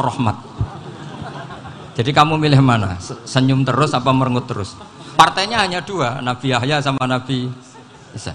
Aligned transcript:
rahmat. 0.00 0.36
Jadi 2.00 2.10
kamu 2.16 2.40
milih 2.40 2.64
mana? 2.64 2.96
Senyum 3.28 3.60
terus 3.60 3.92
apa 3.92 4.08
merengut 4.10 4.48
terus? 4.48 4.72
Partainya 5.20 5.60
hanya 5.60 5.84
dua, 5.84 6.24
Nabi 6.24 6.56
Yahya 6.56 6.80
sama 6.80 7.04
Nabi 7.04 7.52
Isa. 8.16 8.32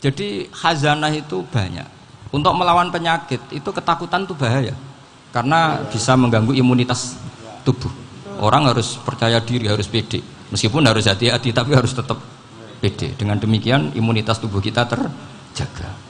Jadi 0.00 0.46
khazanah 0.54 1.10
itu 1.12 1.42
banyak. 1.50 1.84
Untuk 2.30 2.54
melawan 2.54 2.94
penyakit 2.94 3.42
itu 3.50 3.70
ketakutan 3.74 4.22
itu 4.22 4.38
bahaya. 4.38 4.72
Karena 5.34 5.82
bisa 5.90 6.14
mengganggu 6.14 6.54
imunitas 6.54 7.18
tubuh. 7.66 7.90
Orang 8.40 8.70
harus 8.70 8.96
percaya 9.02 9.42
diri, 9.42 9.66
harus 9.66 9.90
pede. 9.90 10.22
Meskipun 10.54 10.86
harus 10.86 11.10
hati-hati 11.10 11.50
tapi 11.50 11.74
harus 11.74 11.90
tetap 11.90 12.22
pede. 12.78 13.18
Dengan 13.18 13.36
demikian 13.36 13.92
imunitas 13.98 14.38
tubuh 14.38 14.62
kita 14.62 14.86
terjaga. 14.86 16.09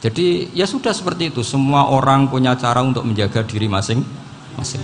Jadi 0.00 0.52
ya 0.52 0.68
sudah 0.68 0.92
seperti 0.92 1.32
itu. 1.32 1.40
Semua 1.40 1.88
orang 1.88 2.28
punya 2.28 2.52
cara 2.56 2.84
untuk 2.84 3.04
menjaga 3.08 3.40
diri 3.42 3.64
masing-masing. 3.66 4.82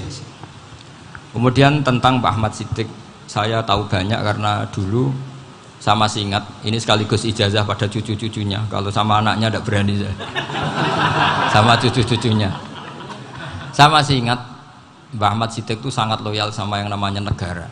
Kemudian 1.32 1.80
tentang 1.84 2.20
Pak 2.20 2.32
Ahmad 2.36 2.52
Siddiq, 2.52 2.88
saya 3.28 3.64
tahu 3.64 3.88
banyak 3.88 4.20
karena 4.20 4.68
dulu 4.68 5.12
saya 5.82 5.98
masih 5.98 6.30
ingat 6.30 6.44
ini 6.62 6.78
sekaligus 6.78 7.26
ijazah 7.26 7.64
pada 7.64 7.88
cucu-cucunya. 7.88 8.62
Kalau 8.70 8.92
sama 8.92 9.18
anaknya 9.18 9.50
tidak 9.50 9.64
berani 9.66 9.98
saya. 9.98 10.14
sama 11.54 11.74
cucu-cucunya. 11.80 12.52
Saya 13.72 13.88
masih 13.88 14.20
ingat 14.20 14.40
Mbak 15.12 15.28
Ahmad 15.28 15.50
Siddiq 15.52 15.80
itu 15.80 15.90
sangat 15.92 16.20
loyal 16.24 16.52
sama 16.52 16.80
yang 16.80 16.88
namanya 16.92 17.20
negara. 17.20 17.68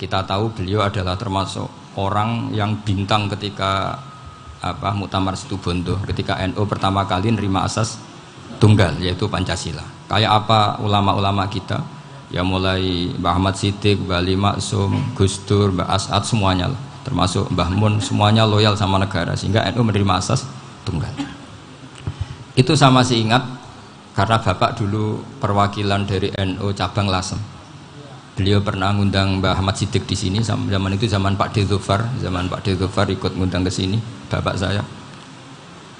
Kita 0.00 0.24
tahu 0.24 0.52
beliau 0.52 0.84
adalah 0.84 1.16
termasuk 1.16 1.68
orang 2.00 2.52
yang 2.56 2.72
bintang 2.84 3.28
ketika 3.28 4.00
apa 4.60 4.92
Muktamar 4.92 5.34
Situbondo 5.40 5.96
ketika 6.04 6.36
NU 6.44 6.62
pertama 6.68 7.08
kali 7.08 7.32
nerima 7.32 7.64
asas 7.64 7.96
tunggal 8.60 8.92
yaitu 9.00 9.24
Pancasila. 9.26 9.82
Kayak 10.06 10.44
apa 10.44 10.76
ulama-ulama 10.84 11.48
kita 11.48 11.80
ya 12.28 12.44
mulai 12.44 13.10
Mbah 13.16 13.40
Ahmad 13.40 13.56
Siddiq, 13.56 14.04
Mbah 14.04 14.20
Ali 14.20 14.36
Maksum, 14.36 15.16
Gus 15.16 15.40
Mbah 15.48 15.88
As'ad 15.88 16.22
semuanya 16.28 16.70
lah. 16.70 16.80
termasuk 17.00 17.48
Mbah 17.48 17.72
Mun 17.72 17.96
semuanya 17.96 18.44
loyal 18.44 18.76
sama 18.76 19.00
negara 19.00 19.32
sehingga 19.32 19.64
NU 19.72 19.80
menerima 19.80 20.20
asas 20.20 20.44
tunggal. 20.84 21.08
Itu 22.52 22.76
sama 22.76 23.00
masih 23.00 23.24
ingat 23.24 23.40
karena 24.12 24.36
Bapak 24.36 24.76
dulu 24.76 25.24
perwakilan 25.40 26.04
dari 26.04 26.28
NU 26.44 26.76
cabang 26.76 27.08
Lasem. 27.08 27.40
Beliau 28.40 28.64
pernah 28.64 28.96
ngundang 28.96 29.44
Mbah 29.44 29.60
Ahmad 29.60 29.76
Siddiq 29.76 30.08
di 30.08 30.16
sini 30.16 30.40
zaman 30.40 30.96
itu 30.96 31.04
zaman 31.04 31.36
Pak 31.36 31.52
Dezofar, 31.52 32.08
zaman 32.24 32.48
Pak 32.48 32.64
Dezofar 32.64 33.04
ikut 33.12 33.36
ngundang 33.36 33.68
ke 33.68 33.68
sini, 33.68 34.00
bapak 34.32 34.56
saya. 34.56 34.80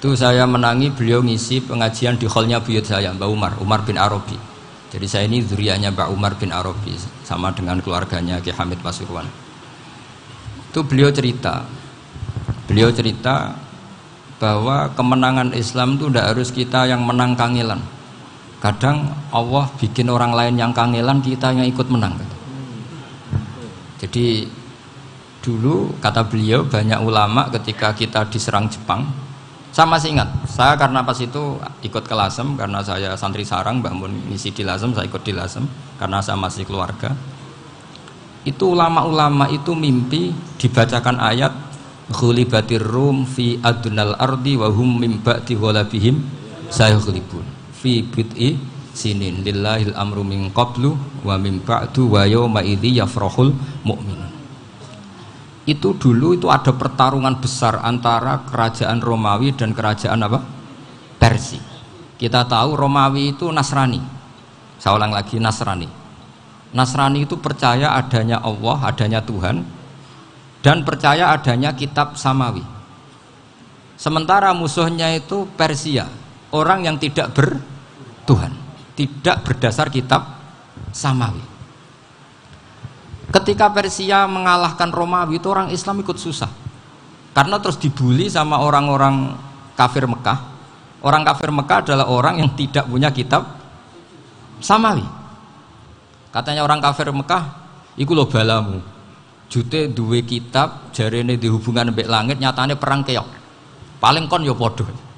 Itu 0.01 0.17
saya 0.17 0.49
menangi 0.49 0.89
beliau 0.89 1.21
ngisi 1.21 1.61
pengajian 1.61 2.17
di 2.17 2.25
hallnya 2.25 2.57
buyut 2.57 2.81
saya, 2.81 3.13
Mbah 3.13 3.29
Umar, 3.29 3.53
Umar 3.61 3.85
bin 3.85 4.01
Arabi 4.01 4.51
jadi 4.91 5.07
saya 5.07 5.23
ini 5.23 5.39
zurianya 5.39 5.95
Mbak 5.95 6.09
Umar 6.11 6.35
bin 6.35 6.51
Arabi 6.51 6.99
sama 7.23 7.55
dengan 7.55 7.79
keluarganya 7.79 8.43
Ki 8.43 8.51
Hamid 8.51 8.83
Pasuruan. 8.83 9.23
Itu 10.67 10.83
beliau 10.83 11.07
cerita, 11.15 11.63
beliau 12.67 12.91
cerita 12.91 13.55
bahwa 14.35 14.91
kemenangan 14.91 15.55
Islam 15.55 15.95
itu 15.95 16.11
tidak 16.11 16.35
harus 16.35 16.51
kita 16.51 16.91
yang 16.91 17.07
menang 17.07 17.39
kangelan. 17.39 17.79
Kadang 18.61 19.09
Allah 19.33 19.65
bikin 19.81 20.05
orang 20.13 20.37
lain 20.37 20.55
yang 20.55 20.69
kangelan, 20.69 21.19
kita 21.25 21.49
yang 21.49 21.65
ikut 21.65 21.89
menang. 21.89 22.13
Jadi 23.97 24.45
dulu 25.41 25.97
kata 25.97 26.29
beliau 26.29 26.61
banyak 26.61 27.01
ulama 27.01 27.49
ketika 27.49 27.97
kita 27.97 28.29
diserang 28.29 28.69
Jepang 28.69 29.09
saya 29.71 29.87
masih 29.87 30.11
ingat, 30.11 30.27
saya 30.51 30.75
karena 30.75 30.99
pas 30.99 31.15
itu 31.15 31.55
ikut 31.79 32.03
ke 32.03 32.11
Lasem 32.11 32.59
karena 32.59 32.83
saya 32.83 33.15
santri 33.15 33.47
sarang, 33.47 33.79
bangun 33.79 34.11
misi 34.27 34.51
di 34.51 34.67
Lasem, 34.67 34.91
saya 34.91 35.07
ikut 35.07 35.23
di 35.23 35.31
Lasem 35.31 35.63
karena 35.95 36.19
saya 36.19 36.35
masih 36.35 36.67
keluarga. 36.67 37.15
Itu 38.43 38.75
ulama-ulama 38.75 39.47
itu 39.47 39.71
mimpi 39.71 40.35
dibacakan 40.59 41.23
ayat 41.23 41.53
Ghulibatir 42.11 42.83
rum 42.83 43.23
fi 43.23 43.63
adunal 43.63 44.19
ardi 44.19 44.59
wa 44.59 44.67
hum 44.67 44.99
mim 44.99 45.23
ba'di 45.23 45.55
ghalabihim 45.55 46.19
fi 47.81 48.05
bid'i 48.05 48.61
sinin 48.93 49.41
lillahil 49.41 49.97
amru 49.97 50.21
min 50.21 50.53
qablu 50.53 50.93
wa 51.25 51.35
min 51.41 51.57
ba'du 51.57 52.13
wa 52.13 52.29
yawma 52.29 52.61
idzi 52.61 53.01
yafrahul 53.01 53.49
mu'minun 53.81 54.31
itu 55.69 55.93
dulu 55.93 56.33
itu 56.33 56.49
ada 56.49 56.73
pertarungan 56.73 57.37
besar 57.37 57.85
antara 57.85 58.41
kerajaan 58.49 58.97
Romawi 58.97 59.53
dan 59.53 59.77
kerajaan 59.77 60.17
apa? 60.25 60.41
Persia. 61.21 61.61
Kita 62.17 62.49
tahu 62.49 62.73
Romawi 62.73 63.37
itu 63.37 63.45
Nasrani. 63.53 64.01
Saya 64.81 64.97
ulang 64.97 65.13
lagi 65.13 65.37
Nasrani. 65.37 65.85
Nasrani 66.73 67.29
itu 67.29 67.37
percaya 67.37 67.93
adanya 67.93 68.41
Allah, 68.41 68.89
adanya 68.89 69.21
Tuhan 69.21 69.61
dan 70.65 70.81
percaya 70.81 71.29
adanya 71.29 71.77
kitab 71.77 72.17
samawi. 72.17 72.65
Sementara 74.01 74.49
musuhnya 74.57 75.13
itu 75.13 75.45
Persia, 75.53 76.09
orang 76.49 76.89
yang 76.89 76.97
tidak 76.97 77.37
bertuhan, 78.21 78.53
tidak 78.93 79.41
berdasar 79.41 79.89
kitab 79.89 80.37
samawi. 80.93 81.41
Ketika 83.33 83.73
Persia 83.73 84.29
mengalahkan 84.29 84.93
Romawi 84.93 85.41
itu 85.41 85.49
orang 85.49 85.73
Islam 85.73 86.05
ikut 86.05 86.21
susah. 86.21 86.53
Karena 87.33 87.57
terus 87.57 87.79
dibully 87.81 88.29
sama 88.29 88.61
orang-orang 88.61 89.33
kafir 89.73 90.05
Mekah. 90.05 90.53
Orang 91.01 91.25
kafir 91.25 91.49
Mekah 91.49 91.81
adalah 91.81 92.05
orang 92.11 92.45
yang 92.45 92.51
tidak 92.53 92.85
punya 92.85 93.09
kitab 93.09 93.57
samawi. 94.61 95.03
Katanya 96.29 96.61
orang 96.61 96.77
kafir 96.77 97.09
Mekah, 97.09 97.43
iku 97.97 98.13
lo 98.13 98.29
balamu. 98.29 98.83
Jute 99.51 99.91
duwe 99.91 100.23
kitab, 100.23 100.93
jarene 100.95 101.35
di 101.35 101.47
hubungan 101.49 101.91
mbek 101.91 102.07
langit, 102.07 102.37
nyatane 102.39 102.79
perang 102.79 103.03
keok. 103.03 103.27
Paling 103.99 104.29
kon 104.29 104.45
yo 104.45 104.55
podo. 104.55 105.10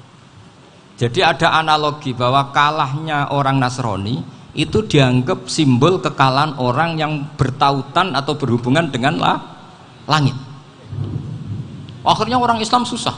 Jadi 0.94 1.20
ada 1.26 1.58
analogi 1.58 2.14
bahwa 2.14 2.54
kalahnya 2.54 3.34
orang 3.34 3.58
Nasrani 3.58 4.22
itu 4.54 4.86
dianggap 4.86 5.50
simbol 5.50 5.98
kekalahan 5.98 6.54
orang 6.62 6.94
yang 6.94 7.34
bertautan 7.34 8.14
atau 8.14 8.38
berhubungan 8.38 8.86
dengan 8.86 9.18
lah, 9.18 9.36
langit. 10.06 10.38
Akhirnya 12.06 12.38
orang 12.38 12.62
Islam 12.62 12.86
susah. 12.86 13.16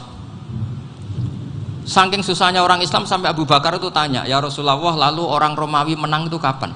Saking 1.87 2.25
susahnya 2.25 2.65
orang 2.65 2.81
Islam 2.83 3.05
sampai 3.05 3.31
Abu 3.31 3.45
Bakar 3.45 3.77
itu 3.77 3.87
tanya, 3.93 4.25
ya 4.25 4.41
Rasulullah 4.41 4.75
lalu 5.07 5.23
orang 5.23 5.53
Romawi 5.53 5.95
menang 5.95 6.27
itu 6.27 6.41
kapan? 6.41 6.73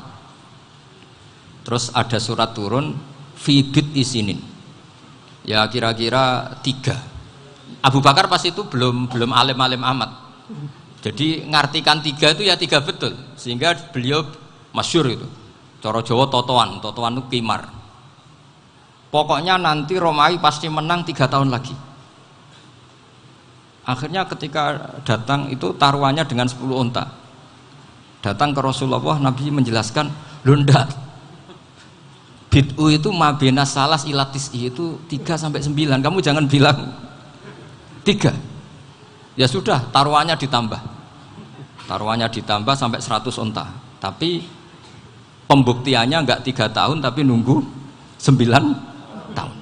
Terus 1.65 1.89
ada 1.91 2.21
surat 2.21 2.53
turun, 2.53 2.95
fibit 3.35 3.91
isinin. 3.97 4.37
Ya 5.41 5.65
kira-kira 5.65 6.53
tiga. 6.61 7.01
Abu 7.81 7.97
Bakar 7.97 8.29
pas 8.29 8.45
itu 8.45 8.61
belum 8.61 9.09
belum 9.09 9.33
alim-alim 9.33 9.81
amat. 9.81 10.11
Jadi 11.01 11.49
ngartikan 11.49 11.99
tiga 12.05 12.33
itu 12.33 12.45
ya 12.45 12.55
tiga 12.55 12.81
betul. 12.81 13.17
Sehingga 13.33 13.73
beliau 13.89 14.21
masyur 14.73 15.09
itu. 15.09 15.27
Coro 15.81 16.05
Jawa 16.05 16.29
totoan. 16.29 16.77
Totoan 16.77 17.17
itu 17.17 17.23
kimar. 17.27 17.65
Pokoknya 19.09 19.57
nanti 19.57 19.97
Romawi 19.97 20.37
pasti 20.37 20.69
menang 20.69 21.03
tiga 21.03 21.25
tahun 21.27 21.49
lagi. 21.51 21.73
Akhirnya 23.81 24.29
ketika 24.29 24.93
datang 25.01 25.49
itu 25.49 25.73
taruhannya 25.73 26.23
dengan 26.23 26.45
10 26.45 26.61
unta. 26.69 27.09
Datang 28.21 28.53
ke 28.53 28.61
Rasulullah 28.61 29.17
Nabi 29.17 29.49
menjelaskan 29.49 30.05
lunda 30.45 30.85
bid'u 32.51 32.91
itu 32.91 33.09
mabena 33.15 33.63
salas 33.63 34.03
ilatis 34.03 34.51
itu 34.51 34.99
3 35.07 35.39
sampai 35.39 35.63
9 35.63 36.03
kamu 36.03 36.17
jangan 36.19 36.45
bilang 36.51 36.91
3 38.03 38.50
ya 39.41 39.49
sudah 39.49 39.89
taruhannya 39.89 40.37
ditambah. 40.37 40.77
Taruhannya 41.89 42.29
ditambah 42.29 42.77
sampai 42.77 43.01
100 43.01 43.41
unta. 43.41 43.65
Tapi 43.97 44.45
pembuktiannya 45.49 46.21
enggak 46.21 46.45
tiga 46.45 46.69
tahun 46.69 47.01
tapi 47.01 47.25
nunggu 47.25 47.57
sembilan 48.21 48.63
tahun. 49.33 49.55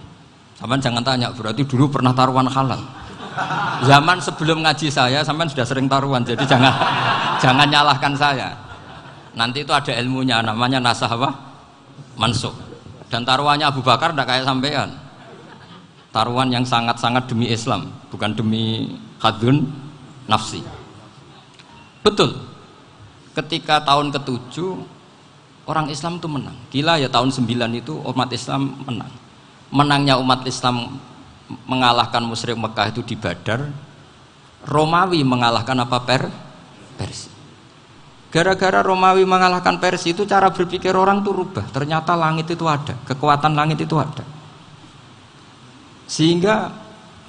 Saman 0.59 0.79
jangan 0.83 1.03
tanya 1.07 1.31
berarti 1.31 1.63
dulu 1.63 1.87
pernah 1.87 2.11
taruhan 2.11 2.51
halal? 2.51 2.83
Zaman 3.87 4.19
sebelum 4.19 4.67
ngaji 4.67 4.91
saya 4.91 5.23
sampai 5.23 5.47
sudah 5.47 5.63
sering 5.63 5.87
taruhan 5.87 6.27
jadi 6.27 6.43
jangan 6.43 6.75
jangan 7.43 7.67
nyalahkan 7.71 8.13
saya. 8.19 8.51
Nanti 9.39 9.63
itu 9.63 9.71
ada 9.71 9.95
ilmunya 9.95 10.43
namanya 10.43 10.83
nasah 10.83 11.07
apa? 11.07 11.31
Mansuk 12.19 12.51
dan 13.09 13.25
taruhannya 13.25 13.65
Abu 13.65 13.81
Bakar 13.81 14.13
tidak 14.13 14.27
kayak 14.29 14.43
sampean 14.45 15.08
taruhan 16.09 16.49
yang 16.49 16.65
sangat-sangat 16.65 17.29
demi 17.29 17.49
Islam 17.49 17.93
bukan 18.09 18.33
demi 18.33 18.97
hadun 19.21 19.69
nafsi. 20.25 20.61
Betul. 22.01 22.37
Ketika 23.35 23.83
tahun 23.85 24.09
ketujuh 24.13 24.83
orang 25.69 25.87
Islam 25.93 26.17
itu 26.17 26.27
menang. 26.27 26.57
Gila 26.73 26.97
ya 26.97 27.07
tahun 27.07 27.29
9 27.29 27.45
itu 27.77 27.93
umat 27.93 28.29
Islam 28.33 28.73
menang. 28.83 29.11
Menangnya 29.69 30.17
umat 30.17 30.41
Islam 30.49 30.97
mengalahkan 31.69 32.25
musyrik 32.25 32.57
Mekah 32.57 32.89
itu 32.93 33.01
di 33.05 33.15
Badar 33.17 33.69
Romawi 34.65 35.23
mengalahkan 35.23 35.77
apa 35.79 35.97
per 36.03 36.27
Persia. 36.99 37.31
Gara-gara 38.29 38.85
Romawi 38.85 39.23
mengalahkan 39.25 39.79
Persia 39.79 40.11
itu 40.13 40.27
cara 40.27 40.51
berpikir 40.51 40.93
orang 40.93 41.23
tuh 41.23 41.33
rubah. 41.33 41.65
Ternyata 41.71 42.13
langit 42.13 42.51
itu 42.51 42.65
ada, 42.67 42.93
kekuatan 43.07 43.55
langit 43.55 43.79
itu 43.81 43.95
ada. 43.95 44.21
Sehingga 46.09 46.73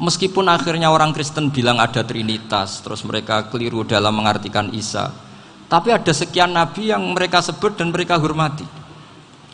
meskipun 0.01 0.49
akhirnya 0.49 0.89
orang 0.89 1.13
Kristen 1.13 1.53
bilang 1.53 1.77
ada 1.77 2.01
Trinitas, 2.01 2.81
terus 2.81 3.05
mereka 3.05 3.53
keliru 3.53 3.85
dalam 3.85 4.17
mengartikan 4.17 4.73
Isa, 4.73 5.13
tapi 5.69 5.93
ada 5.93 6.09
sekian 6.11 6.57
nabi 6.57 6.89
yang 6.89 7.05
mereka 7.13 7.45
sebut 7.45 7.77
dan 7.77 7.93
mereka 7.93 8.17
hormati. 8.17 8.65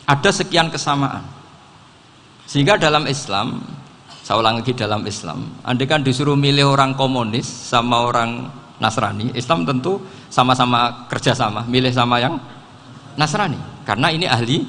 Ada 0.07 0.31
sekian 0.31 0.71
kesamaan. 0.71 1.27
Sehingga 2.47 2.79
dalam 2.79 3.03
Islam, 3.11 3.59
saya 4.23 4.39
ulang 4.39 4.63
lagi 4.63 4.71
dalam 4.71 5.03
Islam, 5.03 5.43
andai 5.67 5.83
kan 5.83 5.99
disuruh 5.99 6.39
milih 6.39 6.71
orang 6.71 6.95
komunis 6.95 7.43
sama 7.43 8.07
orang 8.07 8.47
Nasrani, 8.79 9.35
Islam 9.35 9.67
tentu 9.67 9.99
sama-sama 10.31 11.05
kerjasama, 11.11 11.67
milih 11.67 11.91
sama 11.91 12.23
yang 12.23 12.39
Nasrani, 13.19 13.59
karena 13.83 14.07
ini 14.07 14.23
ahli 14.23 14.63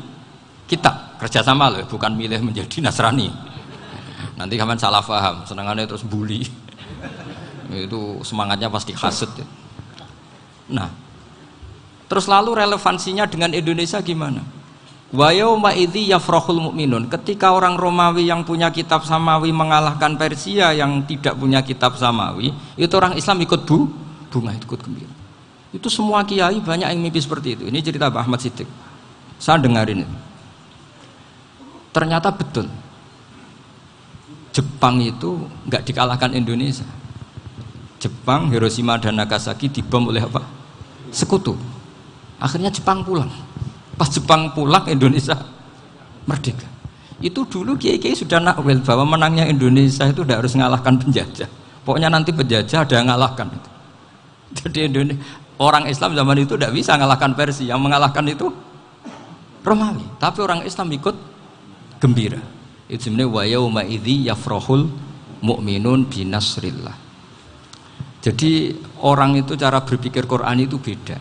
kitab, 0.67 1.15
kerjasama 1.23 1.71
loh, 1.71 1.87
bukan 1.87 2.19
milih 2.19 2.43
menjadi 2.43 2.83
Nasrani. 2.83 3.31
Nanti 4.35 4.55
kamu 4.59 4.79
salah 4.79 5.03
paham, 5.03 5.43
senangannya 5.47 5.87
terus 5.87 6.06
bully, 6.06 6.47
itu 7.75 8.00
semangatnya 8.23 8.70
pasti 8.70 8.94
hasut. 8.94 9.31
Ya. 9.37 9.47
Nah, 10.69 10.88
terus 12.06 12.31
lalu 12.31 12.55
relevansinya 12.56 13.29
dengan 13.29 13.53
Indonesia 13.53 13.99
gimana? 14.00 14.43
Wa 15.09 15.32
yafrahul 15.32 16.69
mu'minun. 16.69 17.09
Ketika 17.09 17.56
orang 17.56 17.81
Romawi 17.81 18.29
yang 18.29 18.44
punya 18.44 18.69
kitab 18.69 19.09
Samawi 19.09 19.49
mengalahkan 19.56 20.21
Persia 20.21 20.76
yang 20.76 21.00
tidak 21.09 21.32
punya 21.41 21.64
kitab 21.64 21.97
Samawi, 21.97 22.53
itu 22.76 22.93
orang 22.93 23.17
Islam 23.17 23.41
ikut 23.41 23.64
bu, 23.64 23.88
bunga 24.29 24.53
ikut 24.53 24.81
gembira. 24.85 25.14
Itu 25.73 25.88
semua 25.93 26.25
kiai 26.25 26.61
banyak 26.61 26.88
yang 26.93 27.00
mimpi 27.00 27.21
seperti 27.21 27.56
itu. 27.56 27.64
Ini 27.69 27.81
cerita 27.81 28.09
Pak 28.09 28.25
Ahmad 28.25 28.41
Siddiq. 28.41 28.69
Saya 29.41 29.61
dengarin 29.61 30.05
ini. 30.05 30.19
Ternyata 31.93 32.29
betul. 32.32 32.69
Jepang 34.59 34.99
itu 34.99 35.39
nggak 35.71 35.87
dikalahkan 35.87 36.35
Indonesia. 36.35 36.83
Jepang, 38.03 38.51
Hiroshima 38.51 38.99
dan 38.99 39.15
Nagasaki 39.15 39.71
dibom 39.71 40.11
oleh 40.11 40.27
apa? 40.27 40.43
Sekutu. 41.15 41.55
Akhirnya 42.43 42.71
Jepang 42.71 43.07
pulang 43.07 43.31
Pas 43.99 44.07
Jepang 44.07 44.55
pulang 44.55 44.87
Indonesia 44.87 45.35
merdeka. 46.27 46.67
Itu 47.19 47.43
dulu 47.47 47.75
kiai-kiai 47.75 48.15
sudah 48.15 48.39
nakwil 48.39 48.79
bahwa 48.83 49.19
menangnya 49.19 49.47
Indonesia 49.51 50.07
itu 50.07 50.23
tidak 50.23 50.47
harus 50.47 50.55
mengalahkan 50.55 50.95
penjajah. 51.03 51.51
Pokoknya 51.83 52.07
nanti 52.07 52.31
penjajah 52.31 52.87
ada 52.87 52.95
yang 52.95 53.11
mengalahkan. 53.11 53.51
Jadi 54.59 54.87
Indonesia, 54.87 55.19
orang 55.59 55.91
Islam 55.91 56.15
zaman 56.15 56.37
itu 56.47 56.55
tidak 56.55 56.73
bisa 56.75 56.95
mengalahkan 56.95 57.31
Persia. 57.35 57.75
Yang 57.75 57.81
mengalahkan 57.83 58.25
itu 58.31 58.47
Romawi. 59.67 60.07
Tapi 60.23 60.39
orang 60.47 60.63
Islam 60.63 60.95
ikut 60.95 61.15
gembira. 61.99 62.39
Itu 62.88 63.12
sebenarnya 63.12 63.29
wa 63.29 63.43
yauma 63.44 63.82
idzi 63.85 64.26
yafrahul 64.32 64.88
mu'minun 65.44 66.08
binasrillah. 66.08 66.96
Jadi 68.19 68.75
orang 69.05 69.38
itu 69.38 69.55
cara 69.55 69.79
berpikir 69.85 70.26
Quran 70.26 70.64
itu 70.64 70.81
beda. 70.81 71.20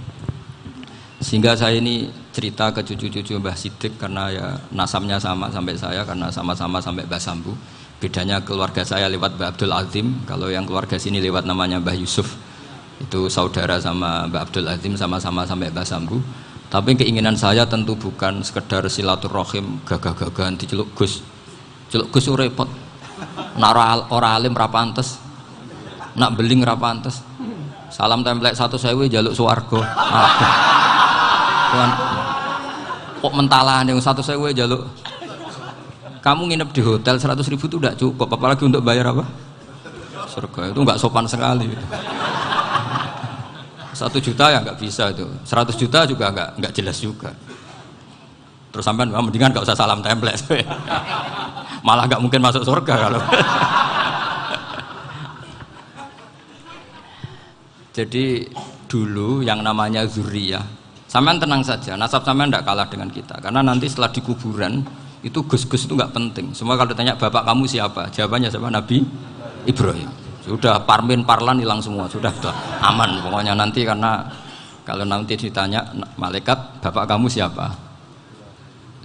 Sehingga 1.21 1.53
saya 1.53 1.77
ini 1.77 2.09
cerita 2.33 2.69
ke 2.69 2.85
cucu-cucu 2.85 3.37
Mbah 3.41 3.57
Sidik 3.57 3.97
karena 3.97 4.29
ya 4.29 4.45
nasabnya 4.69 5.17
sama 5.17 5.49
sampai 5.49 5.73
saya 5.73 6.05
karena 6.05 6.29
sama-sama 6.29 6.77
sampai 6.77 7.05
Mbah 7.05 7.21
Sambu. 7.21 7.53
Bedanya 7.97 8.37
keluarga 8.45 8.85
saya 8.85 9.09
lewat 9.09 9.41
Mbah 9.41 9.57
Abdul 9.57 9.73
Azim, 9.73 10.21
kalau 10.29 10.53
yang 10.53 10.69
keluarga 10.69 11.01
sini 11.01 11.17
lewat 11.17 11.49
namanya 11.49 11.81
Mbah 11.81 11.97
Yusuf. 11.97 12.37
Itu 13.01 13.29
saudara 13.29 13.81
sama 13.81 14.29
Mbah 14.29 14.45
Abdul 14.45 14.69
Azim 14.69 14.93
sama-sama 14.93 15.45
sampai 15.45 15.73
Mbah 15.73 15.85
Sambu. 15.85 16.21
Tapi 16.69 16.93
keinginan 16.93 17.33
saya 17.33 17.65
tentu 17.65 17.97
bukan 17.97 18.45
sekedar 18.45 18.85
silaturahim 18.85 19.81
gagah-gagahan 19.85 20.57
celuk 20.61 20.93
Gus. 20.93 21.25
Celuk 21.87 22.11
Gus 22.11 22.27
repot. 22.31 22.69
Nara 23.57 24.07
ora 24.13 24.37
alim 24.37 24.53
ra 24.53 24.67
pantes. 24.69 25.17
Nak 26.17 26.33
beling 26.37 26.61
ra 26.61 26.75
pantes. 26.77 27.23
Salam 27.87 28.21
template 28.21 28.59
satu 28.59 28.75
sewu 28.75 29.07
jaluk 29.07 29.33
swarga. 29.33 29.81
Tuhan 31.67 31.91
kok 33.17 33.33
mentalah 33.33 33.81
yang 33.83 33.99
satu 33.99 34.21
sewa 34.21 34.53
jaluk 34.53 34.85
kamu 36.21 36.53
nginep 36.53 36.69
di 36.75 36.81
hotel 36.83 37.15
100 37.17 37.39
ribu 37.51 37.65
itu 37.65 37.77
tidak 37.79 37.95
cukup 37.95 38.27
apalagi 38.29 38.63
untuk 38.67 38.83
bayar 38.83 39.09
apa 39.09 39.25
surga 40.27 40.75
itu 40.75 40.79
nggak 40.83 40.99
sopan 40.99 41.25
sekali 41.25 41.71
satu 43.97 44.21
juta 44.21 44.53
ya 44.53 44.61
nggak 44.61 44.77
bisa 44.77 45.09
itu 45.09 45.25
100 45.25 45.73
juta 45.73 45.99
juga 46.05 46.29
nggak 46.29 46.49
nggak 46.61 46.73
jelas 46.77 46.97
juga 47.01 47.33
terus 48.71 48.85
sampai 48.85 49.07
mendingan 49.07 49.51
nggak 49.53 49.65
usah 49.65 49.77
salam 49.77 50.03
template 50.03 50.41
malah 51.87 52.05
nggak 52.07 52.21
mungkin 52.21 52.41
masuk 52.43 52.63
surga 52.67 52.93
kalau 53.09 53.21
jadi 57.97 58.47
dulu 58.87 59.43
yang 59.43 59.59
namanya 59.63 60.07
zuriyah 60.07 60.77
Samaan 61.07 61.39
tenang 61.39 61.63
saja, 61.63 61.95
nasab 61.95 62.27
samaan 62.27 62.51
tidak 62.51 62.67
kalah 62.67 62.83
dengan 62.91 63.07
kita. 63.07 63.39
Karena 63.39 63.63
nanti 63.63 63.87
setelah 63.87 64.11
di 64.11 64.19
kuburan 64.19 64.83
itu 65.23 65.39
gus-gus 65.47 65.87
itu 65.87 65.95
nggak 65.95 66.11
penting. 66.11 66.51
Semua 66.51 66.75
kalau 66.75 66.91
ditanya 66.91 67.15
bapak 67.15 67.47
kamu 67.47 67.63
siapa, 67.63 68.11
jawabannya 68.11 68.51
siapa? 68.51 68.67
Nabi 68.67 69.07
Ibrahim. 69.63 70.11
Sudah 70.43 70.83
parmin 70.83 71.23
parlan 71.23 71.63
hilang 71.63 71.79
semua, 71.79 72.11
sudah, 72.11 72.27
sudah 72.35 72.51
aman. 72.83 73.23
Pokoknya 73.23 73.55
nanti 73.55 73.87
karena 73.87 74.27
kalau 74.83 75.07
nanti 75.07 75.39
ditanya 75.39 75.79
malaikat 76.19 76.83
bapak 76.83 77.07
kamu 77.07 77.31
siapa, 77.31 77.71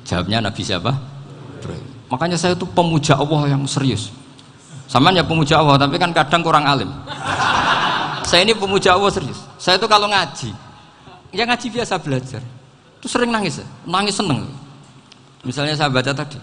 jawabnya 0.06 0.38
Nabi 0.42 0.62
siapa? 0.62 0.92
Ibrahim. 1.60 1.86
Makanya 2.10 2.36
saya 2.36 2.52
itu 2.52 2.66
pemuja 2.68 3.16
Allah 3.16 3.56
yang 3.56 3.64
serius. 3.64 4.12
Samaan 4.90 5.16
ya 5.16 5.24
pemuja 5.24 5.56
Allah, 5.56 5.80
tapi 5.80 5.96
kan 5.96 6.12
kadang 6.12 6.44
kurang 6.44 6.68
alim. 6.68 6.90
saya 8.28 8.44
ini 8.44 8.52
pemuja 8.52 8.92
Allah 8.92 9.08
serius. 9.08 9.40
Saya 9.56 9.80
itu 9.80 9.88
kalau 9.88 10.10
ngaji, 10.12 10.52
yang 11.32 11.48
ngaji 11.48 11.66
biasa 11.72 11.96
belajar 11.98 12.44
itu 13.00 13.06
sering 13.08 13.32
nangis 13.32 13.58
ya? 13.58 13.66
nangis 13.88 14.14
seneng 14.14 14.46
misalnya 15.42 15.74
saya 15.74 15.88
baca 15.90 16.12
tadi 16.12 16.38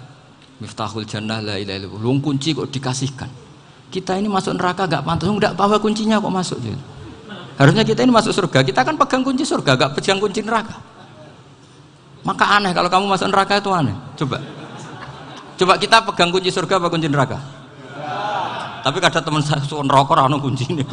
Miftahul 0.60 1.08
Jannah 1.08 1.40
la 1.40 1.56
ilaha 1.56 1.88
illallah 1.88 2.20
kunci 2.20 2.52
kok 2.52 2.68
dikasihkan 2.68 3.30
kita 3.94 4.20
ini 4.20 4.28
masuk 4.28 4.60
neraka 4.60 4.90
gak 4.90 5.06
pantas 5.06 5.30
enggak 5.30 5.56
bawa 5.56 5.80
kuncinya 5.80 6.20
kok 6.20 6.34
masuk 6.34 6.60
gitu. 6.60 6.76
harusnya 7.56 7.86
kita 7.86 8.04
ini 8.04 8.12
masuk 8.12 8.34
surga 8.36 8.60
kita 8.66 8.82
kan 8.84 8.98
pegang 9.00 9.24
kunci 9.24 9.48
surga 9.48 9.78
gak 9.78 9.92
pegang 9.96 10.20
kunci 10.20 10.44
neraka 10.44 10.76
maka 12.30 12.62
aneh 12.62 12.70
kalau 12.78 12.86
kamu 12.94 13.10
masuk 13.10 13.34
neraka 13.34 13.58
itu 13.58 13.74
aneh. 13.74 13.98
Coba. 14.14 14.38
Coba 15.58 15.74
kita 15.82 15.98
pegang 16.06 16.30
kunci 16.30 16.54
surga 16.54 16.78
apa 16.78 16.94
kunci 16.94 17.10
neraka? 17.10 17.42
Tapi 18.86 18.98
kadang 19.02 19.26
teman 19.26 19.42
saya 19.42 19.60
suka 19.66 19.82
neraka 19.82 20.14
rano 20.14 20.38
kunci 20.40 20.64
ini 20.72 20.86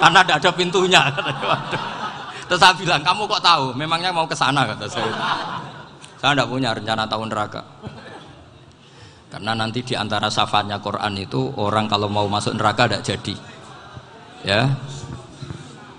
karena 0.00 0.20
tidak 0.20 0.36
ada 0.36 0.50
pintunya. 0.52 1.02
Terus 2.48 2.60
saya 2.60 2.76
bilang 2.76 3.00
kamu 3.00 3.24
kok 3.24 3.42
tahu? 3.42 3.72
Memangnya 3.72 4.12
mau 4.12 4.28
ke 4.28 4.36
sana 4.36 4.68
kata 4.68 4.86
saya. 4.86 5.10
Saya 6.20 6.36
tidak 6.36 6.48
punya 6.52 6.76
rencana 6.76 7.08
tahun 7.08 7.32
neraka. 7.32 7.64
Karena 9.32 9.52
nanti 9.56 9.80
di 9.82 9.94
antara 9.96 10.28
Quran 10.28 11.14
itu 11.18 11.40
orang 11.56 11.88
kalau 11.88 12.06
mau 12.12 12.28
masuk 12.28 12.52
neraka 12.54 12.86
tidak 12.86 13.02
jadi. 13.02 13.34
Ya? 14.44 14.60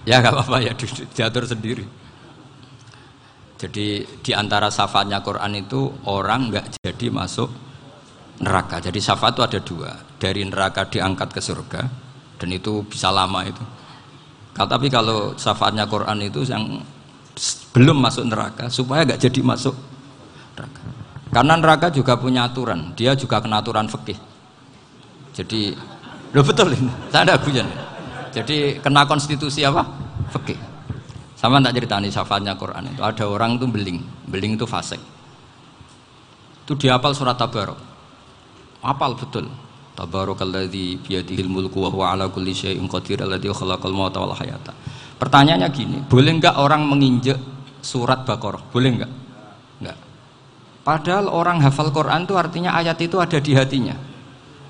Ya 0.05 0.21
nggak 0.21 0.33
apa-apa 0.37 0.57
ya 0.63 0.73
diatur 1.13 1.45
sendiri 1.45 2.00
jadi 3.61 4.01
di 4.25 4.31
antara 4.33 4.73
syafaatnya 4.73 5.21
Quran 5.21 5.53
itu 5.53 5.93
orang 6.09 6.49
nggak 6.49 6.81
jadi 6.81 7.13
masuk 7.13 7.45
neraka. 8.41 8.81
Jadi 8.81 8.97
syafaat 8.97 9.37
itu 9.37 9.43
ada 9.45 9.59
dua. 9.61 9.91
Dari 10.17 10.41
neraka 10.41 10.89
diangkat 10.89 11.29
ke 11.29 11.37
surga 11.37 11.81
dan 12.41 12.49
itu 12.49 12.81
bisa 12.89 13.13
lama 13.13 13.45
itu. 13.45 13.61
Tapi 14.57 14.89
kalau 14.89 15.37
syafaatnya 15.37 15.85
Quran 15.85 16.25
itu 16.25 16.41
yang 16.41 16.81
belum 17.77 18.01
masuk 18.01 18.25
neraka 18.27 18.65
supaya 18.67 19.05
gak 19.05 19.21
jadi 19.29 19.39
masuk 19.45 19.77
neraka. 20.57 20.81
Karena 21.31 21.53
neraka 21.55 21.87
juga 21.93 22.17
punya 22.17 22.49
aturan. 22.49 22.97
Dia 22.97 23.13
juga 23.13 23.39
kena 23.39 23.61
aturan 23.61 23.85
fikih. 23.85 24.17
Jadi 25.37 25.77
lo 26.33 26.41
betul 26.41 26.73
ini. 26.73 26.91
Saya 27.13 27.29
ada 27.29 27.37
hujan 27.37 27.69
jadi 28.31 28.79
kena 28.79 29.03
konstitusi 29.05 29.61
apa? 29.67 29.83
Fikih 30.31 30.70
sama 31.41 31.57
tak 31.57 31.73
ceritani 31.73 32.13
syafaatnya 32.13 32.53
Quran 32.53 32.93
itu 32.93 33.01
ada 33.01 33.25
orang 33.25 33.57
itu 33.57 33.65
beling 33.65 33.97
beling 34.29 34.53
itu 34.61 34.69
fasik 34.69 35.01
itu 36.69 36.73
dihafal 36.77 37.17
surat 37.17 37.33
tabarok 37.33 37.81
apal 38.85 39.17
betul 39.17 39.49
Tabarakalladzi 39.91 41.03
biyadihil 41.03 41.51
mulku 41.51 41.83
wa 41.83 41.91
huwa 41.91 42.05
ala 42.15 42.25
kulli 42.31 42.55
syai'in 42.55 42.87
qadir 42.87 43.21
alladzi 43.27 43.51
khalaqal 43.51 43.91
mauta 43.91 44.23
wal 44.23 44.31
hayata. 44.31 44.71
Pertanyaannya 45.19 45.67
gini, 45.69 45.97
boleh 46.07 46.39
enggak 46.39 46.55
orang 46.55 46.87
menginjek 46.87 47.35
surat 47.83 48.23
Baqarah? 48.23 48.63
Boleh 48.71 48.97
enggak? 48.97 49.11
Enggak. 49.83 49.97
Padahal 50.87 51.27
orang 51.27 51.59
hafal 51.59 51.91
Quran 51.91 52.23
itu 52.23 52.33
artinya 52.39 52.71
ayat 52.73 52.97
itu 53.03 53.19
ada 53.19 53.37
di 53.37 53.51
hatinya. 53.51 53.93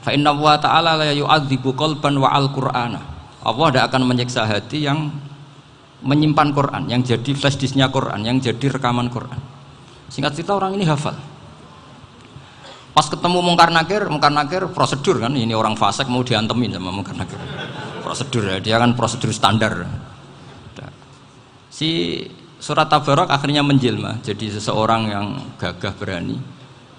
Fa 0.02 0.10
inna 0.10 0.34
wa 0.34 0.58
ta'ala 0.58 0.98
la 0.98 1.14
yu'adzibu 1.14 1.78
qalban 1.78 2.18
wa 2.18 2.34
al-Qur'ana. 2.34 3.00
Allah 3.46 3.68
tidak 3.70 3.86
akan 3.94 4.02
menyiksa 4.10 4.50
hati 4.50 4.90
yang 4.90 5.14
menyimpan 6.02 6.50
Quran, 6.54 6.84
yang 6.90 7.02
jadi 7.06 7.32
flash 7.38 7.58
disknya 7.62 7.90
Quran, 7.94 8.26
yang 8.26 8.42
jadi 8.42 8.74
rekaman 8.74 9.08
Quran. 9.14 9.38
Singkat 10.10 10.36
cerita 10.36 10.58
orang 10.58 10.74
ini 10.76 10.86
hafal. 10.86 11.14
Pas 12.92 13.08
ketemu 13.08 13.40
Mungkar 13.40 13.72
Nakir, 13.72 14.04
Mungkar 14.12 14.34
Nakir 14.36 14.68
prosedur 14.68 15.24
kan, 15.24 15.32
ini 15.32 15.56
orang 15.56 15.80
fasik 15.80 16.12
mau 16.12 16.26
diantemin 16.26 16.76
sama 16.76 16.92
Mungkar 16.92 17.16
Nakir. 17.16 17.40
Prosedur 18.04 18.44
ya, 18.52 18.58
dia 18.60 18.76
kan 18.82 18.92
prosedur 18.98 19.32
standar. 19.32 19.88
Si 21.72 22.20
surat 22.60 22.92
Tabarok 22.92 23.32
akhirnya 23.32 23.64
menjelma 23.64 24.20
jadi 24.20 24.60
seseorang 24.60 25.02
yang 25.08 25.28
gagah 25.56 25.96
berani. 25.96 26.36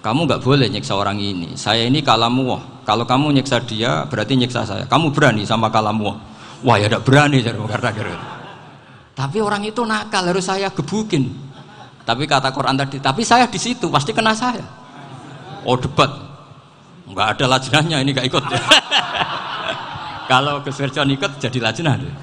Kamu 0.03 0.27
nggak 0.27 0.41
boleh 0.43 0.67
nyiksa 0.67 0.97
orang 0.97 1.15
ini. 1.21 1.55
Saya 1.55 1.87
ini 1.87 2.03
kalamu 2.03 2.59
Kalau 2.83 3.07
kamu 3.07 3.39
nyiksa 3.39 3.63
dia, 3.63 4.03
berarti 4.03 4.35
nyiksa 4.35 4.67
saya. 4.67 4.83
Kamu 4.83 5.15
berani 5.15 5.47
sama 5.47 5.71
kalamu 5.71 6.11
Wah 6.63 6.75
ya 6.75 6.91
tidak 6.91 7.07
berani 7.07 7.39
jadi 7.39 7.55
Mungkar 7.55 7.79
Nakir. 7.79 8.11
Tapi 9.13 9.37
orang 9.37 9.61
itu 9.65 9.85
nakal 9.85 10.25
harus 10.25 10.49
saya 10.49 10.73
gebukin. 10.73 11.29
Tapi 12.03 12.27
kata 12.27 12.51
Quran 12.51 12.75
tadi, 12.75 12.99
tapi 12.99 13.23
saya 13.23 13.47
di 13.47 13.55
situ 13.61 13.87
pasti 13.87 14.11
kena 14.11 14.35
saya. 14.35 14.65
Oh 15.63 15.79
debat, 15.79 16.11
nggak 17.07 17.27
ada 17.39 17.45
lajnahnya 17.55 18.03
ini 18.03 18.11
nggak 18.11 18.27
ikut. 18.27 18.43
kalau 20.31 20.59
Gus 20.65 20.81
ikut 20.83 21.31
jadi 21.39 21.59
lajnah. 21.63 21.93
Deh. 21.95 22.13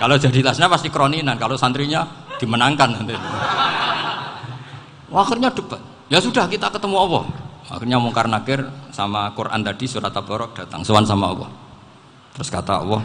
Kalau 0.00 0.16
jadi 0.16 0.40
lajnah 0.40 0.68
pasti 0.72 0.88
kroninan. 0.88 1.36
Kalau 1.36 1.60
santrinya 1.60 2.08
dimenangkan 2.40 2.88
nanti. 2.96 3.14
akhirnya 5.12 5.52
debat. 5.52 5.82
Ya 6.08 6.18
sudah 6.24 6.48
kita 6.48 6.72
ketemu 6.72 6.96
Allah. 6.96 7.24
Akhirnya 7.68 8.00
Mungkar 8.00 8.26
Nakir 8.26 8.64
sama 8.90 9.30
Quran 9.36 9.60
tadi 9.60 9.84
surat 9.84 10.10
Tabarok 10.10 10.56
datang. 10.56 10.80
Sowan 10.80 11.04
sama 11.04 11.36
Allah. 11.36 11.50
Terus 12.34 12.48
kata 12.48 12.80
Allah, 12.80 13.04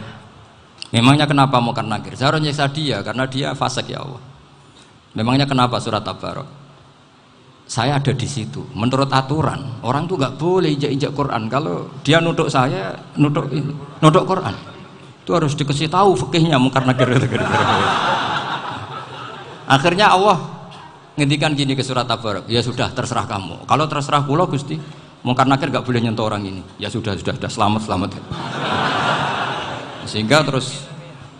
Memangnya 0.94 1.26
kenapa 1.26 1.58
mau 1.58 1.74
karena 1.74 1.98
nakir? 1.98 2.14
Saya 2.14 2.30
harus 2.30 2.42
nyiksa 2.46 2.70
dia 2.70 3.02
karena 3.02 3.26
dia 3.26 3.52
fasik 3.58 3.90
ya 3.90 4.06
Allah. 4.06 4.22
Memangnya 5.18 5.48
kenapa 5.48 5.80
surat 5.82 6.04
Tabarok? 6.04 6.46
Saya 7.66 7.98
ada 7.98 8.14
di 8.14 8.28
situ. 8.30 8.62
Menurut 8.78 9.10
aturan, 9.10 9.82
orang 9.82 10.06
tuh 10.06 10.14
nggak 10.14 10.38
boleh 10.38 10.70
injak-injak 10.70 11.10
Quran. 11.10 11.50
Kalau 11.50 11.90
dia 12.06 12.22
nutuk 12.22 12.46
saya, 12.46 12.94
nutuk 13.18 13.50
ini, 13.50 13.74
nutuk 13.98 14.22
Quran. 14.22 14.54
Itu 15.26 15.34
harus 15.34 15.58
dikasih 15.58 15.90
tahu 15.90 16.14
fikihnya 16.14 16.62
mungkar 16.62 16.86
nakir. 16.86 17.10
Akhirnya 19.74 20.14
Allah 20.14 20.38
ngendikan 21.18 21.58
gini 21.58 21.74
ke 21.74 21.82
surat 21.82 22.06
Tabarok. 22.06 22.46
Ya 22.46 22.62
sudah, 22.62 22.94
terserah 22.94 23.26
kamu. 23.26 23.66
Kalau 23.66 23.90
terserah 23.90 24.22
pulau 24.22 24.46
Gusti, 24.46 24.78
mungkar 25.26 25.50
nakir 25.50 25.74
gak 25.74 25.82
boleh 25.82 25.98
nyentuh 25.98 26.22
orang 26.22 26.46
ini. 26.46 26.62
Ya 26.78 26.86
sudah, 26.86 27.18
sudah, 27.18 27.34
sudah 27.34 27.50
selamat, 27.50 27.82
selamat 27.82 28.10
sehingga 30.06 30.46
terus 30.46 30.86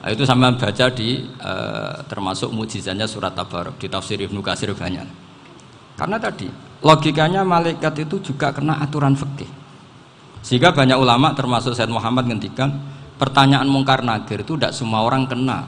nah, 0.03 0.11
itu 0.11 0.27
sama 0.27 0.53
baca 0.53 0.87
di 0.93 1.25
uh, 1.41 2.03
termasuk 2.05 2.51
mujizatnya 2.51 3.07
surat 3.07 3.33
Tabarok 3.33 3.79
di 3.79 3.87
tafsir 3.87 4.19
Ibnu 4.21 4.43
Katsir 4.43 4.75
banyak. 4.75 5.07
Karena 5.97 6.21
tadi 6.21 6.51
logikanya 6.85 7.41
malaikat 7.47 8.05
itu 8.05 8.21
juga 8.21 8.53
kena 8.53 8.83
aturan 8.83 9.17
fikih. 9.17 9.49
Sehingga 10.45 10.71
banyak 10.71 10.99
ulama 10.99 11.33
termasuk 11.33 11.73
Said 11.73 11.89
Muhammad 11.89 12.29
ngendikan 12.29 12.71
pertanyaan 13.17 13.67
mungkar 13.67 14.05
nakir 14.05 14.45
itu 14.45 14.55
tidak 14.55 14.77
semua 14.77 15.03
orang 15.03 15.25
kena. 15.25 15.65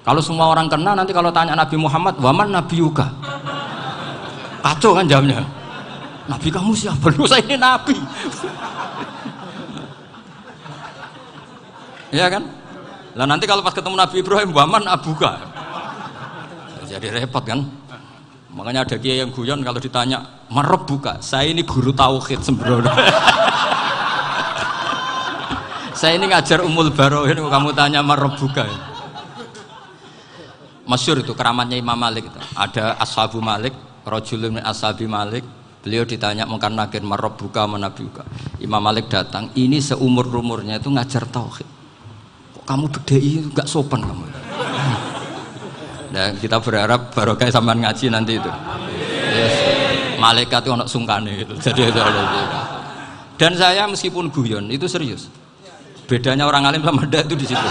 Kalau 0.00 0.24
semua 0.24 0.48
orang 0.48 0.66
kena 0.66 0.96
nanti 0.96 1.12
kalau 1.12 1.28
tanya 1.28 1.52
Nabi 1.52 1.76
Muhammad 1.76 2.16
waman 2.16 2.48
Nabi 2.48 2.80
Yuka? 2.80 3.06
Kacau 4.64 4.96
kan 4.96 5.04
jamnya 5.04 5.44
Nabi 6.24 6.48
kamu 6.48 6.72
siapa? 6.72 7.12
Lu 7.14 7.28
saya 7.30 7.44
ini 7.44 7.56
Nabi 7.60 7.94
ya 12.14 12.26
kan? 12.30 12.46
Lah 13.18 13.26
nanti 13.26 13.46
kalau 13.46 13.62
pas 13.62 13.74
ketemu 13.74 13.98
Nabi 13.98 14.22
Ibrahim 14.22 14.50
waman 14.54 14.86
abuka 14.86 15.50
jadi 16.90 17.22
repot 17.22 17.46
kan? 17.46 17.62
Makanya 18.50 18.82
ada 18.82 18.98
kiai 18.98 19.22
yang 19.22 19.30
guyon 19.30 19.62
kalau 19.62 19.78
ditanya 19.78 20.42
marab 20.50 20.90
buka? 20.90 21.22
Saya 21.22 21.54
ini 21.54 21.62
guru 21.62 21.94
tauhid 21.94 22.42
sembrono. 22.42 22.90
Saya 26.00 26.18
ini 26.18 26.26
ngajar 26.26 26.66
umul 26.66 26.90
barohin 26.90 27.38
kamu 27.38 27.70
tanya 27.78 28.02
marab 28.02 28.34
buka? 28.34 28.66
Masyur 30.82 31.22
itu 31.22 31.30
keramatnya 31.38 31.78
Imam 31.78 31.94
Malik 31.94 32.26
itu. 32.26 32.40
Ada 32.58 32.98
ashabu 32.98 33.38
Malik 33.38 33.70
rojulun 34.02 34.58
ashabi 34.58 35.06
Malik. 35.06 35.46
Beliau 35.80 36.04
ditanya 36.04 36.44
mungkin 36.44 36.74
nakir 36.74 37.06
marab 37.06 37.38
buka 37.38 37.70
menabi 37.70 38.02
buka? 38.02 38.26
Imam 38.58 38.82
Malik 38.82 39.06
datang 39.06 39.54
ini 39.54 39.78
seumur 39.78 40.26
umurnya 40.26 40.82
itu 40.82 40.90
ngajar 40.90 41.24
tauhid 41.30 41.79
kamu 42.70 42.86
bedai 42.86 43.32
nggak 43.50 43.66
sopan 43.66 44.00
kamu. 44.06 44.26
Dan 46.10 46.38
kita 46.38 46.62
berharap 46.62 47.10
baru 47.10 47.34
kayak 47.34 47.50
sampean 47.50 47.82
ngaji 47.82 48.06
nanti 48.10 48.38
itu. 48.38 48.50
Yes. 49.30 49.54
malaikat 50.20 50.60
itu 50.68 50.70
anak 50.74 50.88
sungkane 50.90 51.32
gitu. 51.42 51.54
Jadi 51.58 51.88
itu 51.90 52.00
dan 53.40 53.56
saya 53.56 53.88
meskipun 53.88 54.28
guyon 54.28 54.68
itu 54.68 54.84
serius. 54.84 55.32
Bedanya 56.04 56.44
orang 56.44 56.68
alim 56.68 56.84
sama 56.84 57.08
ndak 57.08 57.24
itu 57.24 57.40
di 57.40 57.46
situ. 57.48 57.68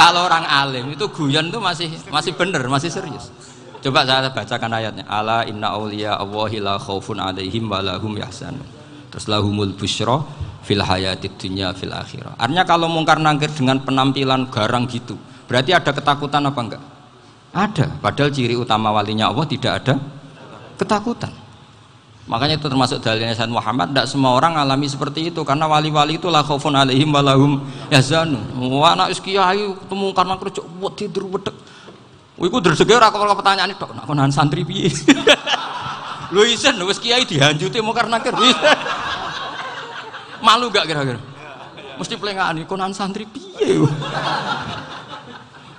Kalau 0.00 0.24
orang 0.24 0.48
alim 0.48 0.88
itu 0.96 1.04
guyon 1.12 1.52
itu 1.52 1.60
masih 1.60 1.92
masih 2.08 2.32
bener 2.32 2.64
masih 2.72 2.88
serius. 2.88 3.28
Coba 3.84 4.08
saya 4.08 4.32
bacakan 4.32 4.72
ayatnya. 4.72 5.04
Ala 5.10 5.44
inna 5.44 5.76
awliya 5.76 6.16
allahi 6.16 6.56
la 6.56 6.80
khaufun 6.80 7.20
alaihim 7.20 7.68
walahum 7.68 8.16
yahsan 8.16 8.56
terus 9.12 9.28
lahumul 9.28 9.76
busyra 9.76 10.24
fil 10.62 10.82
hayatid 10.82 11.34
dunya 11.36 11.74
fil 11.74 11.92
akhirah. 11.92 12.38
Artinya 12.38 12.64
kalau 12.64 12.86
mungkar 12.86 13.18
nangkir 13.18 13.50
dengan 13.50 13.82
penampilan 13.82 14.48
garang 14.48 14.86
gitu, 14.86 15.18
berarti 15.50 15.74
ada 15.74 15.90
ketakutan 15.90 16.42
apa 16.46 16.60
enggak? 16.62 16.82
Ada. 17.52 17.86
Padahal 18.00 18.32
ciri 18.32 18.56
utama 18.56 18.88
walinya 18.94 19.28
Allah 19.28 19.44
tidak 19.44 19.72
ada 19.84 19.94
ketakutan. 20.80 21.42
Makanya 22.22 22.54
itu 22.54 22.70
termasuk 22.70 23.02
dalilnya 23.02 23.34
Sayyid 23.34 23.50
Muhammad 23.50 23.90
tidak 23.90 24.06
semua 24.06 24.38
orang 24.38 24.54
alami 24.54 24.86
seperti 24.86 25.34
itu 25.34 25.42
karena 25.42 25.66
wali-wali 25.66 26.22
itu 26.22 26.30
la 26.30 26.46
khaufun 26.46 26.72
alaihim 26.72 27.10
walahum 27.10 27.66
yazanu. 27.90 28.38
Wah 28.78 28.94
anak 28.94 29.10
kiai 29.18 29.58
ketemu 29.58 30.06
karena 30.14 30.34
kerja 30.38 30.62
buat 30.78 30.94
tidur 30.94 31.26
bedek. 31.26 31.56
Iku 32.38 32.58
dresege 32.62 32.94
ora 32.94 33.10
kok 33.10 33.20
pertanyaan 33.38 33.74
itu 33.74 33.84
nak 33.84 34.06
konan 34.06 34.30
santri 34.30 34.62
piye. 34.62 34.88
Lho 36.32 36.42
isen 36.48 36.78
wis 36.86 37.02
kiai 37.02 37.26
dihanjuti 37.26 37.82
karena 37.82 38.16
kerja. 38.22 38.54
Malu 40.42 40.68
gak 40.74 40.90
kira-kira? 40.90 41.22
Mesti 41.96 42.18
pelengahan 42.18 42.58
konan 42.66 42.90
santri 42.90 43.22
piye? 43.30 43.78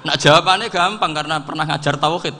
Nak 0.03 0.15
jawabannya 0.19 0.67
gampang 0.71 1.11
karena 1.11 1.39
pernah 1.43 1.67
ngajar 1.67 1.99
tauhid. 1.99 2.35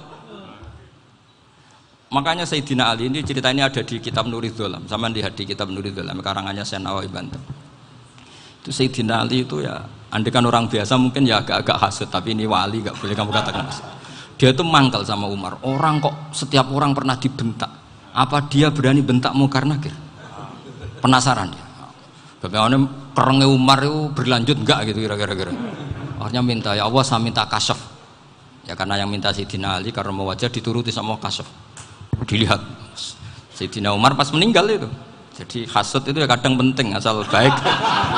Makanya 2.13 2.45
Sayyidina 2.45 2.93
Ali 2.93 3.09
ini 3.09 3.25
cerita 3.25 3.49
ini 3.49 3.65
ada 3.65 3.81
di 3.81 3.97
kitab 3.97 4.29
Nurid 4.29 4.53
Dolam. 4.53 4.85
Sama 4.85 5.09
lihat 5.09 5.33
di 5.33 5.49
kitab 5.49 5.73
Nurid 5.73 5.97
Dolam 5.97 6.21
karangannya 6.21 6.61
Senawawi 6.61 7.09
Banten. 7.09 7.41
Itu 8.61 8.69
Sayyidina 8.69 9.25
Ali 9.25 9.43
itu 9.43 9.65
ya, 9.65 9.81
andekan 10.13 10.45
orang 10.45 10.69
biasa 10.69 10.93
mungkin 10.95 11.25
ya 11.25 11.41
agak-agak 11.41 11.77
hasut, 11.81 12.07
tapi 12.13 12.37
ini 12.37 12.45
wali 12.45 12.85
gak 12.85 12.95
boleh 13.01 13.17
kamu 13.17 13.31
katakan. 13.33 13.65
Dia 14.37 14.53
itu 14.53 14.61
mangkal 14.61 15.01
sama 15.01 15.25
Umar. 15.25 15.57
Orang 15.65 15.99
kok 15.99 16.13
setiap 16.37 16.69
orang 16.69 16.93
pernah 16.93 17.17
dibentak. 17.17 17.71
Apa 18.13 18.45
dia 18.45 18.69
berani 18.69 19.01
bentak 19.01 19.33
mau 19.33 19.49
karena 19.49 19.73
Penasaran 21.01 21.49
dia. 21.49 21.62
Bagaimana 22.43 22.75
kerengnya 23.15 23.47
Umar 23.47 23.79
itu 23.87 24.11
berlanjut 24.11 24.59
enggak 24.59 24.91
gitu 24.91 25.07
kira-kira. 25.07 25.55
Akhirnya 26.19 26.43
minta 26.43 26.75
ya 26.75 26.83
Allah 26.91 26.99
saya 26.99 27.23
minta 27.23 27.47
kasaf. 27.47 27.79
Ya 28.67 28.75
karena 28.75 28.99
yang 28.99 29.07
minta 29.07 29.31
Sayyidina 29.31 29.79
Ali 29.79 29.95
karena 29.95 30.11
mau 30.11 30.27
wajah 30.27 30.51
dituruti 30.51 30.91
sama 30.91 31.15
kasaf. 31.23 31.47
Dilihat 32.27 32.59
Sayyidina 33.55 33.95
Umar 33.95 34.19
pas 34.19 34.27
meninggal 34.35 34.67
itu. 34.67 34.91
Jadi 35.39 35.71
hasut 35.71 36.03
itu 36.03 36.19
ya 36.19 36.27
kadang 36.27 36.59
penting 36.59 36.91
asal 36.91 37.23
baik. 37.23 37.55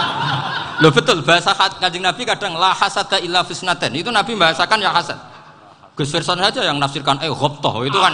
Loh 0.82 0.90
betul 0.90 1.22
bahasa 1.22 1.54
kanjeng 1.78 2.02
Nabi 2.02 2.26
kadang 2.26 2.58
la 2.58 2.74
hasada 2.74 3.22
illa 3.22 3.46
fisnaten. 3.46 3.94
Itu 3.94 4.10
Nabi 4.10 4.34
bahasakan 4.34 4.82
ya 4.82 4.90
hasad. 4.90 5.22
Gus 5.94 6.10
Verson 6.10 6.42
saja 6.42 6.66
yang 6.66 6.82
nafsirkan 6.82 7.22
eh 7.22 7.30
ghobtoh 7.30 7.86
itu 7.88 7.96
kan 7.96 8.12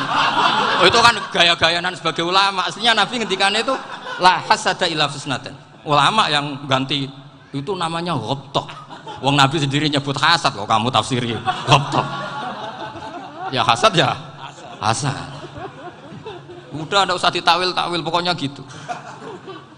oh, 0.78 0.86
itu 0.86 1.00
kan 1.00 1.16
gaya-gayanan 1.32 1.96
sebagai 1.96 2.28
ulama. 2.28 2.68
Aslinya 2.68 3.00
Nabi 3.00 3.24
ngendikannya 3.24 3.64
itu 3.64 3.74
la 4.20 4.44
hasada 4.44 4.92
illa 4.92 5.08
fisnaten 5.08 5.71
ulama 5.86 6.30
yang 6.30 6.66
ganti 6.70 7.10
itu 7.52 7.72
namanya 7.76 8.16
ghobtok 8.16 8.70
wong 9.22 9.36
nabi 9.38 9.60
sendiri 9.60 9.92
nyebut 9.92 10.16
hasad 10.18 10.54
kok 10.54 10.68
kamu 10.68 10.88
tafsiri. 10.90 11.36
Ghobtok 11.70 12.06
ya 13.52 13.62
hasad 13.62 13.94
ya? 13.94 14.16
Hasad. 14.82 15.14
Udah 16.72 17.04
ada 17.04 17.14
usah 17.14 17.30
ditawil 17.30 17.76
tawil 17.76 18.00
pokoknya 18.02 18.32
gitu. 18.40 18.64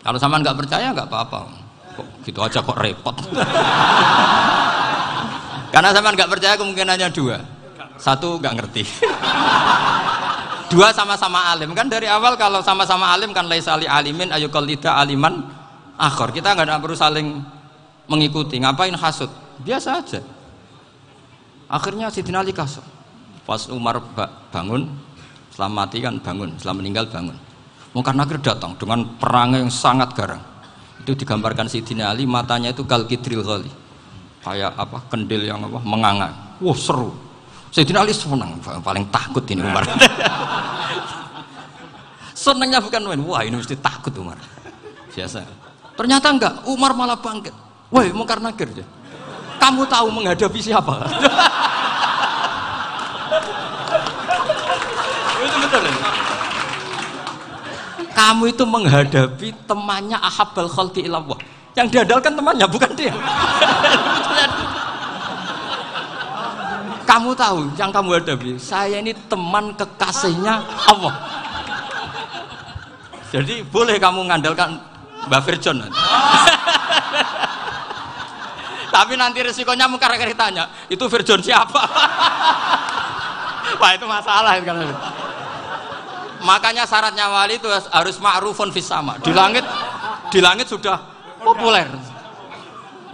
Kalau 0.06 0.20
sama 0.22 0.38
nggak 0.40 0.56
percaya 0.56 0.94
nggak 0.94 1.10
apa-apa. 1.10 1.50
Gitu 2.24 2.40
aja 2.40 2.62
kok 2.62 2.78
repot? 2.78 3.18
Karena 5.74 5.90
sama 5.90 6.14
nggak 6.14 6.30
percaya 6.30 6.54
kemungkinannya 6.56 7.10
dua. 7.10 7.42
Satu 7.98 8.38
nggak 8.38 8.54
ngerti. 8.62 8.84
Dua 10.70 10.90
sama-sama 10.94 11.54
alim. 11.54 11.74
Kan 11.74 11.90
dari 11.90 12.06
awal 12.06 12.38
kalau 12.38 12.62
sama-sama 12.62 13.10
alim 13.14 13.34
kan 13.34 13.46
laisali 13.50 13.90
alimin 13.90 14.30
ayu 14.34 14.50
aliman 14.54 15.63
akhor 15.98 16.34
kita 16.34 16.54
nggak 16.54 16.82
perlu 16.82 16.98
saling 16.98 17.42
mengikuti. 18.08 18.60
Ngapain 18.60 18.94
hasut? 18.96 19.30
Biasa 19.64 19.90
aja. 20.02 20.22
Akhirnya 21.70 22.12
Sidin 22.14 22.38
Ali 22.38 22.54
kasar. 22.54 22.84
Pas 23.44 23.68
Umar 23.68 24.00
bangun, 24.54 24.88
setelah 25.52 25.72
mati 25.72 26.00
kan 26.00 26.16
bangun, 26.22 26.56
setelah 26.56 26.76
meninggal 26.80 27.06
bangun. 27.12 27.36
Mungkar 27.94 28.16
Nakir 28.18 28.42
datang 28.42 28.74
dengan 28.80 29.06
perang 29.20 29.54
yang 29.54 29.70
sangat 29.70 30.16
garang. 30.16 30.42
Itu 31.04 31.14
digambarkan 31.14 31.68
Sidin 31.68 32.02
Ali, 32.02 32.24
matanya 32.24 32.72
itu 32.72 32.88
kalkidril 32.88 33.44
ghali. 33.44 33.72
Kayak 34.44 34.76
apa, 34.76 34.98
kendil 35.12 35.44
yang 35.44 35.60
apa, 35.66 35.80
menganga. 35.84 36.58
Wah 36.64 36.78
seru. 36.78 37.12
Sidin 37.74 37.98
Ali 37.98 38.14
senang, 38.14 38.62
paling 38.62 39.10
takut 39.10 39.44
ini 39.50 39.66
Umar. 39.66 39.84
Senangnya 42.44 42.84
bukan 42.84 43.02
main, 43.08 43.22
wah 43.24 43.42
ini 43.42 43.56
mesti 43.58 43.76
takut 43.82 44.14
Umar. 44.20 44.38
Biasa. 45.10 45.42
Ternyata 45.94 46.28
enggak, 46.34 46.54
Umar 46.66 46.98
malah 46.98 47.18
bangkit. 47.18 47.54
Woi, 47.94 48.10
mungkar 48.10 48.42
nakir 48.42 48.66
ya. 48.74 48.86
Kamu 49.62 49.86
tahu 49.86 50.10
menghadapi 50.10 50.60
siapa? 50.60 51.06
itu 55.44 55.58
betul. 55.62 55.82
Ya? 55.86 55.94
Kamu 58.14 58.44
itu 58.50 58.64
menghadapi 58.66 59.48
temannya 59.70 60.18
Ahabal 60.18 60.70
Khalqi 60.70 61.06
Ilawah. 61.06 61.38
Yang 61.74 61.88
diandalkan 61.98 62.34
temannya, 62.38 62.68
bukan 62.70 62.92
dia. 62.94 63.14
kamu 67.04 67.30
tahu 67.38 67.70
yang 67.78 67.94
kamu 67.94 68.10
hadapi, 68.22 68.52
saya 68.58 68.98
ini 68.98 69.14
teman 69.30 69.70
kekasihnya 69.78 70.66
Allah. 70.90 71.14
Jadi 73.34 73.66
boleh 73.66 73.98
kamu 73.98 74.30
mengandalkan 74.30 74.78
Mbak 75.28 75.42
Virjon. 75.46 75.78
Tapi 78.94 79.18
nanti 79.18 79.42
resikonya 79.42 79.90
mungkar 79.90 80.14
tanya, 80.38 80.70
itu 80.86 81.02
Virgon 81.10 81.42
siapa? 81.42 81.82
Wah 83.82 83.92
itu 83.98 84.06
masalah 84.06 84.54
kan. 84.62 84.78
Makanya 86.46 86.86
syaratnya 86.86 87.26
wali 87.32 87.58
itu 87.58 87.66
harus 87.72 88.22
ma'rufun 88.22 88.70
fis 88.70 88.86
sama. 88.86 89.18
Di 89.18 89.34
langit 89.34 89.66
di 90.30 90.40
langit 90.44 90.70
sudah 90.70 91.00
populer. 91.42 91.90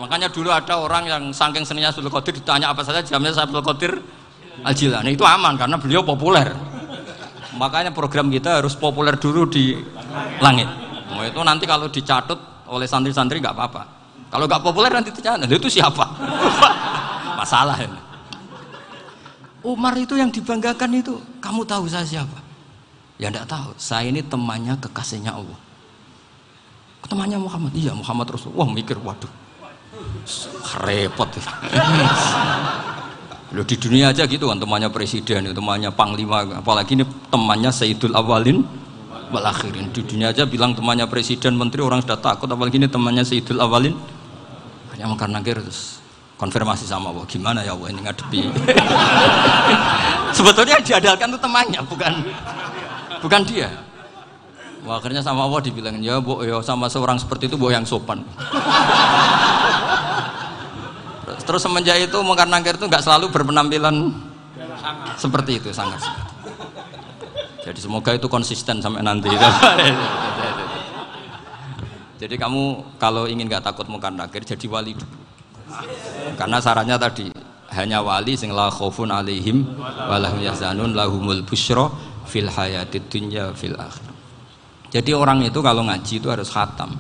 Makanya 0.02 0.28
dulu 0.28 0.52
ada 0.52 0.80
orang 0.80 1.08
yang 1.08 1.24
saking 1.32 1.64
seninya 1.64 1.96
Abdul 1.96 2.12
Qadir 2.12 2.34
ditanya 2.44 2.72
apa 2.72 2.84
saja 2.84 3.00
jamnya 3.00 3.36
Abdul 3.36 3.64
Qadir 3.64 4.00
Al 4.64 4.76
Jilani 4.76 5.16
itu 5.16 5.24
aman 5.24 5.56
karena 5.56 5.80
beliau 5.80 6.04
populer. 6.04 6.52
Makanya 7.56 7.92
program 7.92 8.32
kita 8.32 8.60
harus 8.64 8.76
populer 8.76 9.16
dulu 9.16 9.48
di 9.48 9.76
langit. 10.44 10.89
Mau 11.10 11.26
itu 11.26 11.40
nanti 11.42 11.66
kalau 11.66 11.90
dicatut 11.90 12.38
oleh 12.70 12.86
santri-santri 12.86 13.42
nggak 13.42 13.56
apa-apa. 13.56 13.82
Kalau 14.30 14.46
nggak 14.46 14.62
populer 14.62 14.94
nanti 14.94 15.10
tanya, 15.10 15.50
itu 15.50 15.70
siapa? 15.70 16.06
Masalah 17.40 17.78
ini. 17.82 18.00
Umar 19.66 19.98
itu 19.98 20.16
yang 20.16 20.30
dibanggakan 20.30 21.02
itu, 21.02 21.18
kamu 21.42 21.66
tahu 21.66 21.90
saya 21.90 22.06
siapa? 22.06 22.40
Ya 23.20 23.28
tidak 23.28 23.50
tahu. 23.50 23.76
Saya 23.76 24.08
ini 24.08 24.24
temannya 24.24 24.80
kekasihnya 24.80 25.36
Allah. 25.36 25.60
Temannya 27.10 27.42
Muhammad. 27.42 27.74
Iya 27.74 27.98
Muhammad 27.98 28.30
Rasul. 28.30 28.54
Wah 28.54 28.70
mikir, 28.70 29.02
waduh, 29.02 29.28
repot. 30.86 31.28
Loh 33.50 33.66
di 33.66 33.76
dunia 33.82 34.14
aja 34.14 34.30
gitu 34.30 34.46
kan 34.46 34.62
temannya 34.62 34.94
presiden, 34.94 35.50
temannya 35.50 35.90
panglima, 35.90 36.46
apalagi 36.62 36.94
ini 36.94 37.02
temannya 37.34 37.74
Sayyidul 37.74 38.14
Awalin 38.14 38.62
wal 39.30 39.46
akhirin. 39.46 39.90
Di 39.94 40.02
dunia 40.04 40.34
aja 40.34 40.46
bilang 40.46 40.74
temannya 40.74 41.06
presiden, 41.06 41.56
menteri 41.56 41.86
orang 41.86 42.02
sudah 42.04 42.20
takut 42.20 42.50
apalagi 42.50 42.82
ini 42.82 42.90
temannya 42.90 43.24
Sayyidul 43.26 43.62
Awalin. 43.62 43.96
Yang 45.00 45.16
karena 45.16 45.40
terus 45.40 46.04
konfirmasi 46.36 46.84
sama 46.84 47.12
Allah 47.12 47.24
gimana 47.24 47.64
ya 47.64 47.72
Allah 47.72 47.90
ini 47.92 48.04
ngadepi? 48.04 48.42
Sebetulnya 50.38 50.78
diadalkan 50.84 51.32
itu 51.32 51.40
temannya 51.40 51.80
bukan 51.88 52.14
bukan 53.24 53.42
dia. 53.48 53.70
Wah, 54.84 55.00
akhirnya 55.00 55.20
sama 55.20 55.44
Allah 55.44 55.60
dibilang 55.60 56.00
ya 56.00 56.24
bu 56.24 56.40
ya 56.44 56.64
sama 56.64 56.88
seorang 56.88 57.20
seperti 57.20 57.52
itu 57.52 57.56
bu 57.60 57.72
yang 57.72 57.84
sopan. 57.84 58.24
Terus, 61.28 61.42
terus 61.48 61.62
semenjak 61.64 62.00
itu 62.00 62.18
mungkar 62.24 62.48
nangkir 62.48 62.80
itu 62.80 62.88
nggak 62.88 63.04
selalu 63.04 63.32
berpenampilan 63.32 64.16
seperti 65.20 65.60
itu 65.60 65.70
sangat 65.76 66.00
jadi 67.70 67.86
semoga 67.86 68.18
itu 68.18 68.26
konsisten 68.26 68.82
sampai 68.82 69.06
nanti 69.06 69.30
Jadi 72.20 72.36
kamu 72.36 72.98
kalau 73.00 73.30
ingin 73.30 73.48
nggak 73.48 73.64
takut 73.64 73.88
muka 73.88 74.12
nakir 74.12 74.44
jadi 74.44 74.66
wali. 74.68 74.92
Karena 76.36 76.60
sarannya 76.60 77.00
tadi 77.00 77.32
hanya 77.72 78.04
wali 78.04 78.36
sing 78.36 78.52
la 78.52 78.68
khaufun 78.68 79.08
alaihim 79.08 79.64
walahum 79.88 80.44
yahzanun 80.44 80.98
lahumul 80.98 81.46
busyra 81.48 81.88
fil 82.28 82.52
hayatid 82.52 83.08
dunya 83.08 83.56
fil 83.56 83.78
akhir. 83.78 84.04
Jadi 84.90 85.16
orang 85.16 85.46
itu 85.46 85.62
kalau 85.62 85.86
ngaji 85.86 86.20
itu 86.20 86.28
harus 86.28 86.52
khatam. 86.52 86.92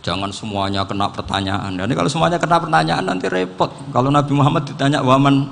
Jangan 0.00 0.30
semuanya 0.30 0.86
kena 0.86 1.10
pertanyaan. 1.10 1.74
Dan 1.74 1.90
kalau 1.92 2.08
semuanya 2.08 2.40
kena 2.40 2.56
pertanyaan 2.56 3.04
nanti 3.04 3.26
repot. 3.28 3.68
Kalau 3.90 4.08
Nabi 4.08 4.32
Muhammad 4.32 4.64
ditanya 4.64 5.02
waman 5.04 5.44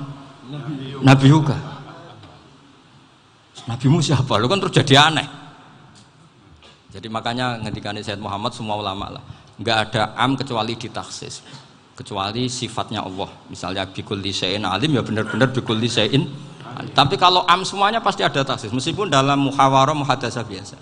Nabi 1.03 1.25
juga. 1.27 1.72
Nabimu 3.63 4.03
siapa? 4.03 4.35
Lu 4.39 4.51
kan 4.51 4.59
terus 4.59 4.75
jadi 4.75 5.07
aneh. 5.07 5.27
Jadi 6.93 7.09
makanya 7.09 7.57
ngendikan 7.57 7.97
Sayyid 7.97 8.21
Muhammad 8.21 8.53
semua 8.53 8.77
ulama 8.77 9.09
lah, 9.17 9.23
nggak 9.57 9.77
ada 9.89 10.13
am 10.13 10.37
kecuali 10.37 10.77
ditaksis, 10.77 11.41
kecuali 11.97 12.45
sifatnya 12.45 13.01
Allah. 13.01 13.33
Misalnya 13.49 13.89
bikul 13.89 14.21
lisein 14.21 14.61
alim 14.61 14.93
ya 14.93 15.01
benar-benar 15.01 15.49
bikul 15.49 15.73
lisein. 15.81 16.29
Tapi 16.93 17.17
kalau 17.17 17.49
am 17.49 17.65
semuanya 17.65 17.97
pasti 17.97 18.21
ada 18.21 18.45
taksis, 18.45 18.69
meskipun 18.69 19.09
dalam 19.09 19.49
muhawarah 19.49 19.97
muhadasa 19.97 20.45
biasa. 20.45 20.77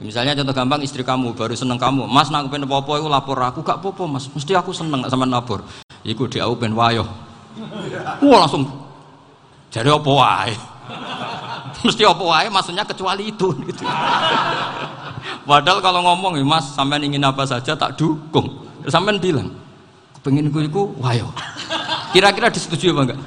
Misalnya 0.00 0.32
contoh 0.32 0.56
gampang 0.56 0.80
istri 0.80 1.04
kamu 1.04 1.36
baru 1.36 1.52
seneng 1.52 1.76
kamu, 1.76 2.08
Mas 2.08 2.32
nak 2.32 2.48
pengen 2.48 2.64
popo 2.64 2.96
itu 2.96 3.04
lapor 3.04 3.36
aku 3.44 3.60
gak 3.60 3.84
popo 3.84 4.08
Mas, 4.08 4.32
mesti 4.32 4.56
aku 4.56 4.72
seneng 4.72 5.04
sama 5.12 5.28
lapor. 5.28 5.60
Iku 6.00 6.24
di 6.32 6.40
aku 6.40 6.56
pengen 6.56 6.80
wayo. 6.80 7.04
Wah 8.24 8.38
langsung 8.40 8.64
jadi 9.68 9.92
apa 9.92 10.08
wae. 10.08 10.56
mesti 11.86 12.02
apa 12.04 12.22
wae 12.22 12.48
maksudnya 12.52 12.84
kecuali 12.84 13.32
itu 13.32 13.48
gitu. 13.68 13.84
Padahal 15.44 15.80
kalau 15.82 16.00
ngomong 16.04 16.38
ya 16.38 16.44
Mas, 16.46 16.72
sampean 16.72 17.02
ingin 17.02 17.24
apa 17.24 17.44
saja 17.48 17.74
tak 17.74 17.96
dukung. 17.96 18.64
Terus 18.84 18.92
sampean 18.92 19.18
bilang, 19.20 19.48
kepengin 20.20 20.52
gue 20.52 20.68
iku 20.68 20.92
wayo. 21.00 21.32
Kira-kira 22.14 22.50
disetujui 22.50 22.92
apa 22.92 23.00
enggak? 23.06 23.20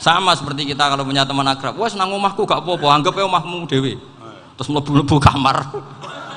Sama 0.00 0.32
seperti 0.32 0.72
kita 0.72 0.88
kalau 0.88 1.04
punya 1.04 1.28
teman 1.28 1.44
akrab, 1.44 1.76
wes 1.76 1.92
nang 1.92 2.08
omahku 2.08 2.48
gak 2.48 2.64
apa-apa, 2.64 2.88
anggap 2.88 3.12
ya 3.20 3.28
omahmu 3.28 3.68
dewi. 3.68 4.00
Terus 4.56 4.68
mlebu-mlebu 4.72 5.16
kamar. 5.20 5.60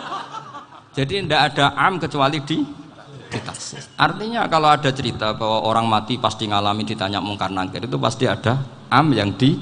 Jadi 1.00 1.24
tidak 1.24 1.56
ada 1.56 1.72
am 1.80 1.96
kecuali 1.96 2.44
di 2.44 2.83
ditaksis. 3.34 3.90
Artinya 3.98 4.46
kalau 4.46 4.70
ada 4.70 4.94
cerita 4.94 5.34
bahwa 5.34 5.66
orang 5.66 5.90
mati 5.90 6.22
pasti 6.22 6.46
ngalami 6.46 6.86
ditanya 6.86 7.18
mungkar 7.18 7.50
nangkir 7.50 7.90
itu 7.90 7.98
pasti 7.98 8.30
ada 8.30 8.62
am 8.94 9.10
yang 9.12 9.34
di 9.34 9.58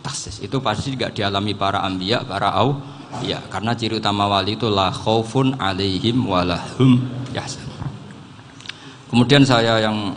tasis. 0.00 0.38
Itu 0.38 0.62
pasti 0.62 0.94
juga 0.94 1.10
dialami 1.10 1.58
para 1.58 1.82
ambia 1.82 2.22
para 2.22 2.54
au 2.54 2.78
ya 3.26 3.42
karena 3.50 3.74
ciri 3.74 3.98
utama 3.98 4.30
wali 4.30 4.54
itu 4.54 4.70
la 4.70 4.94
khaufun 4.94 5.58
alaihim 5.58 6.30
walahum 6.30 7.02
yahzan 7.34 7.66
kemudian 9.10 9.42
saya 9.42 9.82
yang 9.82 10.14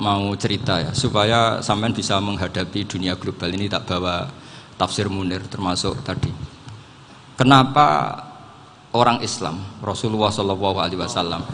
mau 0.00 0.32
cerita 0.40 0.80
ya 0.80 0.96
supaya 0.96 1.60
sampean 1.60 1.92
bisa 1.92 2.16
menghadapi 2.16 2.88
dunia 2.88 3.16
global 3.20 3.52
ini 3.52 3.68
tak 3.68 3.84
bawa 3.84 4.28
tafsir 4.76 5.08
munir 5.08 5.40
termasuk 5.48 6.04
tadi. 6.04 6.28
Kenapa 7.36 8.16
orang 8.92 9.20
Islam 9.20 9.60
Rasulullah 9.80 10.32
Shallallahu 10.32 10.76
Alaihi 10.80 11.00
Wasallam 11.00 11.44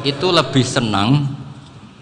itu 0.00 0.26
lebih 0.32 0.64
senang 0.64 1.28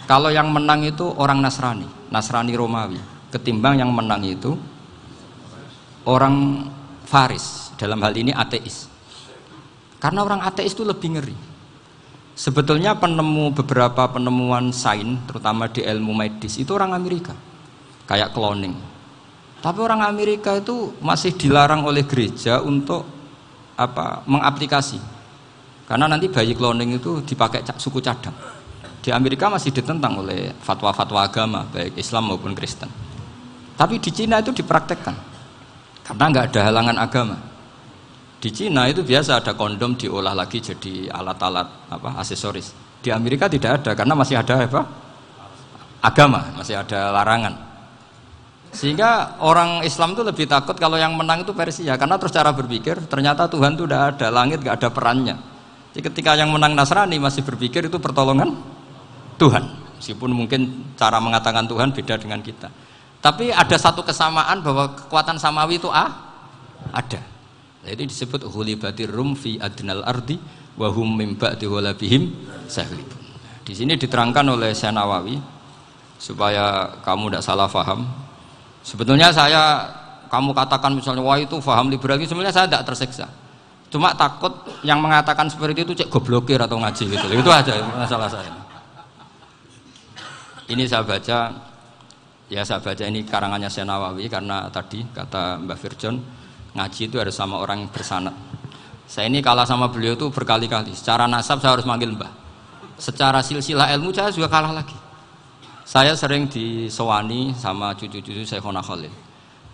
kalau 0.07 0.31
yang 0.31 0.51
menang 0.51 0.87
itu 0.87 1.07
orang 1.19 1.43
Nasrani 1.43 1.87
Nasrani 2.11 2.55
Romawi 2.55 2.99
ketimbang 3.31 3.79
yang 3.79 3.91
menang 3.95 4.27
itu 4.27 4.59
orang 6.05 6.67
Faris 7.07 7.75
dalam 7.75 7.99
hal 8.03 8.15
ini 8.15 8.31
ateis. 8.31 8.87
Karena 9.99 10.27
orang 10.27 10.43
ateis 10.43 10.73
itu 10.75 10.87
lebih 10.87 11.19
ngeri. 11.19 11.37
Sebetulnya 12.39 12.97
penemu 12.97 13.53
beberapa 13.53 14.09
penemuan 14.09 14.73
sains 14.73 15.21
terutama 15.29 15.69
di 15.69 15.85
ilmu 15.85 16.17
medis 16.17 16.57
itu 16.57 16.73
orang 16.73 16.97
Amerika 16.97 17.37
kayak 18.09 18.33
cloning. 18.33 18.73
Tapi 19.61 19.79
orang 19.85 20.01
Amerika 20.09 20.57
itu 20.57 20.97
masih 21.05 21.37
dilarang 21.37 21.85
oleh 21.85 22.09
gereja 22.09 22.65
untuk 22.65 23.05
apa 23.77 24.25
mengaplikasi 24.25 24.97
karena 25.91 26.07
nanti 26.07 26.31
bayi 26.31 26.55
cloning 26.55 27.03
itu 27.03 27.19
dipakai 27.27 27.67
suku 27.75 27.99
cadang 27.99 28.35
di 29.03 29.11
Amerika 29.11 29.51
masih 29.51 29.75
ditentang 29.75 30.23
oleh 30.23 30.55
fatwa-fatwa 30.63 31.27
agama 31.27 31.67
baik 31.67 31.99
Islam 31.99 32.31
maupun 32.31 32.55
Kristen 32.55 32.87
tapi 33.75 33.99
di 33.99 34.15
Cina 34.15 34.39
itu 34.39 34.55
dipraktekkan 34.55 35.19
karena 36.07 36.25
nggak 36.31 36.45
ada 36.55 36.61
halangan 36.71 36.97
agama 37.03 37.37
Di 38.41 38.49
Cina 38.49 38.89
itu 38.89 39.05
biasa 39.05 39.45
ada 39.45 39.53
kondom 39.53 40.01
diolah 40.01 40.33
lagi 40.33 40.65
jadi 40.65 41.13
alat-alat 41.13 41.93
apa 41.93 42.25
aksesoris. 42.25 42.73
Di 43.05 43.13
Amerika 43.13 43.53
tidak 43.53 43.85
ada 43.85 43.93
karena 43.93 44.17
masih 44.17 44.41
ada 44.41 44.65
apa? 44.65 44.89
Agama, 46.01 46.49
masih 46.57 46.81
ada 46.81 47.13
larangan. 47.13 47.53
Sehingga 48.73 49.37
orang 49.45 49.85
Islam 49.85 50.17
itu 50.17 50.25
lebih 50.25 50.49
takut 50.49 50.73
kalau 50.81 50.97
yang 50.97 51.13
menang 51.13 51.45
itu 51.45 51.53
Persia 51.53 52.01
karena 52.01 52.17
terus 52.17 52.33
cara 52.33 52.49
berpikir 52.49 52.97
ternyata 53.13 53.45
Tuhan 53.45 53.77
itu 53.77 53.85
tidak 53.85 54.17
ada 54.17 54.27
langit, 54.33 54.65
tidak 54.65 54.75
ada 54.81 54.89
perannya. 54.89 55.37
Jadi 55.91 56.03
ketika 56.07 56.39
yang 56.39 56.55
menang 56.55 56.79
Nasrani 56.79 57.19
masih 57.19 57.43
berpikir 57.43 57.91
itu 57.91 57.99
pertolongan 57.99 58.55
Tuhan. 59.43 59.67
Meskipun 59.99 60.31
mungkin 60.33 60.95
cara 60.97 61.19
mengatakan 61.19 61.67
Tuhan 61.67 61.93
beda 61.93 62.17
dengan 62.17 62.41
kita. 62.41 62.71
Tapi 63.21 63.53
ada 63.53 63.77
satu 63.77 64.01
kesamaan 64.01 64.65
bahwa 64.65 64.97
kekuatan 64.97 65.37
samawi 65.37 65.77
itu 65.77 65.93
ah, 65.93 66.09
ada. 66.95 67.21
Itu 67.85 68.09
disebut 68.09 68.49
hulibatir 68.49 69.13
rum 69.13 69.37
fi 69.37 69.61
adnal 69.61 70.01
ardi 70.09 70.41
wa 70.81 70.89
hum 70.89 71.17
mim 71.17 71.37
ba'di 71.37 71.69
hulabihim 71.69 72.33
sahlibun. 72.65 73.21
Di 73.67 73.77
sini 73.77 74.01
diterangkan 74.01 74.57
oleh 74.57 74.73
Syekh 74.73 74.97
Nawawi 74.97 75.37
supaya 76.17 76.97
kamu 77.05 77.33
tidak 77.33 77.45
salah 77.45 77.69
faham. 77.69 78.09
Sebetulnya 78.81 79.29
saya 79.33 79.85
kamu 80.33 80.57
katakan 80.57 80.97
misalnya 80.97 81.21
wah 81.21 81.37
itu 81.37 81.61
faham 81.61 81.93
liberal 81.93 82.17
sebenarnya 82.21 82.55
saya 82.55 82.67
tidak 82.71 82.89
tersiksa. 82.89 83.27
Cuma 83.91 84.15
takut 84.15 84.55
yang 84.87 85.03
mengatakan 85.03 85.51
seperti 85.51 85.83
itu 85.83 85.93
cek 85.99 86.09
goblokir 86.09 86.63
atau 86.63 86.79
ngaji 86.79 87.05
gitu. 87.11 87.27
Itu 87.27 87.51
aja 87.51 87.75
masalah 87.91 88.31
saya. 88.31 88.55
Ini 90.71 90.87
saya 90.87 91.03
baca 91.03 91.39
ya 92.47 92.63
saya 92.63 92.79
baca 92.79 93.03
ini 93.03 93.27
karangannya 93.27 93.67
Syekh 93.67 93.87
Nawawi 93.91 94.31
karena 94.31 94.71
tadi 94.71 95.03
kata 95.11 95.59
Mbak 95.67 95.79
Firjon 95.79 96.23
ngaji 96.79 97.11
itu 97.11 97.19
harus 97.19 97.35
sama 97.35 97.59
orang 97.59 97.91
bersanat 97.91 98.35
saya 99.11 99.27
ini 99.27 99.43
kalah 99.43 99.67
sama 99.67 99.91
beliau 99.91 100.15
itu 100.15 100.31
berkali-kali. 100.31 100.95
Secara 100.95 101.27
nasab 101.27 101.59
saya 101.59 101.75
harus 101.75 101.83
manggil 101.83 102.15
mbah. 102.15 102.31
Secara 102.95 103.43
silsilah 103.43 103.91
ilmu 103.99 104.15
saya 104.15 104.31
juga 104.31 104.47
kalah 104.47 104.71
lagi. 104.71 104.95
Saya 105.83 106.15
sering 106.15 106.47
disewani 106.47 107.51
sama 107.59 107.91
cucu-cucu 107.99 108.47
Syekhona 108.47 108.79
Khalil. 108.79 109.11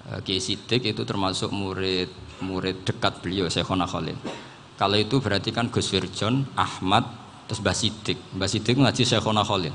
Eh, 0.09 0.21
Kiai 0.25 0.41
Sidik 0.41 0.89
itu 0.89 1.05
termasuk 1.05 1.53
murid 1.53 2.09
murid 2.43 2.85
dekat 2.85 3.21
beliau 3.25 3.47
Syekhona 3.47 3.89
Khalil 3.89 4.19
kalau 4.77 4.97
itu 5.01 5.17
berarti 5.25 5.57
kan 5.57 5.73
Gus 5.73 5.89
Firjon, 5.89 6.45
Ahmad 6.53 7.05
terus 7.49 7.65
Mbah 7.65 7.77
Sidik 7.77 8.19
Mbah 8.37 8.49
Sidik 8.49 8.77
ngaji 8.77 9.03
Syekhona 9.05 9.41
Khalil 9.45 9.73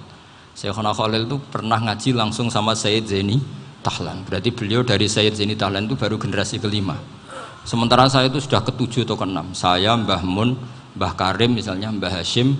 Syekhona 0.51 0.91
Khalil 0.91 1.25
itu 1.25 1.37
pernah 1.47 1.79
ngaji 1.79 2.11
langsung 2.11 2.51
sama 2.51 2.75
Sayyid 2.75 3.07
Zaini 3.07 3.39
Tahlan. 3.81 4.21
Berarti 4.27 4.53
beliau 4.53 4.85
dari 4.85 5.09
Sayyid 5.09 5.33
Zaini 5.33 5.57
Tahlan 5.57 5.89
itu 5.89 5.97
baru 5.97 6.19
generasi 6.21 6.61
kelima. 6.61 6.95
Sementara 7.65 8.09
saya 8.09 8.29
itu 8.29 8.41
sudah 8.41 8.61
ketujuh 8.65 9.05
atau 9.05 9.17
keenam. 9.17 9.53
Saya, 9.53 9.93
Mbah 9.93 10.21
Mun, 10.25 10.57
Mbah 10.97 11.13
Karim 11.13 11.53
misalnya, 11.53 11.93
Mbah 11.93 12.21
Hashim, 12.21 12.57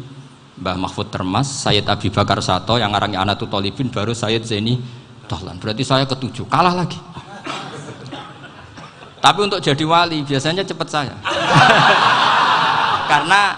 Mbah 0.62 0.78
Mahfud 0.78 1.10
Termas, 1.10 1.50
Sayyid 1.50 1.90
Abi 1.90 2.14
Bakar 2.14 2.38
Sato, 2.42 2.78
yang 2.78 2.94
arangnya 2.94 3.22
Anatul 3.22 3.50
Tolibin, 3.50 3.90
baru 3.90 4.14
Sayyid 4.14 4.46
Zaini 4.46 4.78
Tahlan. 5.26 5.58
Berarti 5.58 5.82
saya 5.82 6.06
ketujuh, 6.06 6.46
kalah 6.50 6.74
lagi. 6.74 6.98
Tapi 9.22 9.40
untuk 9.46 9.62
jadi 9.62 9.86
wali 9.86 10.26
biasanya 10.26 10.66
cepat 10.66 10.88
saya. 10.90 11.14
Karena 13.12 13.54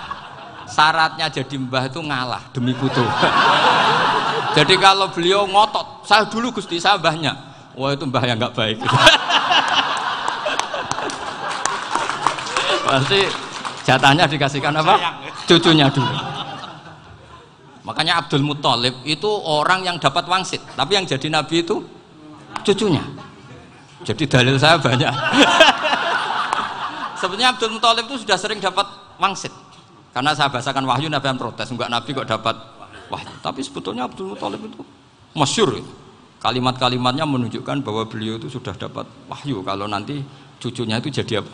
syaratnya 0.67 1.32
jadi 1.32 1.56
mbah 1.56 1.88
itu 1.88 2.04
ngalah 2.04 2.43
demi 2.52 2.76
putu. 2.76 2.99
jadi 4.60 4.76
kalau 4.76 5.08
beliau 5.15 5.47
ngotot, 5.47 6.04
saya 6.04 6.28
dulu 6.28 6.52
Gusti 6.52 6.84
saya 6.84 6.99
mbahnya. 6.99 7.32
Wah 7.80 7.95
itu 7.95 8.04
mbah 8.04 8.28
yang 8.28 8.36
nggak 8.36 8.52
baik. 8.52 8.78
Pasti 12.84 13.23
jatahnya 13.88 14.28
dikasihkan 14.28 14.76
apa? 14.84 15.23
Cucunya 15.47 15.88
dulu. 15.88 16.12
Makanya 17.84 18.23
Abdul 18.23 18.43
Muthalib 18.43 18.95
itu 19.04 19.28
orang 19.28 19.84
yang 19.84 19.99
dapat 19.99 20.23
wangsit 20.28 20.63
tapi 20.76 20.95
yang 20.95 21.04
jadi 21.04 21.28
nabi 21.28 21.67
itu 21.67 21.84
cucunya 22.63 23.04
jadi 24.03 24.23
dalil 24.27 24.55
saya 24.59 24.75
banyak 24.79 25.09
sebetulnya 27.19 27.55
Abdul 27.55 27.71
Muthalib 27.75 28.05
itu 28.07 28.27
sudah 28.27 28.37
sering 28.37 28.59
dapat 28.59 28.85
wangsit 29.17 29.51
karena 30.13 30.35
saya 30.37 30.51
bahasakan 30.51 30.85
wahyu 30.85 31.09
nabi 31.09 31.31
yang 31.31 31.39
protes 31.39 31.71
enggak 31.71 31.89
nabi 31.89 32.11
kok 32.11 32.27
dapat 32.27 32.55
wahyu 33.09 33.33
tapi 33.41 33.63
sebetulnya 33.63 34.05
Abdul 34.05 34.35
Muthalib 34.35 34.61
itu 34.61 34.83
masyur 35.33 35.79
itu 35.79 36.03
kalimat-kalimatnya 36.43 37.23
menunjukkan 37.23 37.87
bahwa 37.87 38.03
beliau 38.03 38.35
itu 38.35 38.51
sudah 38.51 38.75
dapat 38.75 39.07
wahyu 39.31 39.63
kalau 39.63 39.87
nanti 39.87 40.19
cucunya 40.59 40.99
itu 40.99 41.07
jadi 41.07 41.39
apa? 41.39 41.53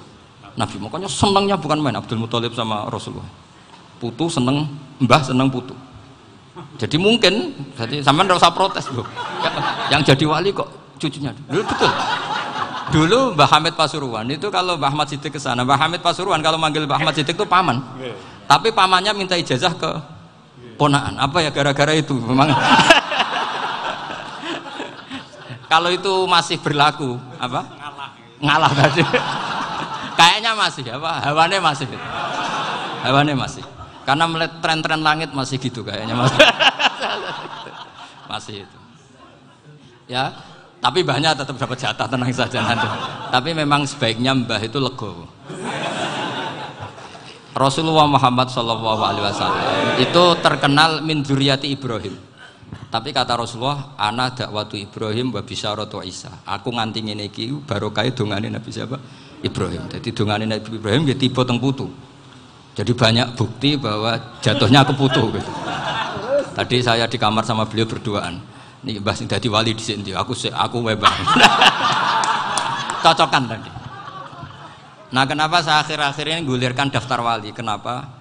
Nabi. 0.57 0.81
Makanya 0.81 1.05
senangnya 1.05 1.55
bukan 1.61 1.77
main 1.77 1.93
Abdul 1.93 2.17
Muthalib 2.17 2.57
sama 2.57 2.89
Rasulullah. 2.89 3.29
Putu 4.01 4.25
seneng, 4.29 4.65
mbah 4.97 5.21
seneng 5.21 5.53
putu. 5.53 5.77
Jadi 6.81 6.97
mungkin, 6.99 7.55
jadi 7.77 8.03
sama 8.03 8.25
nggak 8.25 8.41
usah 8.41 8.51
protes 8.51 8.89
loh. 8.91 9.05
Yang 9.93 10.15
jadi 10.15 10.23
wali 10.25 10.49
kok 10.51 10.67
cucunya. 10.97 11.31
Dulu 11.47 11.63
betul. 11.63 11.91
Dulu 12.89 13.37
Mbah 13.37 13.49
Hamid 13.53 13.77
Pasuruan 13.77 14.25
itu 14.33 14.49
kalau 14.49 14.73
Mbah 14.73 14.89
Ahmad 14.89 15.05
Siddiq 15.05 15.37
ke 15.37 15.39
sana, 15.41 15.61
Mbah 15.61 15.77
Hamid 15.77 16.01
Pasuruan 16.01 16.41
kalau 16.41 16.57
manggil 16.57 16.89
Mbah 16.89 16.97
Ahmad 16.97 17.13
Siddiq 17.13 17.37
itu 17.37 17.45
paman. 17.45 17.77
Tapi 18.49 18.73
pamannya 18.73 19.13
minta 19.13 19.37
ijazah 19.37 19.77
ke 19.77 19.91
ponaan. 20.73 21.21
Apa 21.21 21.45
ya 21.45 21.53
gara-gara 21.53 21.93
itu 21.93 22.17
memang 22.17 22.49
kalau 25.71 25.93
itu 25.93 26.25
masih 26.25 26.57
berlaku, 26.57 27.21
apa? 27.37 27.61
Ngalah. 27.77 28.09
Ngalah 28.41 28.71
tadi. 28.73 29.01
Kayaknya 30.17 30.51
masih 30.57 30.85
apa? 30.89 31.11
Hawane 31.29 31.57
masih. 31.61 31.85
Hawane 33.05 33.33
masih. 33.37 33.63
Karena 34.01 34.25
melihat 34.25 34.57
tren-tren 34.65 35.05
langit 35.05 35.29
masih 35.29 35.61
gitu 35.61 35.85
kayaknya 35.85 36.17
masih. 36.17 36.41
masih 38.33 38.55
itu. 38.65 38.77
Ya, 40.09 40.33
tapi 40.79 41.03
banyak 41.03 41.35
tetap 41.35 41.55
dapat 41.59 41.77
jatah 41.79 42.07
tenang 42.07 42.31
saja 42.31 42.59
nanti. 42.63 42.87
Tapi 43.29 43.49
memang 43.51 43.83
sebaiknya 43.83 44.31
mbah 44.35 44.59
itu 44.63 44.79
legowo. 44.79 45.27
Rasulullah 47.55 48.07
Muhammad 48.07 48.47
Shallallahu 48.47 49.01
Alaihi 49.03 49.25
Wasallam 49.25 49.65
itu 49.99 50.23
terkenal 50.39 51.03
min 51.03 51.27
Ibrahim 51.27 52.29
tapi 52.89 53.13
kata 53.13 53.37
Rasulullah, 53.37 53.93
ana 54.01 54.33
dakwatu 54.33 54.73
Ibrahim 54.73 55.29
wa 55.29 55.45
bisyaratu 55.45 56.01
Isa. 56.01 56.41
Aku 56.45 56.73
nganti 56.73 57.05
ngene 57.05 57.29
iki 57.29 57.53
barokah 57.53 58.05
dongane 58.09 58.49
Nabi 58.49 58.69
siapa? 58.73 58.97
Ibrahim. 59.45 59.85
Jadi 59.93 60.09
dongane 60.09 60.49
Nabi 60.49 60.73
Ibrahim 60.73 61.05
ya 61.05 61.13
tiba 61.13 61.45
teng 61.45 61.61
putu. 61.61 61.85
Jadi 62.73 62.91
banyak 62.97 63.37
bukti 63.37 63.77
bahwa 63.77 64.17
jatuhnya 64.41 64.81
ke 64.85 64.93
putu 64.97 65.21
gitu. 65.37 65.51
Tadi 66.57 66.75
saya 66.81 67.05
di 67.05 67.21
kamar 67.21 67.45
sama 67.45 67.69
beliau 67.69 67.85
berduaan. 67.85 68.41
Nih 68.85 68.99
sing 69.15 69.27
dadi 69.27 69.51
wali 69.51 69.75
di 69.75 69.83
sini, 69.83 70.15
aku 70.15 70.31
aku 70.51 70.77
webang. 70.83 71.11
Cocokan 73.03 73.43
tadi. 73.47 73.71
Nah, 75.09 75.25
kenapa 75.25 75.59
saya 75.65 75.81
akhir-akhir 75.81 76.25
ini 76.31 76.41
gulirkan 76.45 76.93
daftar 76.93 77.19
wali? 77.19 77.49
Kenapa? 77.51 78.19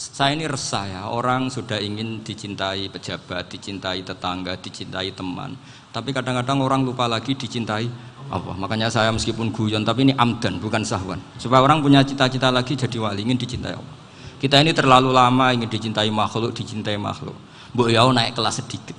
saya 0.00 0.32
ini 0.32 0.48
resah 0.48 0.88
ya 0.88 1.02
orang 1.12 1.52
sudah 1.52 1.76
ingin 1.76 2.24
dicintai 2.24 2.88
pejabat 2.88 3.52
dicintai 3.52 4.00
tetangga 4.00 4.56
dicintai 4.56 5.12
teman 5.12 5.52
tapi 5.92 6.16
kadang-kadang 6.16 6.64
orang 6.64 6.80
lupa 6.88 7.04
lagi 7.04 7.36
dicintai 7.36 7.84
apa 8.32 8.56
makanya 8.56 8.88
saya 8.88 9.12
meskipun 9.12 9.52
guyon 9.52 9.84
tapi 9.84 10.08
ini 10.08 10.16
amdan 10.16 10.56
bukan 10.56 10.80
sahwan 10.88 11.20
supaya 11.36 11.60
orang 11.60 11.84
punya 11.84 12.00
cita-cita 12.00 12.48
lagi 12.48 12.80
jadi 12.80 12.96
wali 12.96 13.28
ingin 13.28 13.36
dicintai 13.36 13.76
Allah 13.76 13.96
kita 14.40 14.64
ini 14.64 14.72
terlalu 14.72 15.12
lama 15.12 15.52
ingin 15.52 15.68
dicintai 15.68 16.08
makhluk 16.08 16.56
dicintai 16.56 16.96
makhluk 16.96 17.36
bu 17.76 17.92
ya 17.92 18.08
naik 18.08 18.32
kelas 18.32 18.64
sedikit 18.64 18.96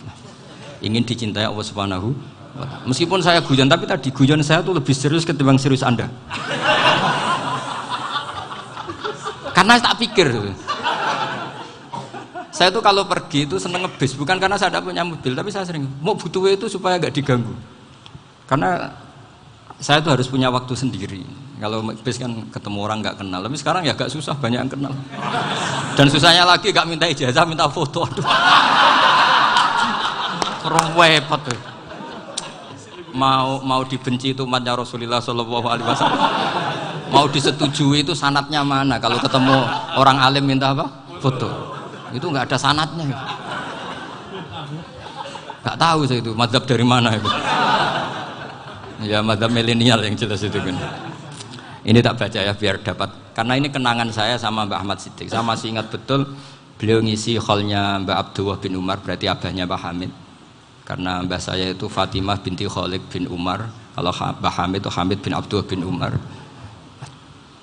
ingin 0.82 1.06
dicintai 1.06 1.46
Allah 1.46 1.66
subhanahu 1.66 2.12
meskipun 2.90 3.24
saya 3.24 3.40
guyon 3.40 3.70
tapi 3.70 3.88
tadi 3.88 4.12
guyon 4.12 4.42
saya 4.44 4.60
tuh 4.60 4.76
lebih 4.76 4.92
serius 4.92 5.24
ketimbang 5.24 5.56
serius 5.56 5.86
anda. 5.86 6.10
Karena 9.52 9.78
tak 9.78 10.02
pikir. 10.02 10.28
Saya 12.52 12.68
tuh 12.68 12.84
kalau 12.84 13.08
pergi 13.08 13.48
itu 13.48 13.56
seneng 13.58 13.88
ngebis 13.88 14.14
bukan 14.20 14.36
karena 14.36 14.60
saya 14.60 14.74
tidak 14.74 14.84
punya 14.84 15.08
mobil 15.08 15.32
tapi 15.34 15.50
saya 15.50 15.64
sering 15.64 15.88
mau 16.04 16.14
butuh 16.18 16.52
itu 16.52 16.68
supaya 16.68 17.00
nggak 17.00 17.14
diganggu. 17.16 17.54
Karena 18.50 18.92
saya 19.80 20.04
tuh 20.04 20.14
harus 20.14 20.28
punya 20.28 20.52
waktu 20.52 20.76
sendiri. 20.76 21.24
Kalau 21.62 21.86
bis 21.94 22.18
kan 22.18 22.34
ketemu 22.50 22.78
orang 22.82 23.06
nggak 23.06 23.22
kenal 23.22 23.40
tapi 23.46 23.56
sekarang 23.56 23.86
ya 23.86 23.94
agak 23.94 24.10
susah 24.12 24.34
banyak 24.36 24.60
yang 24.66 24.72
kenal. 24.72 24.94
Dan 25.96 26.06
susahnya 26.10 26.44
lagi 26.44 26.74
nggak 26.74 26.88
minta 26.90 27.06
ijazah 27.08 27.46
minta 27.48 27.70
foto 27.70 28.04
aduh 28.04 28.26
repot 30.68 31.42
tuh 31.46 31.72
mau 33.12 33.60
mau 33.64 33.82
dibenci 33.84 34.32
itu 34.32 34.44
umatnya 34.48 34.76
Rasulullah 34.76 35.20
Shallallahu 35.20 35.68
Alaihi 35.68 35.88
Wasallam. 35.88 36.22
Mau 37.12 37.28
disetujui 37.28 38.08
itu 38.08 38.16
sanatnya 38.16 38.64
mana? 38.64 38.96
Kalau 38.98 39.20
ketemu 39.20 39.56
orang 40.00 40.18
alim 40.20 40.48
minta 40.48 40.72
apa? 40.72 40.88
Foto. 41.20 41.76
Itu 42.16 42.32
nggak 42.32 42.48
ada 42.52 42.58
sanatnya. 42.58 43.12
Nggak 45.62 45.78
tahu 45.78 46.00
saya 46.08 46.20
itu 46.24 46.32
madhab 46.34 46.64
dari 46.64 46.86
mana 46.88 47.12
itu. 47.14 47.30
Ya 49.06 49.20
madhab 49.20 49.52
milenial 49.52 50.00
yang 50.08 50.16
jelas 50.16 50.40
itu 50.42 50.56
kan. 50.56 50.76
Ini 51.82 52.00
tak 52.00 52.16
baca 52.16 52.40
ya 52.40 52.54
biar 52.56 52.80
dapat. 52.80 53.10
Karena 53.34 53.58
ini 53.58 53.68
kenangan 53.68 54.08
saya 54.14 54.38
sama 54.38 54.70
Mbak 54.70 54.80
Ahmad 54.86 54.98
Siddiq. 55.02 55.28
Saya 55.28 55.42
masih 55.42 55.74
ingat 55.74 55.90
betul 55.90 56.30
beliau 56.78 57.02
ngisi 57.02 57.42
hallnya 57.42 58.00
Mbak 58.06 58.18
Abdullah 58.18 58.58
bin 58.62 58.78
Umar 58.78 59.02
berarti 59.02 59.26
abahnya 59.26 59.66
Mbak 59.66 59.82
Hamid 59.82 60.12
karena 60.92 61.24
mbah 61.24 61.40
saya 61.40 61.72
itu 61.72 61.88
Fatimah 61.88 62.44
binti 62.44 62.68
Khalid 62.68 63.00
bin 63.08 63.24
Umar. 63.32 63.72
Kalau 63.96 64.12
Mbah 64.12 64.54
Hamid 64.60 64.84
itu 64.84 64.92
Hamid 64.92 65.24
bin 65.24 65.32
Abdullah 65.32 65.64
bin 65.64 65.88
Umar. 65.88 66.20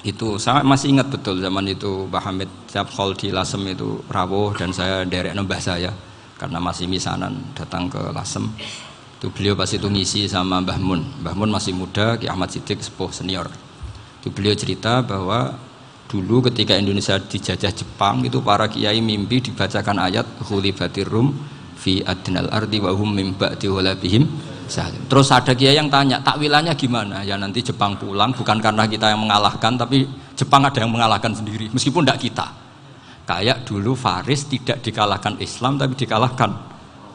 Itu 0.00 0.40
saya 0.40 0.64
masih 0.64 0.96
ingat 0.96 1.12
betul 1.12 1.36
zaman 1.44 1.68
itu 1.68 2.08
Mbah 2.08 2.24
Hamid 2.24 2.48
hall 2.72 3.12
di 3.12 3.28
Lasem 3.28 3.60
itu 3.68 4.00
rawuh 4.08 4.56
dan 4.56 4.72
saya 4.72 5.04
derek 5.04 5.36
nembah 5.36 5.60
saya. 5.60 5.92
Karena 6.40 6.56
masih 6.56 6.88
misanan 6.88 7.36
datang 7.52 7.92
ke 7.92 8.00
Lasem. 8.16 8.48
Itu 9.20 9.28
beliau 9.28 9.52
pasti 9.52 9.76
itu 9.76 9.92
ngisi 9.92 10.24
sama 10.24 10.64
Mbah 10.64 10.80
Mun. 10.80 11.00
Mbah 11.20 11.34
Mun 11.36 11.52
masih 11.52 11.76
muda 11.76 12.16
Ki 12.16 12.32
Ahmad 12.32 12.48
Siddiq 12.48 12.80
sepuh 12.80 13.12
senior. 13.12 13.52
Itu 14.24 14.32
beliau 14.32 14.56
cerita 14.56 15.04
bahwa 15.04 15.52
dulu 16.08 16.48
ketika 16.48 16.80
Indonesia 16.80 17.20
dijajah 17.20 17.76
Jepang 17.76 18.24
itu 18.24 18.40
para 18.40 18.72
kiai 18.72 19.04
mimpi 19.04 19.44
dibacakan 19.44 20.00
ayat 20.00 20.24
batir 20.72 21.04
rum 21.04 21.57
fi 21.78 22.02
adnal 22.02 22.50
ardi 22.50 22.82
wa 22.82 22.90
hum 22.90 23.14
mim 23.14 23.38
ba'di 23.38 23.70
bihim 24.02 24.26
salim. 24.66 25.06
Terus 25.06 25.30
ada 25.30 25.54
kiai 25.54 25.78
yang 25.78 25.86
tanya, 25.88 26.18
takwilannya 26.20 26.74
gimana? 26.74 27.22
Ya 27.22 27.38
nanti 27.38 27.62
Jepang 27.62 27.94
pulang 27.96 28.34
bukan 28.34 28.58
karena 28.58 28.84
kita 28.90 29.14
yang 29.14 29.22
mengalahkan 29.22 29.78
tapi 29.78 30.04
Jepang 30.34 30.66
ada 30.66 30.78
yang 30.82 30.90
mengalahkan 30.90 31.32
sendiri 31.32 31.70
meskipun 31.70 32.02
tidak 32.02 32.20
kita. 32.20 32.46
Kayak 33.28 33.68
dulu 33.68 33.92
Faris 33.94 34.48
tidak 34.48 34.80
dikalahkan 34.82 35.36
Islam 35.38 35.78
tapi 35.78 35.94
dikalahkan 35.94 36.50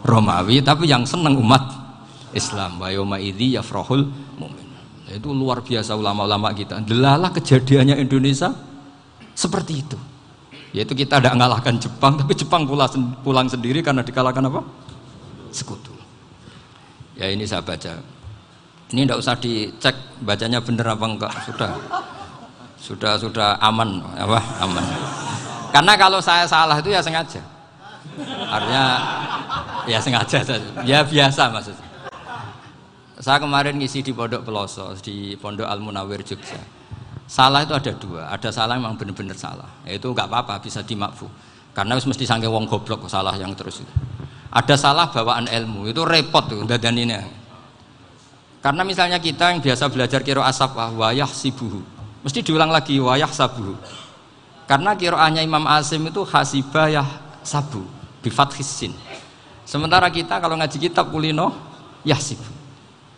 Romawi 0.06 0.62
tapi 0.64 0.88
yang 0.88 1.04
senang 1.04 1.36
umat 1.40 1.64
Islam 2.36 2.82
wa 2.82 2.90
yauma 2.90 3.18
idzi 3.18 3.56
yafrahul 3.56 4.10
mu'min 4.38 4.68
itu 5.14 5.30
luar 5.30 5.62
biasa 5.62 5.94
ulama-ulama 5.94 6.52
kita 6.58 6.82
delalah 6.82 7.30
kejadiannya 7.30 8.02
Indonesia 8.02 8.50
seperti 9.34 9.74
itu 9.74 9.98
yaitu 10.74 10.98
kita 10.98 11.22
tidak 11.22 11.38
mengalahkan 11.38 11.78
Jepang 11.78 12.18
tapi 12.18 12.34
Jepang 12.34 12.66
pulang, 12.66 12.90
pulang 13.22 13.46
sendiri 13.46 13.86
karena 13.86 14.02
dikalahkan 14.02 14.50
apa? 14.50 14.62
Sekutu. 15.54 15.94
Ya 17.14 17.30
ini 17.30 17.46
saya 17.46 17.62
baca. 17.62 18.02
Ini 18.90 19.06
tidak 19.06 19.22
usah 19.22 19.38
dicek 19.38 19.96
bacanya 20.26 20.58
bener 20.62 20.86
apa 20.90 21.06
enggak. 21.06 21.34
Sudah. 21.46 21.72
Sudah 22.82 23.14
sudah 23.22 23.50
aman. 23.62 24.02
Apa? 24.18 24.42
Aman. 24.66 24.86
Karena 25.70 25.94
kalau 25.94 26.18
saya 26.18 26.50
salah 26.50 26.82
itu 26.82 26.90
ya 26.90 27.06
sengaja. 27.06 27.42
Artinya 28.50 28.86
ya 29.86 29.98
sengaja 30.02 30.38
ya 30.86 31.06
biasa 31.06 31.54
maksudnya. 31.54 31.88
Saya 33.24 33.40
kemarin 33.40 33.80
ngisi 33.80 34.04
di 34.04 34.12
Pondok 34.12 34.44
Peloso, 34.44 34.92
di 35.00 35.38
Pondok 35.40 35.70
Al 35.70 35.80
Munawir 35.80 36.26
Jogja. 36.28 36.60
Salah 37.26 37.66
itu 37.66 37.74
ada 37.74 37.92
dua, 37.96 38.22
ada 38.30 38.50
salah 38.54 38.76
memang 38.78 39.00
benar-benar 39.00 39.38
salah. 39.40 39.70
Itu 39.88 40.12
nggak 40.12 40.28
apa-apa, 40.28 40.60
bisa 40.62 40.84
dimakfu. 40.84 41.26
Karena 41.74 41.98
harus 41.98 42.06
mesti 42.06 42.28
sangke 42.28 42.46
wong 42.46 42.70
goblok 42.70 43.10
salah 43.10 43.34
yang 43.34 43.56
terus 43.58 43.82
itu. 43.82 43.94
Ada 44.54 44.78
salah 44.78 45.10
bawaan 45.10 45.50
ilmu, 45.50 45.90
itu 45.90 46.06
repot 46.06 46.46
tuh 46.46 46.62
dan 46.70 46.94
ini. 46.94 47.18
Karena 48.62 48.86
misalnya 48.86 49.18
kita 49.18 49.50
yang 49.50 49.60
biasa 49.60 49.90
belajar 49.90 50.22
kiro 50.22 50.46
asap 50.46 50.78
wayah 50.78 51.28
sibuhu, 51.28 51.82
mesti 52.22 52.46
diulang 52.46 52.70
lagi 52.70 53.02
wayah 53.02 53.28
sabuhu. 53.28 53.76
Karena 54.64 54.96
kiroahnya 54.96 55.44
Imam 55.44 55.68
Asim 55.68 56.08
itu 56.08 56.24
hasibah 56.24 56.88
yah 56.88 57.10
sabu, 57.44 57.84
bifat 58.24 58.56
hisin. 58.56 58.96
Sementara 59.68 60.08
kita 60.08 60.40
kalau 60.40 60.56
ngaji 60.56 60.78
kitab 60.80 61.12
kulino 61.12 61.52
yahsibu. 62.08 62.46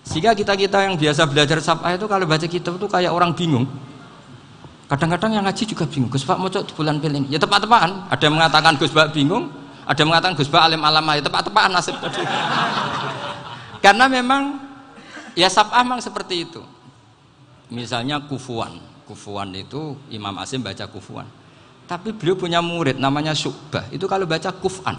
Sehingga 0.06 0.38
kita-kita 0.38 0.86
yang 0.86 0.96
biasa 0.98 1.26
belajar 1.26 1.58
sabah 1.62 1.98
itu 1.98 2.06
kalau 2.06 2.26
baca 2.30 2.46
kitab 2.46 2.78
itu 2.78 2.88
kayak 2.90 3.10
orang 3.10 3.34
bingung. 3.34 3.66
Kadang-kadang 4.86 5.32
yang 5.34 5.44
ngaji 5.46 5.64
juga 5.66 5.90
bingung. 5.90 6.14
Gus 6.14 6.22
Pak 6.22 6.38
di 6.38 6.74
bulan 6.78 7.02
pilih 7.02 7.26
Ya 7.30 7.42
tepat-tepatan. 7.42 8.06
Ada 8.10 8.24
yang 8.30 8.36
mengatakan 8.38 8.74
Gus 8.78 8.94
Pak 8.94 9.18
bingung, 9.18 9.50
ada 9.86 9.98
yang 9.98 10.10
mengatakan 10.14 10.36
Gus 10.38 10.50
Pak 10.50 10.62
alim 10.62 10.82
alama. 10.86 11.18
Ya 11.18 11.24
tepat-tepatan 11.26 11.72
nasib 11.74 11.98
tadi. 11.98 12.22
Karena 13.86 14.06
memang 14.06 14.62
ya 15.34 15.50
sabah 15.50 15.82
memang 15.82 16.02
seperti 16.06 16.46
itu. 16.46 16.62
Misalnya 17.74 18.22
kufuan. 18.22 18.78
Kufuan 19.10 19.54
itu 19.58 19.98
Imam 20.14 20.38
Asim 20.38 20.62
baca 20.62 20.86
kufuan. 20.86 21.26
Tapi 21.86 22.14
beliau 22.14 22.38
punya 22.38 22.62
murid 22.62 22.98
namanya 22.98 23.34
Syu'bah. 23.34 23.90
Itu 23.94 24.10
kalau 24.10 24.26
baca 24.26 24.50
kufan 24.58 24.98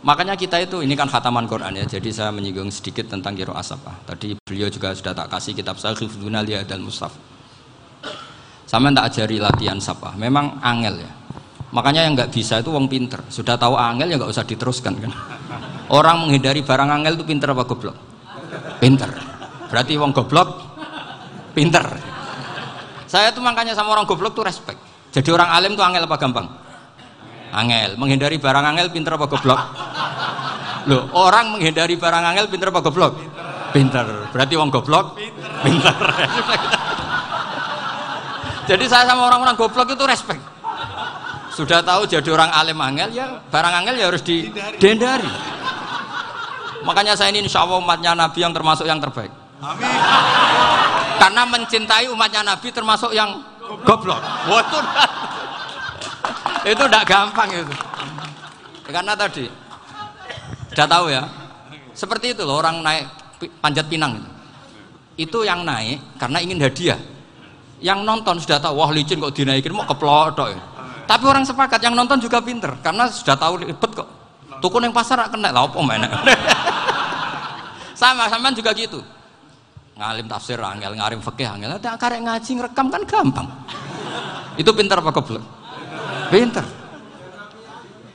Makanya 0.00 0.32
kita 0.32 0.56
itu, 0.56 0.80
ini 0.80 0.96
kan 0.96 1.12
khataman 1.12 1.44
Quran 1.44 1.76
ya, 1.76 1.84
jadi 1.84 2.08
saya 2.08 2.30
menyinggung 2.32 2.72
sedikit 2.72 3.12
tentang 3.12 3.36
kiro 3.36 3.52
asapah. 3.52 4.00
Tadi 4.08 4.32
beliau 4.48 4.72
juga 4.72 4.96
sudah 4.96 5.12
tak 5.12 5.28
kasih 5.28 5.52
kitab 5.52 5.76
saya, 5.76 5.92
Khifduna 5.92 6.40
dan 6.40 6.80
Mustaf. 6.80 7.12
Sama 8.70 8.94
tak 8.94 9.10
ajari 9.10 9.42
latihan 9.42 9.82
sapah, 9.82 10.14
memang 10.14 10.62
angel 10.62 11.02
ya. 11.02 11.10
Makanya 11.74 12.06
yang 12.06 12.14
nggak 12.14 12.30
bisa 12.30 12.62
itu 12.62 12.70
wong 12.70 12.86
pinter. 12.86 13.18
Sudah 13.26 13.58
tahu 13.58 13.74
angel 13.74 14.14
ya 14.14 14.14
nggak 14.14 14.30
usah 14.30 14.46
diteruskan 14.46 14.94
kan. 14.94 15.10
Orang 15.98 16.22
menghindari 16.22 16.62
barang 16.62 16.86
angel 16.86 17.18
itu 17.18 17.26
pinter 17.26 17.50
apa 17.50 17.66
goblok? 17.66 17.98
Pinter. 18.78 19.10
Berarti 19.66 19.98
wong 19.98 20.14
goblok 20.14 20.48
pinter. 21.50 21.82
Saya 23.10 23.34
tuh 23.34 23.42
makanya 23.42 23.74
sama 23.74 23.90
orang 23.90 24.06
goblok 24.06 24.38
tuh 24.38 24.46
respect. 24.46 24.78
Jadi 25.10 25.34
orang 25.34 25.50
alim 25.50 25.74
tuh 25.74 25.82
angel 25.82 26.06
apa 26.06 26.14
gampang? 26.14 26.46
angel 27.50 27.98
menghindari 27.98 28.38
barang 28.38 28.64
angel 28.74 28.88
pinter 28.94 29.12
apa 29.18 29.26
goblok 29.26 29.60
loh 30.86 31.02
orang 31.12 31.58
menghindari 31.58 31.98
barang 31.98 32.24
angel 32.24 32.46
pinter 32.46 32.70
apa 32.70 32.80
goblok 32.80 33.14
pinter 33.74 34.06
berarti 34.30 34.54
wong 34.54 34.70
goblok 34.70 35.18
pinter, 35.60 35.94
jadi 38.70 38.86
saya 38.86 39.02
sama 39.10 39.26
orang-orang 39.26 39.58
goblok 39.58 39.90
itu 39.90 40.04
respect. 40.06 40.38
Sudah 41.50 41.82
tahu 41.82 42.06
jadi 42.06 42.30
orang 42.30 42.54
alim 42.54 42.78
angel 42.78 43.10
ya 43.10 43.42
barang 43.50 43.74
angel 43.82 43.98
ya 43.98 44.06
harus 44.06 44.22
dihindari. 44.22 45.26
makanya 46.86 47.12
saya 47.12 47.28
ini 47.34 47.44
insya 47.44 47.66
Allah 47.66 47.82
umatnya 47.82 48.14
Nabi 48.14 48.38
yang 48.46 48.54
termasuk 48.54 48.86
yang 48.86 49.02
terbaik. 49.02 49.34
Amin. 49.60 49.84
karena 51.20 51.42
mencintai 51.44 52.08
umatnya 52.08 52.40
Nabi 52.46 52.70
termasuk 52.70 53.10
yang 53.10 53.42
goblok. 53.82 54.22
Itu 56.64 56.82
tidak 56.86 57.04
gampang 57.10 57.50
itu. 57.50 57.74
Karena 58.88 59.12
tadi 59.18 59.50
sudah 60.70 60.86
tahu 60.86 61.10
ya 61.10 61.26
seperti 61.90 62.38
itu 62.38 62.46
loh 62.46 62.62
orang 62.62 62.86
naik 62.86 63.04
panjat 63.58 63.90
pinang 63.90 64.14
itu. 64.16 64.30
Itu 65.26 65.38
yang 65.42 65.66
naik 65.66 66.16
karena 66.16 66.38
ingin 66.38 66.62
hadiah 66.62 67.00
yang 67.80 68.04
nonton 68.04 68.36
sudah 68.40 68.60
tahu 68.60 68.80
wah 68.80 68.90
licin 68.92 69.18
kok 69.18 69.32
dinaikin 69.32 69.72
mau 69.72 69.88
keplotok 69.88 70.48
ya. 70.52 70.60
tapi 71.08 71.24
orang 71.26 71.44
sepakat 71.44 71.80
yang 71.80 71.96
nonton 71.96 72.20
juga 72.20 72.40
pinter 72.44 72.76
karena 72.84 73.08
sudah 73.08 73.36
tahu 73.36 73.64
ribet 73.64 73.90
kok 73.96 74.08
tukun 74.60 74.84
yang 74.84 74.92
pasar 74.92 75.24
kena 75.32 75.48
lah 75.52 75.64
apa 75.64 75.78
mana 75.80 76.08
sama 78.00 78.28
sama 78.28 78.52
juga 78.52 78.76
gitu 78.76 79.00
ngalim 79.96 80.28
tafsir 80.28 80.60
angel 80.60 80.92
ngarim 80.96 81.20
fakih 81.20 81.48
angel 81.48 81.76
ada 81.76 81.96
karek 81.96 82.20
ngaji 82.24 82.50
ngerekam 82.60 82.86
kan 82.92 83.02
gampang 83.08 83.48
itu 84.60 84.70
pinter 84.76 85.00
apa 85.00 85.12
goblok 85.12 85.60
Pinter. 86.30 86.64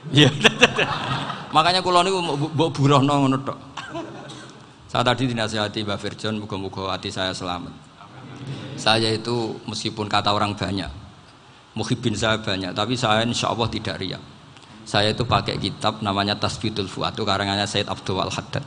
Iya. 0.06 0.30
Makanya 1.50 1.82
kula 1.82 2.06
niku 2.06 2.22
mbok 2.22 2.70
burohno 2.78 3.26
ngono 3.26 3.42
tok. 3.42 3.58
Saya 4.86 5.02
tadi 5.02 5.26
dinasihati 5.26 5.82
Mbak 5.82 5.98
Firjon, 5.98 6.38
muga-muga 6.38 6.94
hati 6.94 7.10
saya 7.10 7.34
selamat. 7.34 7.74
Saya 8.76 9.08
itu 9.12 9.56
meskipun 9.64 10.06
kata 10.06 10.32
orang 10.32 10.52
banyak, 10.52 10.88
muhibin 11.72 12.12
saya 12.12 12.40
banyak, 12.40 12.76
tapi 12.76 12.94
saya 12.94 13.24
insya 13.24 13.52
Allah 13.52 13.68
tidak 13.72 13.96
riak. 14.00 14.22
Saya 14.86 15.10
itu 15.10 15.26
pakai 15.26 15.58
kitab 15.58 15.98
namanya 16.04 16.38
Tasbidul 16.38 16.86
Fuad, 16.86 17.18
itu 17.18 17.26
karangannya 17.26 17.66
Said 17.66 17.90
Abdul 17.90 18.22
Haddad. 18.22 18.62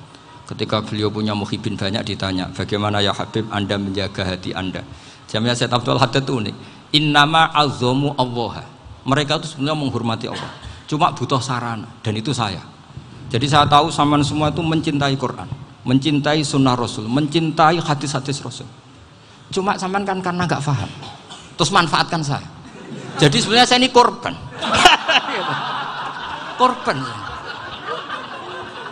Ketika 0.49 0.81
beliau 0.81 1.13
punya 1.13 1.31
muhibin 1.37 1.77
banyak 1.77 2.03
ditanya, 2.03 2.49
bagaimana 2.51 2.99
ya 2.99 3.13
Habib 3.13 3.47
Anda 3.53 3.77
menjaga 3.77 4.25
hati 4.25 4.51
Anda? 4.51 4.83
Jamnya 5.29 5.55
Said 5.55 5.71
Abdul 5.71 6.01
Haddad 6.01 6.25
itu 6.25 6.33
unik. 6.41 6.55
Innama 6.89 7.53
azomu 7.53 8.17
Allah 8.17 8.65
mereka 9.07 9.39
itu 9.39 9.55
sebenarnya 9.55 9.77
menghormati 9.77 10.25
Allah 10.27 10.51
cuma 10.89 11.13
butuh 11.13 11.39
sarana 11.39 11.87
dan 12.05 12.13
itu 12.17 12.29
saya 12.29 12.61
jadi 13.29 13.45
saya 13.45 13.65
tahu 13.69 13.93
sama 13.93 14.21
semua 14.25 14.53
itu 14.53 14.61
mencintai 14.61 15.15
Quran 15.15 15.49
mencintai 15.85 16.41
sunnah 16.45 16.77
Rasul 16.77 17.07
mencintai 17.07 17.81
hadis-hadis 17.81 18.41
Rasul 18.45 18.67
cuma 19.49 19.73
sampean 19.75 20.05
kan 20.05 20.21
karena 20.21 20.45
nggak 20.45 20.61
paham. 20.61 20.89
Terus 21.57 21.71
manfaatkan 21.75 22.21
saya. 22.23 22.47
Jadi 23.19 23.43
sebenarnya 23.43 23.67
saya 23.67 23.83
ini 23.83 23.91
korban. 23.91 24.31
Korban. 26.59 26.99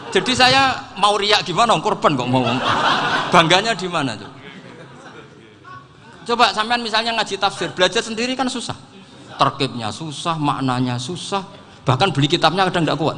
Jadi 0.07 0.31
saya 0.31 0.71
mau 0.95 1.19
riak 1.19 1.43
gimana? 1.43 1.75
Korban 1.83 2.15
kok 2.15 2.31
mau. 2.31 2.47
Bangganya 3.27 3.75
di 3.75 3.91
mana 3.91 4.15
tuh 4.15 4.37
coba 6.27 6.51
sampean 6.51 6.83
misalnya 6.83 7.15
ngaji 7.15 7.39
tafsir 7.39 7.71
belajar 7.71 8.03
sendiri 8.03 8.35
kan 8.35 8.51
susah. 8.51 8.75
Terkibnya 9.37 9.93
susah, 9.93 10.35
maknanya 10.35 10.97
susah, 10.97 11.45
bahkan 11.87 12.11
beli 12.11 12.27
kitabnya 12.27 12.67
kadang 12.67 12.83
tidak 12.83 12.99
kuat. 12.99 13.17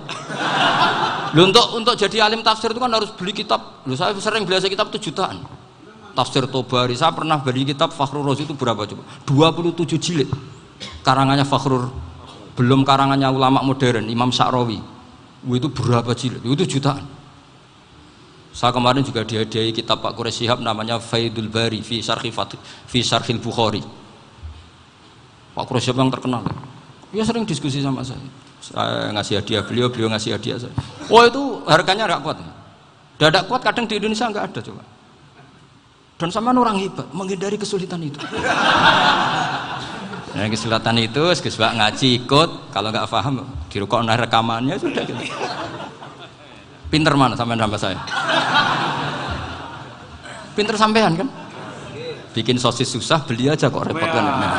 Lu 1.31 1.47
untuk 1.47 1.65
untuk 1.73 1.95
jadi 1.95 2.27
alim 2.27 2.43
tafsir 2.43 2.69
itu 2.69 2.77
kan 2.77 2.91
harus 2.91 3.09
beli 3.15 3.33
kitab. 3.33 3.81
Lu 3.87 3.95
saya 3.95 4.13
sering 4.19 4.45
belajar 4.45 4.69
kitab 4.69 4.93
itu 4.93 5.09
jutaan. 5.09 5.41
Tafsir 6.15 6.45
Tobari. 6.49 6.97
Saya 6.97 7.13
pernah 7.13 7.41
beli 7.41 7.67
kitab 7.67 7.93
Fakhrul 7.93 8.25
Razi 8.25 8.45
itu 8.47 8.53
berapa 8.53 8.85
coba? 8.85 9.03
27 9.25 9.97
jilid. 9.99 10.29
Karangannya 11.05 11.43
Fakhrul. 11.43 11.89
Belum 12.55 12.83
karangannya 12.83 13.27
ulama 13.31 13.63
modern 13.63 14.07
Imam 14.11 14.31
Sa'rawi. 14.33 14.79
Itu 15.47 15.71
berapa 15.71 16.11
jilid? 16.11 16.43
Itu 16.43 16.67
jutaan. 16.67 17.07
Saya 18.49 18.75
kemarin 18.75 19.05
juga 19.05 19.23
dihadiahi 19.23 19.71
kitab 19.71 20.03
Pak 20.03 20.17
Quraish 20.17 20.43
Shihab 20.43 20.59
namanya 20.59 20.99
Faidul 20.99 21.47
Bari 21.47 21.79
fi 21.85 22.01
Syarhi 22.03 22.33
fi 22.33 22.99
Bukhari. 23.39 23.79
Pak 25.55 25.63
Quraish 25.63 25.87
Shihab 25.87 26.01
yang 26.01 26.11
terkenal. 26.11 26.43
Dia 27.13 27.23
sering 27.23 27.47
diskusi 27.47 27.79
sama 27.79 28.03
saya. 28.03 28.19
Saya 28.59 29.15
ngasih 29.15 29.39
hadiah 29.39 29.63
beliau 29.63 29.87
beliau 29.87 30.11
ngasih 30.11 30.35
hadiah 30.35 30.59
saya. 30.59 30.75
Oh 31.07 31.23
itu 31.23 31.63
harganya 31.69 32.03
nggak 32.09 32.21
kuat. 32.25 32.37
Dadak 33.15 33.47
kuat 33.47 33.61
kadang 33.63 33.87
di 33.87 33.95
Indonesia 33.95 34.27
nggak 34.27 34.45
ada 34.51 34.59
coba. 34.59 34.83
Dan 36.19 36.35
sama 36.35 36.51
orang 36.51 36.75
hebat 36.75 37.07
menghindari 37.15 37.55
kesulitan 37.55 38.03
itu. 38.03 38.19
Nah, 40.29 40.45
kesulitan 40.45 40.93
itu, 41.01 41.25
sebab 41.35 41.73
ngaji 41.73 42.23
ikut, 42.23 42.69
kalau 42.69 42.93
nggak 42.93 43.09
paham, 43.09 43.43
dirukok 43.67 44.05
nah 44.05 44.13
rekamannya 44.13 44.77
sudah 44.77 45.01
gitu. 45.03 45.25
Pinter 46.93 47.17
mana 47.17 47.33
sampean 47.33 47.57
sama 47.57 47.75
saya? 47.81 47.99
Pinter 50.53 50.77
sampean 50.77 51.17
kan? 51.17 51.27
Bikin 52.31 52.61
sosis 52.61 52.87
susah, 52.87 53.25
beli 53.25 53.49
aja 53.49 53.73
kok 53.73 53.83
repot 53.89 54.05
kan. 54.05 54.23
Nah, 54.23 54.53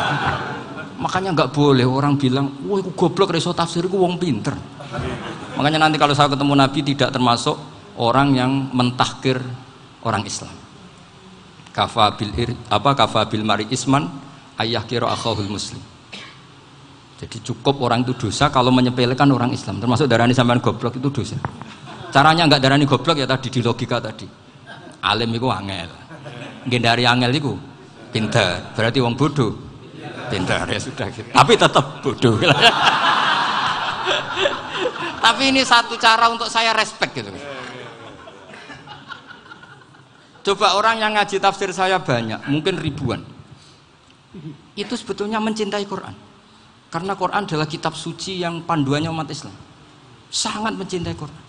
makanya 1.00 1.32
nggak 1.38 1.54
boleh 1.54 1.86
orang 1.86 2.18
bilang, 2.18 2.50
wah 2.66 2.82
aku 2.82 2.92
goblok 2.92 3.32
reso 3.32 3.56
tafsir, 3.56 3.86
aku 3.86 3.94
wong 3.94 4.18
pinter. 4.20 4.52
Makanya 5.56 5.86
nanti 5.86 5.96
kalau 5.96 6.12
saya 6.18 6.28
ketemu 6.28 6.60
Nabi 6.60 6.80
tidak 6.82 7.14
termasuk 7.14 7.56
orang 7.96 8.36
yang 8.36 8.68
mentahkir 8.74 9.40
orang 10.02 10.28
Islam. 10.28 10.59
Kafabil 11.70 12.30
ir, 12.34 12.50
apa 12.66 12.98
kafabil 12.98 13.46
mari 13.46 13.66
isman 13.70 14.10
ayah 14.58 14.82
kiro 14.82 15.06
akhahul 15.06 15.46
muslim. 15.46 15.78
Jadi 17.20 17.38
cukup 17.44 17.84
orang 17.84 18.00
itu 18.02 18.16
dosa 18.16 18.48
kalau 18.48 18.72
menyepelekan 18.72 19.28
orang 19.28 19.52
Islam, 19.52 19.76
termasuk 19.76 20.08
darani 20.08 20.32
sampean 20.32 20.58
goblok 20.58 20.96
itu 20.96 21.12
dosa. 21.12 21.36
Caranya 22.10 22.48
nggak 22.48 22.60
darani 22.64 22.88
goblok 22.88 23.20
ya 23.20 23.28
tadi 23.28 23.52
di 23.52 23.60
logika 23.60 24.00
tadi. 24.00 24.24
Alim 25.04 25.30
itu 25.36 25.46
angel. 25.46 25.90
Gendari 26.64 27.04
angel 27.04 27.32
itu 27.36 27.52
pinter. 28.10 28.72
Berarti 28.72 28.98
wong 29.04 29.14
bodoh. 29.14 29.52
Pinter 30.32 30.64
ya 30.64 30.80
sudah 30.80 31.06
gitu. 31.12 31.28
Tapi 31.28 31.52
tetap 31.54 32.02
bodoh. 32.02 32.40
Tapi 35.24 35.42
ini 35.52 35.60
satu 35.62 36.00
cara 36.00 36.32
untuk 36.32 36.48
saya 36.48 36.72
respect 36.72 37.12
gitu. 37.14 37.30
Coba 40.40 40.72
orang 40.76 40.96
yang 41.00 41.12
ngaji 41.16 41.36
tafsir 41.36 41.68
saya 41.72 42.00
banyak, 42.00 42.48
mungkin 42.48 42.80
ribuan. 42.80 43.20
Itu 44.72 44.96
sebetulnya 44.96 45.36
mencintai 45.36 45.84
Quran. 45.84 46.16
Karena 46.90 47.14
Quran 47.14 47.46
adalah 47.46 47.68
kitab 47.68 47.94
suci 47.94 48.40
yang 48.40 48.64
panduannya 48.64 49.12
umat 49.12 49.28
Islam. 49.30 49.54
Sangat 50.32 50.74
mencintai 50.74 51.14
Quran. 51.14 51.42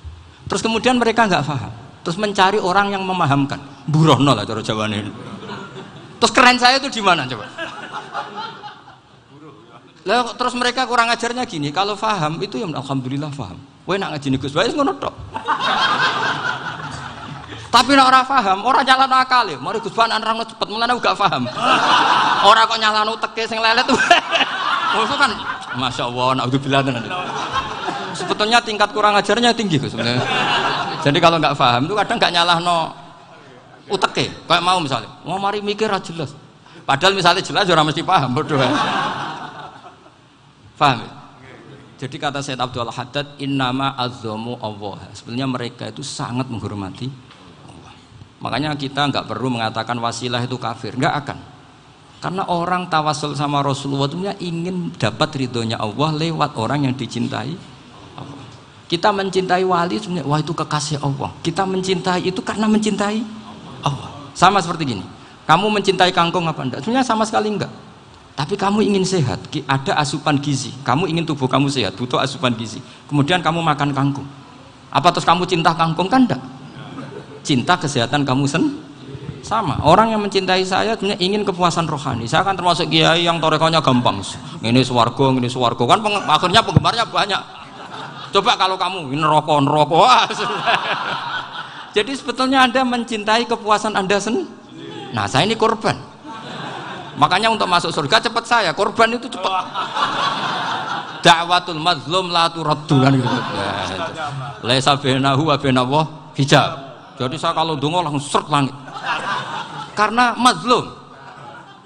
Terus 0.45 0.61
kemudian 0.61 0.99
mereka 0.99 1.25
nggak 1.25 1.45
paham. 1.45 1.73
Terus 2.01 2.17
mencari 2.17 2.59
orang 2.59 2.91
yang 2.91 3.05
memahamkan. 3.05 3.61
Burono 3.87 4.33
lah 4.33 4.43
cara 4.43 4.61
jawaban 4.61 4.93
ini. 4.93 5.11
Terus 6.19 6.31
keren 6.33 6.57
saya 6.59 6.77
itu 6.77 6.89
di 6.89 7.01
mana 7.01 7.25
coba? 7.25 7.45
Lah 10.01 10.33
terus 10.33 10.53
mereka 10.57 10.89
kurang 10.89 11.13
ajarnya 11.13 11.45
gini, 11.45 11.69
kalau 11.69 11.93
paham 11.93 12.41
itu 12.41 12.57
ya 12.57 12.65
alhamdulillah 12.65 13.29
paham. 13.33 13.57
Wah 13.85 13.97
nak 13.97 14.17
ngaji 14.17 14.37
Gus 14.37 14.53
Bae 14.53 14.69
ngono 14.73 14.97
tok. 14.97 15.13
Tapi 17.71 17.95
nek 17.95 18.03
ora 18.03 18.21
paham, 18.27 18.67
ora 18.67 18.83
nyalano 18.83 19.15
akal 19.15 19.47
ya. 19.47 19.55
Mari 19.55 19.79
Gus 19.79 19.95
Ban 19.95 20.11
nerangno 20.11 20.43
cepet, 20.43 20.67
mulane 20.67 20.91
gak 20.99 21.15
paham. 21.15 21.47
Ora 22.43 22.67
kok 22.67 22.75
nyalano 22.75 23.15
teke 23.15 23.47
sing 23.47 23.63
lelet. 23.63 23.87
Maksud 24.91 25.15
kan 25.15 25.31
Masya 25.79 26.03
Allah, 26.11 26.27
naudzubillah 26.43 26.83
tenan. 26.83 27.07
Sebetulnya 28.11 28.59
tingkat 28.59 28.91
kurang 28.91 29.15
ajarnya 29.15 29.55
tinggi 29.55 29.79
Gus 29.79 29.95
sebenarnya. 29.95 30.19
Jadi 30.99 31.17
kalau 31.23 31.39
nggak 31.39 31.55
paham 31.55 31.87
itu 31.87 31.95
kadang 31.95 32.19
nggak 32.19 32.33
nyalahno 32.35 32.77
uteke. 33.87 34.27
Kayak 34.51 34.63
mau 34.67 34.77
misalnya, 34.83 35.07
mau 35.23 35.39
mari 35.39 35.63
mikir 35.63 35.87
aja 35.87 36.03
jelas. 36.03 36.35
Padahal 36.83 37.15
misalnya 37.15 37.39
jelas 37.39 37.63
ya 37.63 37.71
orang 37.71 37.87
mesti 37.87 38.03
paham 38.03 38.35
berdua. 38.35 38.67
Paham 40.75 41.07
ya? 41.07 41.11
Jadi 42.03 42.15
kata 42.17 42.41
Said 42.43 42.59
Abdul 42.59 42.89
Haddad, 42.89 43.39
innama 43.39 43.95
azzamu 43.95 44.59
Allah. 44.59 45.07
Sebenarnya 45.15 45.47
mereka 45.47 45.87
itu 45.87 46.03
sangat 46.03 46.49
menghormati 46.51 47.30
Makanya 48.41 48.73
kita 48.73 49.05
nggak 49.13 49.29
perlu 49.29 49.53
mengatakan 49.53 49.93
wasilah 50.01 50.41
itu 50.41 50.57
kafir, 50.57 50.97
nggak 50.97 51.15
akan. 51.25 51.37
Karena 52.21 52.45
orang 52.49 52.85
tawasul 52.85 53.33
sama 53.33 53.65
Rasulullah 53.65 54.05
itu 54.05 54.17
ingin 54.45 54.93
dapat 54.93 55.41
ridhonya 55.41 55.77
Allah 55.81 56.13
lewat 56.13 56.53
orang 56.57 56.85
yang 56.89 56.93
dicintai. 56.93 57.57
Kita 58.85 59.09
mencintai 59.09 59.63
wali 59.63 59.97
sebenarnya 59.97 60.27
wah 60.27 60.37
itu 60.41 60.51
kekasih 60.51 60.99
Allah. 60.99 61.31
Kita 61.41 61.63
mencintai 61.63 62.27
itu 62.27 62.43
karena 62.43 62.67
mencintai 62.67 63.23
Allah. 63.81 64.09
Sama 64.37 64.59
seperti 64.59 64.93
gini. 64.93 65.05
Kamu 65.47 65.71
mencintai 65.71 66.11
kangkung 66.11 66.45
apa 66.45 66.61
enggak? 66.61 66.79
Sebenarnya 66.83 67.07
sama 67.07 67.23
sekali 67.23 67.55
enggak. 67.55 67.71
Tapi 68.35 68.53
kamu 68.59 68.85
ingin 68.85 69.03
sehat, 69.05 69.37
ada 69.65 69.95
asupan 69.97 70.37
gizi. 70.39 70.75
Kamu 70.83 71.07
ingin 71.07 71.23
tubuh 71.23 71.49
kamu 71.49 71.71
sehat, 71.71 71.97
butuh 71.97 72.19
asupan 72.21 72.53
gizi. 72.53 72.83
Kemudian 73.07 73.41
kamu 73.41 73.63
makan 73.63 73.95
kangkung. 73.95 74.27
Apa 74.91 75.09
terus 75.09 75.23
kamu 75.23 75.47
cinta 75.47 75.71
kangkung 75.73 76.05
kan 76.05 76.27
enggak? 76.27 76.41
Cinta 77.41 77.77
kesehatan 77.77 78.25
kamu 78.25 78.45
sen? 78.47 78.63
Sama. 79.41 79.81
Orang 79.81 80.13
yang 80.13 80.21
mencintai 80.21 80.61
saya 80.61 80.93
ingin 81.17 81.41
kepuasan 81.41 81.89
rohani. 81.89 82.29
Saya 82.29 82.45
kan 82.45 82.53
termasuk 82.53 82.87
kiai 82.87 83.25
yang 83.25 83.41
torekonya 83.41 83.81
gampang. 83.81 84.21
Ini 84.61 84.85
suwargo 84.85 85.33
ini 85.33 85.49
suwargo 85.49 85.89
kan 85.89 85.97
peng, 85.99 86.13
akhirnya 86.13 86.61
penggemarnya 86.61 87.05
banyak. 87.09 87.41
Coba 88.31 88.55
kalau 88.55 88.77
kamu 88.77 89.11
ini 89.11 89.25
rokok 89.25 89.59
rokok. 89.65 90.07
Jadi 91.97 92.15
sebetulnya 92.15 92.63
anda 92.63 92.85
mencintai 92.85 93.43
kepuasan 93.49 93.97
anda 93.97 94.21
sen? 94.21 94.47
Nah 95.11 95.27
saya 95.27 95.43
ini 95.43 95.57
korban. 95.57 95.97
Makanya 97.19 97.51
untuk 97.51 97.67
masuk 97.67 97.91
surga 97.91 98.23
cepat 98.23 98.45
saya. 98.47 98.71
Korban 98.71 99.19
itu 99.19 99.27
cepat. 99.27 99.65
Dakwatul 101.19 101.81
mazlum 101.81 102.31
la 102.31 102.47
turaddu. 102.47 103.03
Kan 103.03 103.19
gitu. 103.19 103.37
Laisa 104.63 104.95
bainahu 104.95 105.51
wa 105.51 105.59
bainallah 105.59 106.05
hijab 106.39 106.90
jadi 107.21 107.37
saya 107.37 107.53
kalau 107.53 107.77
dongo 107.77 108.01
langsung 108.01 108.17
seret 108.17 108.49
langit. 108.49 108.73
Karena 109.93 110.33
mazlum. 110.33 110.89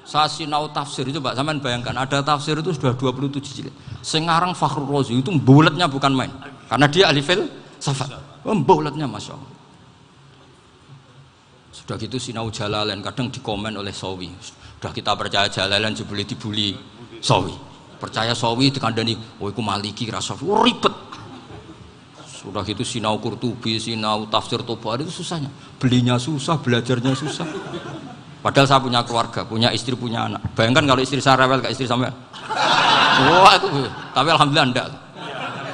Saya 0.07 0.31
sinau 0.31 0.69
tafsir 0.71 1.03
itu 1.09 1.19
Pak, 1.19 1.35
zaman 1.35 1.59
bayangkan 1.59 1.91
ada 1.97 2.23
tafsir 2.23 2.55
itu 2.55 2.71
sudah 2.71 2.95
27 2.95 3.41
jilid. 3.41 3.73
Sengarang 3.99 4.55
Fakhrul 4.55 4.87
Razi 4.87 5.17
itu 5.17 5.33
bulatnya 5.35 5.91
bukan 5.91 6.13
main. 6.13 6.31
Karena 6.71 6.87
dia 6.87 7.11
ahli 7.11 7.19
fil 7.19 7.49
safat. 7.81 8.15
Oh, 8.45 8.53
bulatnya 8.53 9.09
Masya 9.09 9.33
Allah. 9.33 9.53
Sudah 11.73 11.99
gitu 11.99 12.15
sinau 12.21 12.47
Jalalain 12.53 13.01
kadang 13.01 13.27
dikomen 13.33 13.75
oleh 13.75 13.91
Sawi. 13.91 14.29
Sudah 14.79 14.93
kita 14.93 15.17
percaya 15.17 15.49
Jalalain 15.51 15.91
jebuli 15.97 16.23
dibuli 16.23 16.77
Sawi. 17.19 17.51
Percaya 17.97 18.37
Sawi 18.37 18.69
dikandani, 18.69 19.41
oh 19.41 19.49
itu 19.49 19.59
maliki 19.59 20.05
rasa 20.07 20.37
oh, 20.37 20.61
ribet 20.61 20.93
sudah 22.45 22.61
itu 22.61 22.85
sinau 22.85 23.17
Kurtubi, 23.17 23.81
sinau 23.81 24.29
tafsir 24.29 24.61
Tobari 24.61 25.01
itu 25.01 25.09
susahnya. 25.09 25.49
Belinya 25.81 26.21
susah, 26.21 26.61
belajarnya 26.61 27.17
susah. 27.17 27.49
Padahal 28.45 28.69
saya 28.69 28.77
punya 28.77 29.01
keluarga, 29.01 29.41
punya 29.41 29.73
istri, 29.73 29.97
punya 29.97 30.29
anak. 30.29 30.53
Bayangkan 30.53 30.85
kalau 30.85 31.01
istri 31.01 31.17
saya 31.17 31.41
rewel 31.41 31.57
kayak 31.65 31.73
istri 31.73 31.89
sampai. 31.89 32.13
Wah 33.25 33.57
itu, 33.57 33.89
tapi 34.13 34.29
alhamdulillah 34.29 34.67
enggak. 34.69 34.87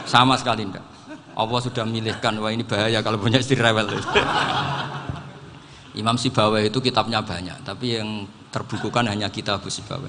Sama 0.07 0.39
sekali 0.39 0.63
enggak. 0.63 0.85
Allah 1.35 1.59
sudah 1.59 1.83
milihkan, 1.83 2.39
wah 2.39 2.55
ini 2.55 2.63
bahaya 2.63 3.03
kalau 3.03 3.19
punya 3.19 3.43
istri 3.43 3.59
rewel. 3.59 3.91
Imam 5.99 6.15
Sibawa 6.15 6.63
itu 6.63 6.79
kitabnya 6.79 7.19
banyak, 7.19 7.67
tapi 7.67 7.99
yang 7.99 8.23
terbukukan 8.47 9.11
hanya 9.11 9.27
kitab 9.27 9.59
Sibawa. 9.67 10.07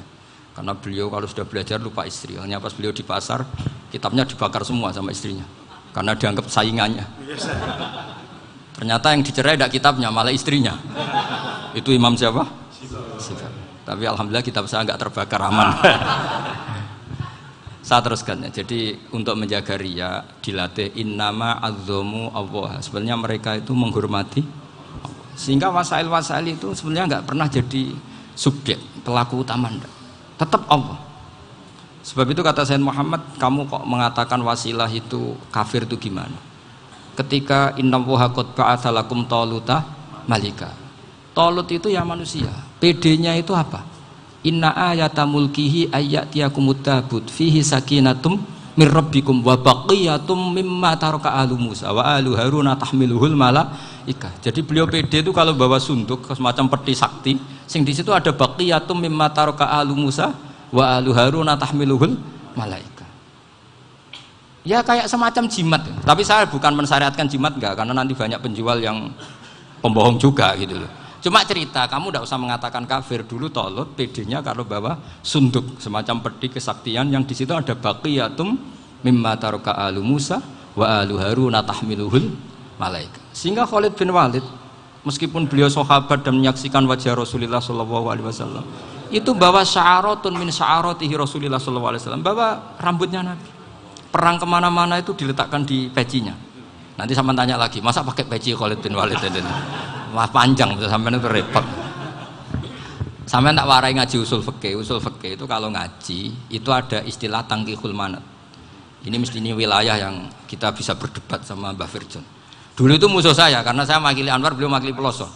Karena 0.55 0.79
beliau 0.79 1.11
kalau 1.11 1.27
sudah 1.27 1.43
belajar 1.43 1.83
lupa 1.83 2.07
istri. 2.07 2.39
Hanya 2.39 2.63
pas 2.63 2.71
beliau 2.71 2.95
di 2.95 3.03
pasar, 3.03 3.43
kitabnya 3.91 4.23
dibakar 4.23 4.63
semua 4.63 4.95
sama 4.95 5.11
istrinya 5.11 5.62
karena 5.93 6.13
dianggap 6.17 6.49
saingannya. 6.49 7.05
Ternyata 8.77 9.07
yang 9.15 9.23
dicerai 9.23 9.55
tidak 9.55 9.73
kitabnya 9.73 10.09
malah 10.11 10.35
istrinya. 10.35 10.75
Itu 11.77 11.93
imam 11.95 12.17
siapa? 12.19 12.65
tapi 13.83 14.07
alhamdulillah 14.07 14.47
kitab 14.47 14.71
saya 14.71 14.87
nggak 14.87 15.01
terbakar 15.01 15.43
aman. 15.43 15.69
Saya 17.83 17.99
teruskan 17.99 18.47
ya. 18.47 18.63
Jadi 18.63 18.95
untuk 19.11 19.35
menjaga 19.35 19.75
ria 19.75 20.23
dilatih 20.39 20.95
innama 21.03 21.59
azzomu 21.59 22.31
Allah. 22.31 22.79
Sebenarnya 22.79 23.19
mereka 23.19 23.59
itu 23.59 23.75
menghormati 23.75 24.47
sehingga 25.33 25.73
wasail-wasail 25.73 26.45
itu 26.45 26.77
sebenarnya 26.77 27.19
nggak 27.19 27.25
pernah 27.27 27.49
jadi 27.49 27.97
subjek 28.37 28.79
pelaku 29.05 29.41
utama 29.41 29.73
tetap 30.37 30.63
Allah 30.69 31.01
Sebab 32.03 32.27
itu 32.35 32.43
kata 32.43 32.67
Sayyid 32.67 32.83
Muhammad, 32.83 33.23
kamu 33.39 33.71
kok 33.71 33.87
mengatakan 33.87 34.43
wasilah 34.43 34.91
itu 34.91 35.39
kafir 35.55 35.87
itu 35.87 35.95
gimana? 35.95 36.35
Ketika 37.15 37.79
innallaha 37.79 38.35
qad 38.35 38.59
ba'atsa 38.59 38.91
lakum 38.91 39.23
taluta 39.23 39.87
malika. 40.27 40.75
Tolut 41.33 41.71
itu 41.71 41.89
ya 41.89 42.05
manusia. 42.05 42.51
PD-nya 42.83 43.39
itu 43.39 43.57
apa? 43.57 43.87
Inna 44.43 44.75
ayata 44.75 45.23
mulkihi 45.23 45.95
ayatiyakumut 45.95 46.83
tabut 46.83 47.25
fihi 47.31 47.63
sakinatum 47.63 48.43
min 48.75 48.89
rabbikum 48.91 49.39
wa 49.45 49.55
baqiyatum 49.55 50.51
mimma 50.51 50.99
taraka 50.99 51.31
alu 51.31 51.55
Musa 51.55 51.95
wa 51.95 52.03
alu 52.03 52.35
Haruna 52.35 52.75
tahmiluhul 52.75 53.39
malaika. 53.39 54.35
Jadi 54.43 54.61
beliau 54.67 54.91
PD 54.91 55.23
itu 55.23 55.31
kalau 55.31 55.55
bawa 55.55 55.79
sunduk 55.79 56.27
semacam 56.35 56.67
peti 56.75 56.93
sakti, 56.99 57.33
sing 57.71 57.87
di 57.87 57.95
situ 57.95 58.11
ada 58.11 58.35
baqiyatum 58.35 58.99
mimma 58.99 59.31
taraka 59.31 59.71
alu 59.71 59.95
Musa 59.95 60.35
wa 60.73 60.99
alu 60.99 61.13
Haruna 61.13 61.55
tahmiluhul 61.55 62.17
malaika. 62.57 63.05
Ya 64.65 64.81
kayak 64.81 65.11
semacam 65.11 65.45
jimat. 65.47 65.83
Tapi 66.03 66.23
saya 66.25 66.49
bukan 66.49 66.73
mensyariatkan 66.73 67.29
jimat 67.29 67.53
enggak 67.59 67.77
karena 67.77 67.93
nanti 67.93 68.17
banyak 68.17 68.41
penjual 68.41 68.79
yang 68.81 69.13
pembohong 69.85 70.17
juga 70.17 70.55
gitu 70.57 70.81
loh. 70.81 70.91
Cuma 71.23 71.47
cerita, 71.47 71.87
kamu 71.87 72.11
tidak 72.11 72.23
usah 72.27 72.39
mengatakan 72.39 72.83
kafir 72.83 73.23
dulu 73.23 73.47
tolut, 73.47 73.95
PD-nya 73.95 74.43
kalau 74.43 74.67
bawa 74.67 74.99
sunduk 75.23 75.79
semacam 75.79 76.19
peti 76.19 76.51
kesaktian 76.51 77.15
yang 77.15 77.23
di 77.23 77.31
situ 77.31 77.55
ada 77.55 77.79
baqiyatum 77.79 78.59
mimma 79.07 79.39
taroka 79.39 79.71
alu 79.71 80.03
Musa 80.03 80.43
wa 80.75 80.99
alu 80.99 81.23
Haruna 81.23 81.63
tahmiluhul 81.63 82.27
malaika. 82.75 83.23
Sehingga 83.31 83.71
Khalid 83.71 83.95
bin 83.95 84.11
Walid 84.11 84.43
meskipun 85.07 85.47
beliau 85.47 85.71
sahabat 85.71 86.27
dan 86.27 86.43
menyaksikan 86.43 86.87
wajah 86.91 87.15
Rasulullah 87.15 87.63
Shallallahu 87.63 88.07
Alaihi 88.11 88.27
Wasallam 88.27 88.67
itu 89.13 89.37
bawa 89.37 89.61
sya'aratun 89.61 90.33
min 90.35 90.49
sya'aratihi 90.49 91.15
Rasulullah 91.15 91.61
Shallallahu 91.61 91.89
Alaihi 91.93 92.03
Wasallam 92.03 92.25
bawa 92.25 92.77
rambutnya 92.81 93.21
Nabi 93.21 93.49
perang 94.09 94.41
ke 94.41 94.47
mana-mana 94.49 94.97
itu 94.97 95.13
diletakkan 95.13 95.69
di 95.69 95.93
pecinya 95.93 96.33
nanti 96.97 97.13
sama 97.13 97.37
tanya 97.37 97.61
lagi 97.61 97.85
masa 97.85 98.01
pakai 98.01 98.25
peci 98.25 98.57
Khalid 98.57 98.81
bin 98.81 98.97
Walid 98.97 99.21
ini 99.21 99.41
Wah 100.13 100.29
panjang 100.29 100.77
sampai 100.77 101.17
itu 101.17 101.29
repot. 101.29 101.65
Sampai 103.25 103.57
tak 103.57 103.65
warai 103.65 103.97
ngaji 103.97 104.21
usul 104.21 104.45
fikih, 104.45 104.77
usul 104.77 105.01
fikih 105.01 105.41
itu 105.41 105.49
kalau 105.49 105.73
ngaji 105.73 106.53
itu 106.53 106.69
ada 106.69 107.01
istilah 107.01 107.49
tangki 107.49 107.73
manat. 107.97 108.21
Ini 109.03 109.17
mesti 109.17 109.41
ini 109.41 109.57
wilayah 109.57 109.97
yang 109.97 110.29
kita 110.45 110.69
bisa 110.77 110.93
berdebat 111.01 111.41
sama 111.49 111.73
Mbah 111.73 111.89
Firjon. 111.89 112.23
Dulu 112.73 112.93
itu 112.97 113.07
musuh 113.09 113.37
saya 113.37 113.61
karena 113.61 113.85
saya 113.85 114.01
makili 114.01 114.33
Anwar, 114.33 114.57
beliau 114.57 114.73
makili 114.73 114.97
Peloso. 114.97 115.29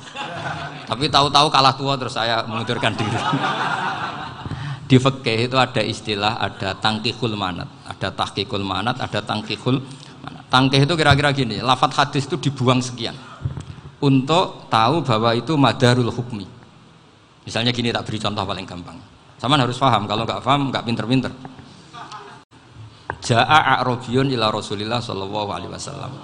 Tapi 0.86 1.10
tahu-tahu 1.10 1.50
kalah 1.50 1.74
tua 1.74 1.98
terus 1.98 2.14
saya 2.16 2.46
mengundurkan 2.48 2.94
diri. 2.96 3.18
Di 4.88 5.02
fikih 5.02 5.50
itu 5.50 5.56
ada 5.58 5.82
istilah 5.82 6.38
ada 6.38 6.78
tangkihul 6.78 7.34
manat, 7.34 7.66
ada 7.90 8.08
tahqiqul 8.14 8.62
manat, 8.62 9.02
ada 9.02 9.18
tangkihul 9.18 9.82
manat. 10.22 10.44
Tangkih 10.46 10.86
itu 10.86 10.94
kira-kira 10.94 11.34
gini, 11.34 11.58
lafat 11.58 11.90
hadis 11.98 12.30
itu 12.30 12.38
dibuang 12.38 12.78
sekian 12.78 13.18
untuk 13.98 14.70
tahu 14.70 15.02
bahwa 15.02 15.34
itu 15.34 15.58
madarul 15.58 16.14
hukmi. 16.14 16.46
Misalnya 17.42 17.74
gini 17.74 17.90
tak 17.90 18.06
beri 18.06 18.22
contoh 18.22 18.46
paling 18.46 18.62
gampang. 18.62 18.98
Sama 19.36 19.58
harus 19.58 19.76
paham, 19.76 20.06
kalau 20.06 20.22
nggak 20.22 20.40
paham 20.40 20.70
nggak 20.70 20.84
pinter-pinter. 20.86 21.32
Ja'a 23.26 23.82
a'robiyun 23.82 24.30
ila 24.38 24.54
Rasulillah 24.54 25.02
sallallahu 25.02 25.50
alaihi 25.50 25.72
wasallam. 25.74 26.14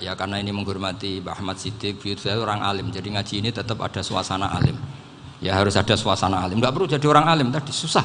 Ya 0.00 0.12
karena 0.12 0.36
ini 0.36 0.52
menghormati 0.52 1.24
Mbah 1.24 1.40
Ahmad 1.40 1.56
Siddiq, 1.56 2.00
saya 2.20 2.36
orang 2.36 2.60
alim, 2.60 2.92
jadi 2.92 3.08
ngaji 3.16 3.34
ini 3.40 3.50
tetap 3.50 3.80
ada 3.80 4.04
suasana 4.04 4.52
alim. 4.52 4.76
Ya 5.40 5.56
harus 5.56 5.76
ada 5.76 5.96
suasana 5.96 6.44
alim. 6.44 6.60
Nggak 6.60 6.72
perlu 6.76 6.86
jadi 6.88 7.06
orang 7.08 7.26
alim 7.28 7.48
tadi 7.48 7.72
susah. 7.72 8.04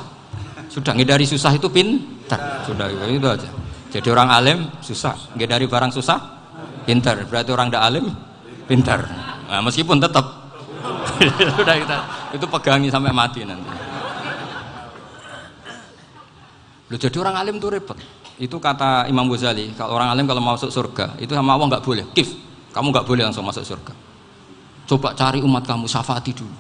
Sudah 0.71 0.95
ngindari 0.95 1.27
susah 1.27 1.51
itu 1.51 1.67
pintar. 1.67 2.63
Sudah 2.63 2.87
itu 2.87 3.27
aja. 3.27 3.49
Jadi 3.91 4.07
orang 4.07 4.29
alim 4.31 4.57
susah, 4.79 5.35
ngindari 5.35 5.67
barang 5.67 5.91
susah 5.91 6.19
pintar. 6.87 7.27
Berarti 7.27 7.51
orang 7.51 7.67
tidak 7.67 7.83
alim 7.91 8.05
pintar 8.71 9.03
nah, 9.51 9.59
meskipun 9.59 9.99
tetap 9.99 10.23
sudah 11.59 11.75
kita 11.75 11.97
itu 12.39 12.45
pegangi 12.47 12.87
sampai 12.87 13.11
mati 13.11 13.43
nanti 13.43 13.67
Loh, 16.91 16.99
jadi 16.99 17.23
orang 17.23 17.35
alim 17.39 17.55
tuh 17.59 17.71
repot 17.71 17.95
itu 18.41 18.57
kata 18.57 19.05
Imam 19.05 19.29
Ghazali 19.29 19.69
kalau 19.77 20.01
orang 20.01 20.09
alim 20.09 20.25
kalau 20.25 20.41
mau 20.41 20.57
masuk 20.57 20.73
surga 20.73 21.13
itu 21.21 21.29
sama 21.37 21.53
Allah 21.53 21.77
nggak 21.77 21.85
boleh. 21.85 22.09
Kif. 22.17 22.33
Kamu 22.73 22.89
nggak 22.89 23.05
boleh 23.05 23.29
langsung 23.29 23.45
masuk 23.45 23.61
surga. 23.61 23.93
Coba 24.89 25.13
cari 25.13 25.45
umat 25.45 25.61
kamu 25.61 25.85
syafaati 25.85 26.33
dulu. 26.33 26.55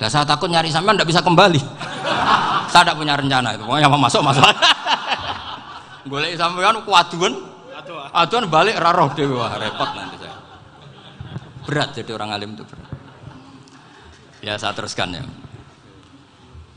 Nah, 0.00 0.08
saya 0.08 0.26
takut 0.26 0.50
nyari 0.50 0.72
sampean 0.72 0.98
tidak 0.98 1.14
bisa 1.14 1.22
kembali. 1.22 1.60
saya 2.72 2.82
tidak 2.82 2.96
punya 2.98 3.14
rencana 3.14 3.54
itu. 3.54 3.62
Pokoknya 3.62 3.86
mau 3.86 4.00
masuk 4.00 4.26
masuk. 4.26 4.42
Boleh 6.10 6.34
sampean 6.34 6.82
kuaduan. 6.82 7.34
Aduan 8.10 8.44
balik 8.50 8.76
raroh 8.76 9.14
dewa 9.14 9.54
repot 9.54 9.90
nanti 9.94 10.18
saya. 10.18 10.34
Berat 11.62 11.94
jadi 11.94 12.10
orang 12.10 12.34
alim 12.34 12.58
itu 12.58 12.66
berat. 12.66 12.90
Ya 14.42 14.58
saya 14.58 14.74
teruskan 14.74 15.14
ya 15.14 15.22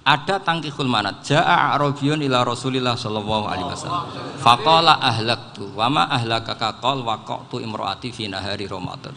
ada 0.04 0.36
tangkihul 0.44 0.92
manat. 0.92 1.24
Ja'a 1.24 1.80
arabiyun 1.80 2.20
ila 2.28 2.44
rasulillah 2.44 3.00
sallallahu 3.00 3.48
alaihi 3.48 3.68
wasallam. 3.72 4.04
Faqala 4.44 5.00
ahlaktu 5.00 5.72
wa 5.72 5.88
ma 5.88 6.04
ahlakaka 6.12 6.84
qal 6.84 7.08
waqatu 7.08 7.64
imraati 7.64 8.12
fi 8.12 8.28
nahari 8.28 8.68
ramadan. 8.68 9.16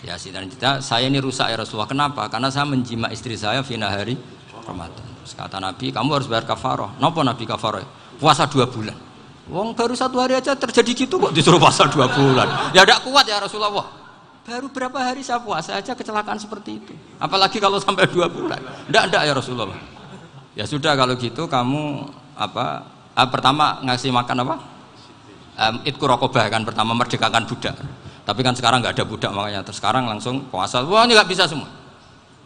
Ya 0.00 0.16
sidang 0.16 0.48
kita 0.48 0.80
saya 0.80 1.10
ini 1.10 1.20
rusak 1.20 1.52
ya 1.52 1.60
Rasulullah. 1.60 1.90
Kenapa? 1.90 2.24
Karena 2.32 2.48
saya 2.48 2.64
menjima 2.64 3.12
istri 3.12 3.36
saya 3.36 3.60
fi 3.60 3.76
nahari 3.76 4.16
ramadan. 4.64 5.04
Terus 5.20 5.36
kata 5.36 5.60
Nabi 5.60 5.92
kamu 5.92 6.08
harus 6.16 6.26
bayar 6.30 6.48
kafarah. 6.48 6.96
Napa 6.96 7.20
Nabi 7.20 7.44
kafarah? 7.44 7.84
Puasa 8.16 8.48
dua 8.48 8.64
bulan. 8.70 8.96
Wong 9.50 9.74
baru 9.74 9.92
satu 9.98 10.22
hari 10.22 10.38
aja 10.38 10.54
terjadi 10.54 11.04
gitu 11.04 11.18
kok 11.18 11.34
disuruh 11.34 11.58
puasa 11.58 11.90
dua 11.90 12.06
bulan. 12.08 12.72
Ya 12.72 12.86
tidak 12.86 13.02
kuat 13.04 13.26
ya 13.26 13.42
Rasulullah 13.42 14.00
Baru 14.40 14.72
berapa 14.72 14.96
hari 14.96 15.20
saya 15.20 15.36
puasa 15.40 15.76
aja 15.76 15.92
kecelakaan 15.92 16.40
seperti 16.40 16.80
itu. 16.80 16.94
Apalagi 17.20 17.60
kalau 17.60 17.76
sampai 17.76 18.08
dua 18.08 18.26
bulan. 18.26 18.56
Tidak, 18.88 19.04
tidak 19.12 19.22
ya 19.28 19.32
Rasulullah. 19.36 19.80
Ya 20.56 20.64
sudah 20.64 20.96
kalau 20.96 21.12
gitu 21.14 21.44
kamu 21.44 22.08
apa? 22.34 22.88
Ah, 23.12 23.28
pertama 23.28 23.84
ngasih 23.84 24.08
makan 24.08 24.36
apa? 24.48 24.56
Um, 25.60 25.74
itku 25.84 26.08
rokobah 26.08 26.48
kan 26.48 26.64
pertama 26.64 26.96
merdekakan 26.96 27.44
budak. 27.44 27.76
Tapi 28.24 28.40
kan 28.40 28.56
sekarang 28.56 28.80
nggak 28.80 28.96
ada 28.96 29.04
budak 29.04 29.30
makanya. 29.34 29.60
Terus 29.60 29.76
sekarang 29.76 30.08
langsung 30.08 30.48
puasa. 30.48 30.80
Wah 30.88 31.04
ini 31.04 31.12
nggak 31.12 31.28
bisa 31.28 31.44
semua. 31.44 31.68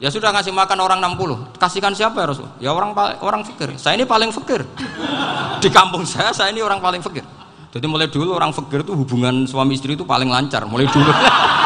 Ya 0.03 0.11
sudah 0.11 0.35
ngasih 0.35 0.51
makan 0.51 0.79
orang 0.83 0.99
60. 0.99 1.55
Kasihkan 1.63 1.95
siapa 1.95 2.27
ya 2.27 2.27
Rasul? 2.27 2.49
Ya 2.59 2.71
orang 2.75 2.91
orang 3.23 3.47
fikir. 3.47 3.79
Saya 3.79 3.95
ini 3.95 4.03
paling 4.03 4.35
fikir. 4.35 4.67
Di 5.63 5.71
kampung 5.71 6.03
saya 6.03 6.35
saya 6.35 6.51
ini 6.51 6.59
orang 6.59 6.83
paling 6.83 6.99
fikir. 6.99 7.23
Jadi 7.71 7.87
mulai 7.87 8.11
dulu 8.11 8.35
orang 8.35 8.51
fikir 8.51 8.83
itu 8.83 8.93
hubungan 8.95 9.47
suami 9.47 9.79
istri 9.79 9.95
itu 9.95 10.03
paling 10.03 10.27
lancar. 10.27 10.67
Mulai 10.67 10.91
dulu. 10.91 11.09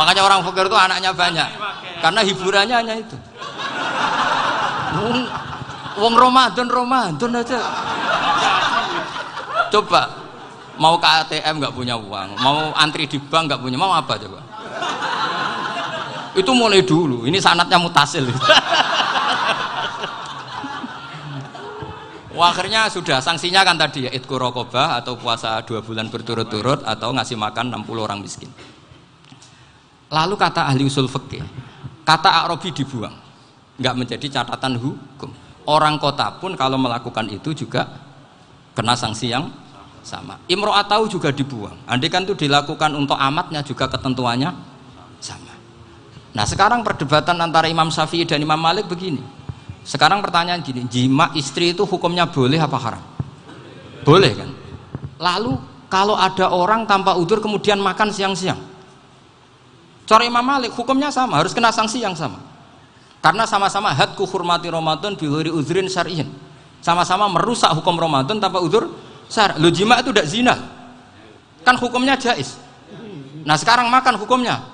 Makanya 0.00 0.24
orang 0.24 0.40
fakir 0.48 0.64
itu 0.64 0.78
anaknya 0.80 1.12
banyak. 1.12 1.48
Karena 2.00 2.20
hiburannya 2.24 2.76
hanya 2.80 2.94
itu. 2.96 3.16
Wong, 6.00 6.16
Ramadan 6.16 6.72
Ramadan 6.72 7.30
aja. 7.36 7.60
Coba 9.68 10.08
mau 10.80 10.96
ke 10.96 11.04
ATM 11.04 11.60
nggak 11.60 11.76
punya 11.76 12.00
uang, 12.00 12.40
mau 12.40 12.72
antri 12.72 13.04
di 13.04 13.20
bank 13.20 13.52
nggak 13.52 13.60
punya, 13.60 13.76
mau 13.76 13.92
apa 13.92 14.16
coba? 14.16 14.40
Itu 16.32 16.56
mulai 16.56 16.80
dulu. 16.80 17.28
Ini 17.28 17.36
sanatnya 17.36 17.76
mutasil. 17.76 18.24
Wah, 22.32 22.56
akhirnya 22.56 22.88
sudah 22.88 23.20
sanksinya 23.20 23.60
kan 23.68 23.76
tadi 23.76 24.08
ya 24.08 24.10
itku 24.16 24.32
rokobah 24.40 24.96
atau 24.96 25.20
puasa 25.20 25.60
dua 25.60 25.84
bulan 25.84 26.08
berturut-turut 26.08 26.80
atau 26.88 27.12
ngasih 27.12 27.36
makan 27.36 27.68
60 27.84 28.00
orang 28.00 28.24
miskin. 28.24 28.48
Lalu 30.10 30.34
kata 30.34 30.66
ahli 30.66 30.82
usul 30.90 31.06
fikih, 31.06 31.46
kata 32.02 32.42
Arabi 32.42 32.74
dibuang, 32.74 33.14
nggak 33.78 33.94
menjadi 33.94 34.26
catatan 34.42 34.74
hukum. 34.74 35.30
Orang 35.70 36.02
kota 36.02 36.34
pun 36.42 36.58
kalau 36.58 36.74
melakukan 36.74 37.30
itu 37.30 37.54
juga 37.54 37.86
kena 38.74 38.98
sanksi 38.98 39.30
yang 39.30 39.46
sama. 40.02 40.42
Imro 40.50 40.74
atau 40.74 41.06
juga 41.06 41.30
dibuang. 41.30 41.78
Andai 41.86 42.10
kan 42.10 42.26
itu 42.26 42.34
dilakukan 42.34 42.90
untuk 42.98 43.14
amatnya 43.14 43.62
juga 43.62 43.86
ketentuannya 43.86 44.50
sama. 45.22 45.54
Nah 46.34 46.46
sekarang 46.46 46.82
perdebatan 46.82 47.38
antara 47.38 47.70
Imam 47.70 47.90
Syafi'i 47.90 48.26
dan 48.26 48.42
Imam 48.42 48.58
Malik 48.58 48.90
begini. 48.90 49.22
Sekarang 49.86 50.20
pertanyaan 50.20 50.60
gini, 50.60 50.84
jima 50.90 51.32
istri 51.38 51.72
itu 51.72 51.86
hukumnya 51.88 52.28
boleh 52.28 52.60
apa 52.60 52.78
haram? 52.78 53.02
Boleh 54.04 54.32
kan? 54.36 54.50
Lalu 55.20 55.56
kalau 55.90 56.14
ada 56.14 56.52
orang 56.52 56.86
tanpa 56.86 57.16
udur 57.16 57.42
kemudian 57.42 57.80
makan 57.82 58.14
siang-siang, 58.14 58.60
Cara 60.08 60.26
Imam 60.26 60.42
Malik 60.42 60.74
hukumnya 60.74 61.08
sama, 61.08 61.38
harus 61.38 61.54
kena 61.54 61.70
sanksi 61.70 62.02
yang 62.02 62.14
sama. 62.18 62.40
Karena 63.20 63.44
sama-sama 63.44 63.92
hadku 63.92 64.24
hormati 64.24 64.72
Ramadan 64.72 65.12
bihuri 65.12 65.52
uzrin 65.52 65.86
syar'iyin. 65.86 66.28
Sama-sama 66.80 67.28
merusak 67.28 67.68
hukum 67.76 68.00
Ramadan 68.00 68.40
tanpa 68.40 68.64
udur 68.64 68.88
syar. 69.28 69.60
Lu 69.60 69.68
jima 69.68 70.00
itu 70.00 70.08
tidak 70.10 70.26
zina. 70.26 70.54
Kan 71.60 71.76
hukumnya 71.76 72.16
jais. 72.16 72.56
Nah 73.44 73.60
sekarang 73.60 73.92
makan 73.92 74.16
hukumnya 74.16 74.64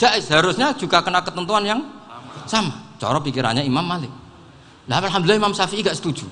jais. 0.00 0.24
Harusnya 0.32 0.72
juga 0.72 1.04
kena 1.04 1.20
ketentuan 1.20 1.62
yang 1.68 1.80
sama. 2.48 2.96
Cara 2.96 3.20
pikirannya 3.20 3.60
Imam 3.60 3.84
Malik. 3.84 4.08
Nah, 4.86 5.02
Alhamdulillah 5.02 5.42
Imam 5.42 5.50
Syafi'i 5.50 5.82
gak 5.82 5.98
setuju. 5.98 6.30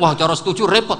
Wah, 0.00 0.16
cara 0.16 0.32
setuju 0.32 0.64
repot. 0.64 0.96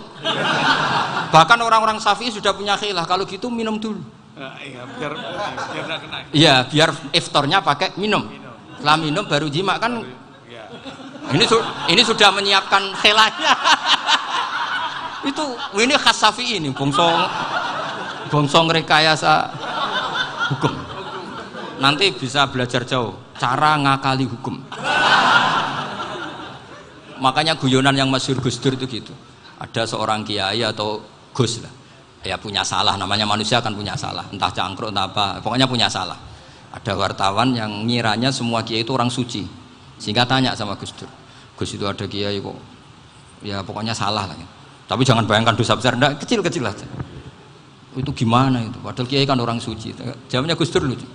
Bahkan 1.32 1.58
orang-orang 1.64 1.96
Syafi'i 1.96 2.28
sudah 2.28 2.52
punya 2.52 2.76
khilah. 2.76 3.08
Kalau 3.08 3.24
gitu 3.24 3.48
minum 3.48 3.80
dulu 3.80 4.04
Iya, 4.34 4.82
biar 4.98 5.12
biar 5.14 5.86
kena. 6.02 6.18
Iya, 6.34 6.54
biar 6.66 6.90
iftarnya 7.14 7.62
pakai 7.62 7.94
minum. 7.94 8.26
Setelah 8.74 8.98
minum 8.98 9.24
baru 9.30 9.46
jima 9.46 9.78
kan. 9.78 10.02
Iya. 10.50 10.66
Ini 11.30 11.44
su 11.46 11.58
ini 11.86 12.02
sudah 12.02 12.34
menyiapkan 12.34 12.82
khilanya. 12.98 13.54
itu 15.30 15.44
ini 15.78 15.94
khas 15.96 16.18
Safi 16.18 16.58
ini 16.58 16.74
bongsong 16.74 17.14
bongsong 18.34 18.66
rekayasa 18.74 19.54
hukum. 20.50 20.74
Nanti 21.78 22.10
bisa 22.10 22.50
belajar 22.50 22.82
jauh 22.82 23.14
cara 23.38 23.78
ngakali 23.78 24.26
hukum. 24.26 24.58
Makanya 27.22 27.54
guyonan 27.54 27.94
yang 27.94 28.10
masyhur 28.10 28.42
Gus 28.42 28.58
Dur 28.58 28.74
itu 28.74 28.90
gitu. 28.90 29.14
Ada 29.62 29.86
seorang 29.86 30.26
kiai 30.26 30.66
atau 30.66 30.98
Gus 31.30 31.62
lah 31.62 31.83
ya 32.24 32.40
punya 32.40 32.64
salah. 32.64 32.96
Namanya 32.96 33.28
manusia 33.28 33.60
akan 33.60 33.76
punya 33.76 33.94
salah. 33.94 34.24
Entah 34.32 34.50
cangkruk 34.50 34.90
entah 34.90 35.06
apa. 35.06 35.38
Pokoknya 35.44 35.68
punya 35.68 35.86
salah. 35.86 36.16
Ada 36.74 36.96
wartawan 36.98 37.54
yang 37.54 37.86
ngiranya 37.86 38.34
semua 38.34 38.64
kiai 38.66 38.82
itu 38.82 38.90
orang 38.90 39.12
suci. 39.12 39.46
Sehingga 40.00 40.26
tanya 40.26 40.56
sama 40.58 40.74
Gus 40.74 40.90
Dur. 40.96 41.06
Gus 41.54 41.70
itu 41.70 41.84
ada 41.86 42.02
kiai 42.08 42.42
kok. 42.42 42.56
Ya 43.44 43.62
pokoknya 43.62 43.94
salah 43.94 44.26
lah. 44.26 44.34
Tapi 44.88 45.06
jangan 45.06 45.28
bayangkan 45.28 45.54
dosa 45.54 45.78
besar. 45.78 45.94
Enggak 45.94 46.18
kecil-kecil 46.24 46.64
aja. 46.66 46.88
Itu 47.94 48.10
gimana 48.10 48.58
itu? 48.58 48.80
Padahal 48.82 49.06
kiai 49.06 49.22
kan 49.22 49.38
orang 49.38 49.62
suci. 49.62 49.94
Jawabnya 50.26 50.58
Gus 50.58 50.72
Dur 50.74 50.82
lucu. 50.82 51.06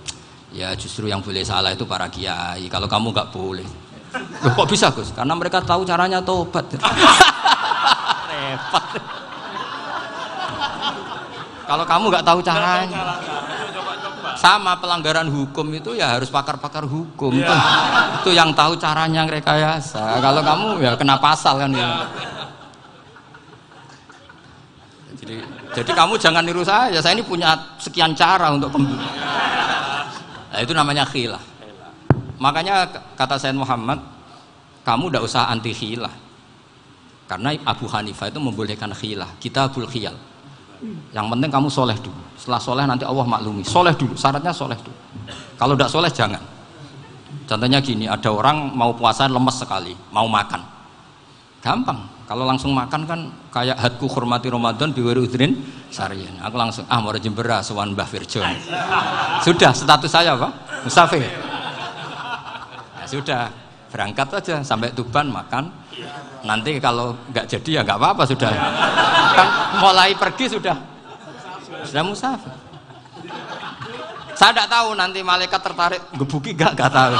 Ya 0.50 0.74
justru 0.74 1.06
yang 1.06 1.20
boleh 1.20 1.44
salah 1.44 1.76
itu 1.76 1.84
para 1.84 2.08
kiai. 2.08 2.70
Kalau 2.72 2.88
kamu 2.88 3.12
nggak 3.12 3.28
boleh. 3.30 3.68
Loh, 4.42 4.52
kok 4.56 4.66
bisa 4.66 4.90
Gus? 4.90 5.12
Karena 5.14 5.36
mereka 5.36 5.60
tahu 5.62 5.84
caranya 5.86 6.18
tobat. 6.24 6.66
Repot 8.30 9.20
kalau 11.70 11.86
kamu 11.86 12.04
nggak 12.10 12.26
tahu 12.26 12.42
caranya. 12.42 13.14
Sama 14.34 14.74
pelanggaran 14.82 15.30
hukum 15.30 15.70
itu 15.70 15.94
ya 15.94 16.18
harus 16.18 16.26
pakar-pakar 16.26 16.82
hukum. 16.82 17.30
Itu, 17.30 17.54
itu 18.18 18.30
yang 18.34 18.50
tahu 18.50 18.74
caranya 18.74 19.22
rekayasa. 19.30 20.18
Kalau 20.18 20.42
kamu 20.42 20.82
ya 20.82 20.98
kena 20.98 21.22
pasal 21.22 21.62
kan 21.62 21.70
ya. 21.70 22.10
Jadi, 25.22 25.36
jadi 25.78 25.90
kamu 25.94 26.18
jangan 26.18 26.42
niru 26.42 26.66
saya. 26.66 26.98
Saya 26.98 27.14
ini 27.14 27.22
punya 27.22 27.54
sekian 27.78 28.18
cara 28.18 28.50
untuk 28.50 28.74
pembunuh. 28.74 29.06
Nah, 30.50 30.58
itu 30.58 30.74
namanya 30.74 31.06
khilah. 31.06 31.42
Makanya 32.42 32.90
kata 33.14 33.38
Sayyid 33.38 33.54
Muhammad, 33.54 34.02
kamu 34.82 35.06
tidak 35.06 35.22
usah 35.22 35.46
anti 35.46 35.70
khilah. 35.70 36.10
Karena 37.30 37.54
Abu 37.62 37.86
Hanifah 37.86 38.26
itu 38.26 38.42
membolehkan 38.42 38.90
khilah. 38.90 39.38
Kita 39.38 39.70
abul 39.70 39.86
khiyal 39.86 40.30
yang 41.12 41.26
penting 41.28 41.50
kamu 41.52 41.68
soleh 41.68 41.96
dulu. 42.00 42.20
Setelah 42.40 42.60
soleh 42.60 42.84
nanti 42.88 43.04
Allah 43.04 43.26
maklumi. 43.28 43.62
Soleh 43.62 43.92
dulu, 43.92 44.16
syaratnya 44.16 44.52
soleh 44.52 44.78
dulu. 44.80 44.96
Kalau 45.60 45.76
tidak 45.76 45.90
soleh 45.92 46.10
jangan. 46.12 46.40
Contohnya 47.44 47.82
gini, 47.82 48.06
ada 48.06 48.30
orang 48.30 48.72
mau 48.72 48.94
puasa 48.94 49.26
lemes 49.26 49.56
sekali, 49.58 49.92
mau 50.14 50.24
makan. 50.30 50.62
Gampang. 51.60 52.00
Kalau 52.24 52.46
langsung 52.46 52.70
makan 52.70 53.10
kan 53.10 53.20
kayak 53.50 53.74
hadku 53.74 54.06
hormati 54.06 54.46
Ramadan 54.46 54.94
biwiri 54.94 55.18
udrin 55.18 55.58
sarian. 55.90 56.38
Aku 56.46 56.54
langsung 56.54 56.86
ah 56.86 57.02
mau 57.02 57.10
jembera 57.18 57.58
sewan 57.60 57.90
Mbah 57.92 58.06
Firjon. 58.06 58.46
Sudah 59.42 59.74
status 59.74 60.08
saya 60.08 60.38
apa? 60.38 60.48
Musafir. 60.86 61.26
Ya, 61.26 63.04
sudah 63.10 63.50
berangkat 63.90 64.30
aja 64.30 64.62
sampai 64.62 64.94
Tuban 64.94 65.26
makan 65.26 65.74
nanti 66.44 66.80
kalau 66.82 67.16
nggak 67.30 67.46
jadi 67.46 67.70
ya 67.70 67.80
nggak 67.84 67.98
apa-apa 67.98 68.22
sudah. 68.28 68.50
Kan 69.36 69.48
mulai 69.80 70.12
pergi 70.16 70.46
sudah. 70.50 70.76
Sudah 71.84 72.04
musafir. 72.04 72.52
Saya 74.36 74.56
tidak 74.56 74.68
tahu 74.72 74.96
nanti 74.96 75.20
malaikat 75.20 75.60
tertarik 75.60 76.00
gebuki 76.16 76.56
gak 76.56 76.72
gak 76.72 76.88
tahu. 76.88 77.12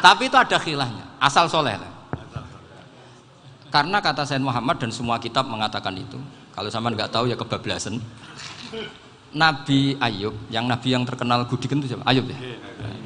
Tapi 0.00 0.22
itu 0.32 0.36
ada 0.36 0.56
khilahnya 0.56 1.04
asal 1.20 1.44
soleh. 1.44 1.76
Karena 3.68 4.00
kata 4.00 4.24
Sayyid 4.24 4.42
Muhammad 4.42 4.80
dan 4.80 4.90
semua 4.90 5.20
kitab 5.20 5.46
mengatakan 5.46 5.94
itu 5.94 6.16
kalau 6.56 6.72
sama 6.72 6.90
nggak 6.90 7.12
tahu 7.12 7.28
ya 7.28 7.36
kebablasan. 7.36 8.00
Nabi 9.30 9.94
Ayub 10.02 10.34
yang 10.50 10.66
Nabi 10.66 10.90
yang 10.90 11.06
terkenal 11.06 11.46
Gudikan 11.46 11.78
itu 11.78 11.94
siapa? 11.94 12.02
Ayub 12.02 12.26
ya? 12.26 12.38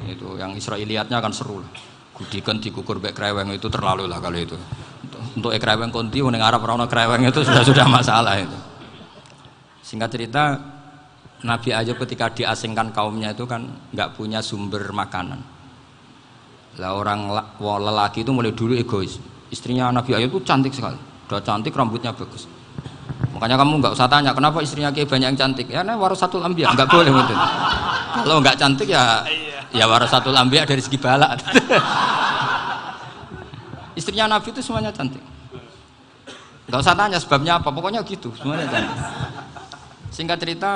itu 0.09 0.37
yang 0.37 0.53
Israeliatnya 0.57 1.17
akan 1.21 1.33
seru 1.33 1.61
lah 1.61 1.69
gudikan 2.15 2.57
dikukur 2.57 2.97
baik 3.03 3.13
kreweng 3.13 3.51
itu 3.51 3.67
terlalu 3.67 4.07
lah 4.07 4.23
kalau 4.23 4.39
itu. 4.39 4.55
Untuk 5.35 5.51
kreweng 5.51 5.91
konti 5.91 6.23
uning 6.23 6.39
Arab 6.39 6.63
orang 6.63 6.87
kreweng 6.87 7.27
itu 7.27 7.43
sudah 7.43 7.61
sudah 7.61 7.85
masalah 7.91 8.39
itu. 8.39 8.57
Singkat 9.83 10.09
cerita 10.09 10.43
Nabi 11.43 11.75
Ayub 11.75 11.99
ketika 11.99 12.31
diasingkan 12.31 12.95
kaumnya 12.95 13.35
itu 13.35 13.43
kan 13.43 13.67
nggak 13.91 14.15
punya 14.15 14.39
sumber 14.39 14.81
makanan. 14.95 15.43
Lah 16.79 16.91
orang 16.95 17.31
lelaki 17.59 18.23
itu 18.23 18.31
mulai 18.31 18.55
dulu 18.55 18.73
egois. 18.73 19.19
Istrinya 19.51 19.91
Nabi 19.91 20.15
Ayub 20.15 20.31
itu 20.31 20.41
cantik 20.47 20.71
sekali. 20.71 20.97
Udah 21.27 21.43
cantik 21.43 21.75
rambutnya 21.75 22.15
bagus 22.15 22.54
makanya 23.35 23.59
kamu 23.59 23.83
nggak 23.83 23.93
usah 23.99 24.07
tanya 24.07 24.31
kenapa 24.31 24.63
istrinya 24.63 24.95
kayak 24.95 25.11
banyak 25.11 25.27
yang 25.35 25.39
cantik? 25.39 25.67
Ya 25.67 25.83
nah 25.83 25.99
satu 26.15 26.39
ambil 26.39 26.71
nggak 26.71 26.87
boleh 26.87 27.11
mungkin 27.11 27.37
kalau 28.23 28.39
nggak 28.39 28.55
cantik 28.55 28.87
ya 28.87 29.27
ya 29.75 29.85
warasatul 29.85 30.31
ambiya 30.31 30.63
dari 30.63 30.79
segi 30.79 30.95
balak. 30.95 31.35
Istrinya 33.99 34.27
Nabi 34.27 34.51
itu 34.51 34.59
semuanya 34.59 34.91
cantik. 34.91 35.23
Nggak 36.67 36.79
usah 36.79 36.95
tanya 36.95 37.19
sebabnya 37.19 37.59
apa 37.59 37.71
pokoknya 37.71 38.03
gitu 38.07 38.31
semuanya 38.39 38.67
cantik. 38.71 38.99
Singkat 40.15 40.37
cerita 40.39 40.71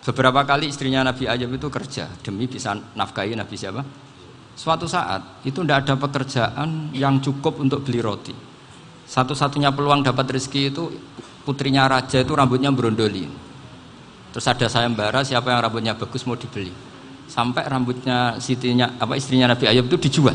beberapa 0.00 0.40
kali 0.48 0.72
istrinya 0.72 1.04
Nabi 1.04 1.28
Ayub 1.28 1.52
itu 1.52 1.68
kerja 1.68 2.08
demi 2.24 2.48
bisa 2.48 2.72
nafkahi 2.96 3.36
Nabi 3.36 3.56
siapa? 3.56 3.84
Suatu 4.56 4.84
saat 4.84 5.44
itu 5.44 5.64
tidak 5.64 5.88
ada 5.88 5.94
pekerjaan 5.96 6.92
yang 6.92 7.20
cukup 7.20 7.60
untuk 7.60 7.84
beli 7.84 8.00
roti. 8.04 8.32
Satu-satunya 9.08 9.72
peluang 9.72 10.04
dapat 10.04 10.36
rezeki 10.36 10.62
itu 10.68 10.84
putrinya 11.42 11.88
raja 11.88 12.20
itu 12.20 12.32
rambutnya 12.32 12.72
berondoli 12.72 13.26
terus 14.30 14.46
ada 14.46 14.66
sayembara 14.70 15.24
siapa 15.26 15.50
yang 15.50 15.60
rambutnya 15.64 15.92
bagus 15.98 16.22
mau 16.28 16.38
dibeli 16.38 16.90
sampai 17.30 17.62
rambutnya 17.70 18.42
sitinya 18.42 18.98
apa 18.98 19.14
istrinya 19.14 19.54
Nabi 19.54 19.70
Ayub 19.70 19.86
itu 19.86 20.10
dijual. 20.10 20.34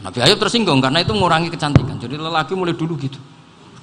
Nabi 0.00 0.18
Ayub 0.24 0.40
tersinggung 0.40 0.80
karena 0.80 1.04
itu 1.04 1.12
mengurangi 1.12 1.52
kecantikan. 1.52 2.00
Jadi 2.00 2.16
lelaki 2.16 2.56
mulai 2.56 2.72
dulu 2.72 2.96
gitu. 2.96 3.20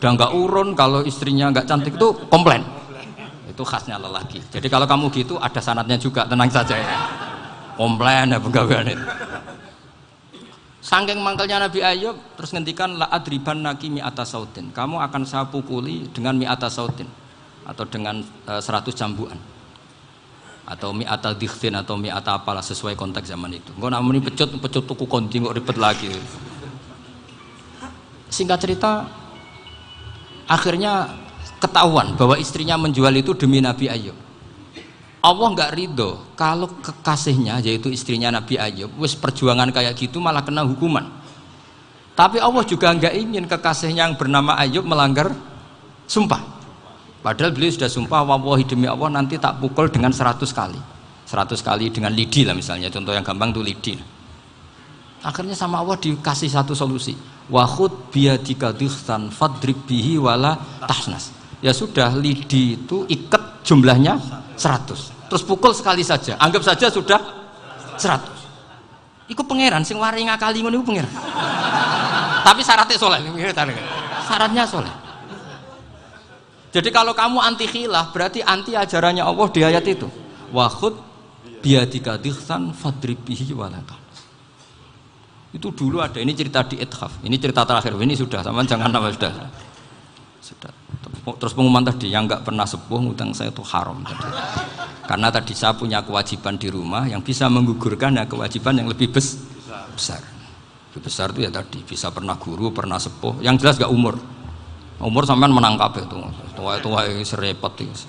Udah 0.01 0.09
nggak 0.17 0.31
urun 0.33 0.73
kalau 0.73 1.05
istrinya 1.05 1.53
nggak 1.53 1.69
cantik 1.69 1.93
itu 1.93 2.09
komplain. 2.33 2.65
Itu 3.45 3.61
khasnya 3.61 4.01
lelaki. 4.01 4.41
Jadi 4.49 4.65
kalau 4.65 4.89
kamu 4.89 5.13
gitu 5.13 5.37
ada 5.37 5.61
sanatnya 5.61 6.01
juga 6.01 6.25
tenang 6.25 6.49
saja 6.49 6.73
ya. 6.73 6.97
Komplain 7.77 8.33
ya 8.33 8.41
pegawaian. 8.41 8.97
Sangking 10.84 11.23
mangkelnya 11.23 11.63
Nabi 11.63 11.79
Ayub 11.79 12.36
terus 12.36 12.51
ngendikan 12.51 12.99
la 12.99 13.07
adriban 13.07 13.63
naki 13.63 13.88
mi 13.88 14.03
atas 14.03 14.36
sautin. 14.36 14.67
Kamu 14.75 14.99
akan 14.99 15.23
saya 15.23 15.47
pukuli 15.47 16.11
dengan 16.11 16.36
mi 16.36 16.43
atas 16.43 16.75
sautin 16.75 17.07
atau 17.63 17.88
dengan 17.88 18.19
eh, 18.19 18.59
100 18.59 18.91
jambuan 18.91 19.39
atau 20.63 20.91
mi 20.91 21.07
atau 21.07 21.31
dikhtin 21.31 21.75
atau 21.79 21.95
mi 21.95 22.11
atau 22.11 22.36
apalah 22.36 22.59
sesuai 22.59 22.99
konteks 22.99 23.31
zaman 23.31 23.55
itu. 23.55 23.71
Enggak 23.79 23.91
namun 23.95 24.19
pecut 24.19 24.49
pecut 24.59 24.84
tuku 24.84 25.07
konti 25.07 25.39
nggak 25.39 25.55
ribet 25.55 25.77
lagi. 25.79 26.11
Singkat 28.27 28.59
cerita, 28.59 29.07
akhirnya 30.51 31.15
ketahuan 31.63 32.19
bahwa 32.19 32.36
istrinya 32.36 32.75
menjual 32.75 33.15
itu 33.15 33.31
demi 33.39 33.63
Nabi 33.63 33.88
Ayub. 33.88 34.17
Allah 35.24 35.47
nggak 35.55 35.71
ridho 35.71 36.36
kalau 36.36 36.67
kekasihnya 36.84 37.63
yaitu 37.63 37.88
istrinya 37.88 38.28
Nabi 38.28 38.59
Ayub 38.59 38.91
wis 38.99 39.15
perjuangan 39.15 39.71
kayak 39.71 39.95
gitu 39.95 40.19
malah 40.19 40.43
kena 40.43 40.67
hukuman. 40.67 41.07
Tapi 42.11 42.43
Allah 42.43 42.61
juga 42.67 42.91
nggak 42.91 43.15
ingin 43.15 43.47
kekasihnya 43.47 44.03
yang 44.11 44.19
bernama 44.19 44.59
Ayub 44.59 44.84
melanggar 44.84 45.32
sumpah. 46.11 46.43
Padahal 47.24 47.55
beliau 47.55 47.71
sudah 47.71 47.88
sumpah 47.88 48.19
wawahi 48.19 48.67
demi 48.67 48.84
Allah 48.84 49.07
nanti 49.07 49.39
tak 49.39 49.63
pukul 49.63 49.88
dengan 49.88 50.11
100 50.11 50.43
kali. 50.51 50.76
100 51.24 51.55
kali 51.63 51.88
dengan 51.88 52.11
lidi 52.11 52.43
lah 52.43 52.51
misalnya. 52.51 52.91
Contoh 52.91 53.15
yang 53.15 53.24
gampang 53.24 53.55
tuh 53.55 53.63
lidi. 53.63 53.95
Akhirnya 55.24 55.55
sama 55.55 55.80
Allah 55.80 55.95
dikasih 55.95 56.51
satu 56.51 56.76
solusi. 56.76 57.15
Wahud 57.47 58.11
biadika 58.11 58.76
dikhtan 58.76 59.32
fadrib 59.32 59.88
bihi 59.88 60.19
wala 60.19 60.59
tahnas. 60.84 61.32
Ya 61.63 61.71
sudah 61.71 62.11
lidi 62.11 62.76
itu 62.76 63.07
ikat 63.07 63.52
jumlahnya 63.64 64.20
100. 64.59 65.32
Terus 65.32 65.43
pukul 65.43 65.74
sekali 65.74 66.05
saja. 66.05 66.38
Anggap 66.38 66.61
saja 66.61 66.91
sudah 66.91 67.20
100. 67.97 69.32
Iku 69.32 69.41
pangeran 69.47 69.82
sing 69.88 69.97
wari 69.97 70.28
ngakali 70.28 70.61
ngono 70.61 70.84
iku 70.84 70.86
pangeran. 70.93 71.14
Tapi 72.43 72.61
syaratnya 72.61 72.97
soleh. 72.99 73.20
Syaratnya 74.28 74.64
soleh. 74.68 74.93
Jadi 76.74 76.89
kalau 76.89 77.14
kamu 77.14 77.38
anti 77.39 77.66
khilaf 77.70 78.11
berarti 78.11 78.41
anti 78.41 78.74
ajarannya 78.74 79.24
Allah 79.24 79.47
di 79.49 79.61
ayat 79.64 79.86
itu. 79.88 80.09
Wahud 80.53 80.97
biadika 81.64 82.20
dikhsan 82.20 82.76
fadribihi 82.76 83.53
walaka. 83.55 83.97
Itu 85.53 85.70
dulu 85.70 86.01
ada 86.01 86.18
ini 86.18 86.34
cerita 86.34 86.66
di 86.66 86.82
Ithaf. 86.82 87.22
Ini 87.22 87.38
cerita 87.38 87.61
terakhir. 87.61 87.93
Ini 87.93 88.18
sudah 88.18 88.41
sama 88.41 88.66
jangan 88.66 88.89
nama 88.89 89.14
sudah. 89.14 89.32
Sudah. 90.41 90.74
Terus 91.24 91.55
pengumuman 91.55 91.88
tadi 91.88 92.11
yang 92.11 92.28
nggak 92.28 92.43
pernah 92.43 92.67
sepuh 92.67 92.99
ngutang 92.99 93.32
saya 93.32 93.47
itu 93.47 93.63
haram 93.63 94.03
tadi. 94.03 94.28
Karena 95.07 95.32
tadi 95.32 95.55
saya 95.55 95.71
punya 95.71 96.03
kewajiban 96.03 96.59
di 96.59 96.67
rumah 96.67 97.07
yang 97.07 97.24
bisa 97.24 97.47
menggugurkan 97.47 98.19
ya 98.19 98.28
kewajiban 98.28 98.84
yang 98.84 98.91
lebih 98.91 99.07
bes 99.07 99.39
besar. 99.95 100.19
Lebih 100.91 101.01
besar 101.07 101.32
itu 101.32 101.47
ya 101.47 101.51
tadi 101.51 101.80
bisa 101.80 102.11
pernah 102.11 102.36
guru, 102.36 102.76
pernah 102.76 102.99
sepuh. 102.99 103.39
Yang 103.39 103.63
jelas 103.63 103.76
gak 103.80 103.91
umur. 103.95 104.19
Umur 104.99 105.24
sampean 105.24 105.55
menangkap 105.55 105.95
itu. 105.95 106.19
Tua-tua 106.59 107.07
serepot 107.24 107.71
itu. 107.80 108.03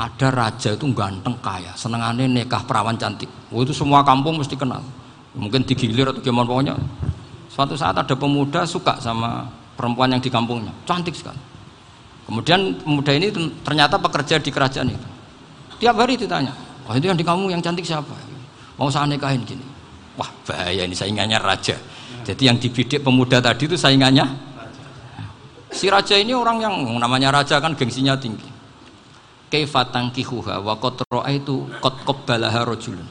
Ada 0.00 0.32
raja 0.32 0.72
itu 0.72 0.88
ganteng 0.96 1.36
kaya, 1.44 1.76
senengannya 1.76 2.24
nikah 2.24 2.64
perawan 2.64 2.96
cantik. 2.96 3.28
Oh, 3.52 3.60
itu 3.60 3.76
semua 3.76 4.00
kampung 4.00 4.40
mesti 4.40 4.56
kenal. 4.56 4.80
Mungkin 5.36 5.60
digilir 5.66 6.08
atau 6.08 6.24
gimana 6.24 6.48
pokoknya. 6.48 6.74
Suatu 7.52 7.76
saat 7.76 8.00
ada 8.00 8.14
pemuda 8.16 8.64
suka 8.64 8.96
sama 8.96 9.44
perempuan 9.80 10.12
yang 10.12 10.20
di 10.20 10.28
kampungnya, 10.28 10.76
cantik 10.84 11.16
sekali. 11.16 11.40
Kemudian 12.28 12.76
pemuda 12.84 13.16
ini 13.16 13.32
ternyata 13.64 13.96
pekerja 13.96 14.36
di 14.36 14.52
kerajaan 14.52 14.92
itu. 14.92 15.08
Tiap 15.80 15.96
hari 15.96 16.20
ditanya, 16.20 16.52
oh 16.84 16.92
itu 16.92 17.08
yang 17.08 17.16
di 17.16 17.24
kamu 17.24 17.48
yang 17.48 17.64
cantik 17.64 17.88
siapa? 17.88 18.12
Mau 18.76 18.92
saya 18.92 19.08
nikahin 19.08 19.40
gini. 19.48 19.64
Wah 20.20 20.28
bahaya 20.44 20.84
ini 20.84 20.92
saingannya 20.92 21.40
raja. 21.40 21.80
Jadi 22.28 22.42
yang 22.44 22.60
dibidik 22.60 23.00
pemuda 23.00 23.40
tadi 23.40 23.64
itu 23.64 23.80
saingannya. 23.80 24.28
Si 25.72 25.88
raja 25.88 26.20
ini 26.20 26.36
orang 26.36 26.60
yang 26.60 26.74
namanya 27.00 27.32
raja 27.32 27.56
kan 27.56 27.72
gengsinya 27.72 28.12
tinggi 28.20 28.60
kaifa 29.50 29.82
tangkihuha 29.90 30.62
wa 30.62 30.78
qad 30.78 31.02
itu 31.34 31.66
rajulun 31.82 33.08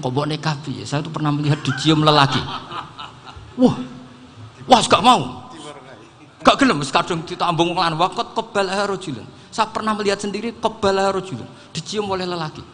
kok 0.00 0.08
mbok 0.08 0.26
nikah 0.26 0.56
piye 0.64 0.88
saya 0.88 1.04
itu 1.04 1.12
pernah 1.12 1.30
melihat 1.30 1.60
dicium 1.60 2.00
lelaki 2.00 2.40
wah 3.60 3.76
wah 4.64 4.80
gak 4.80 5.04
mau 5.04 5.41
gak 6.42 6.58
gelem 6.58 6.82
wis 6.82 6.90
kadung 6.90 7.22
ditambung 7.24 7.72
lan 7.72 7.94
wa 7.96 8.10
qad 8.10 8.34
qabbalaha 8.34 8.90
rajulun 8.90 9.24
saya 9.52 9.68
pernah 9.68 9.92
melihat 9.92 10.20
sendiri 10.20 10.56
qabbalaha 10.56 11.20
rajulun 11.20 11.48
dicium 11.76 12.08
oleh 12.08 12.24
lelaki. 12.24 12.64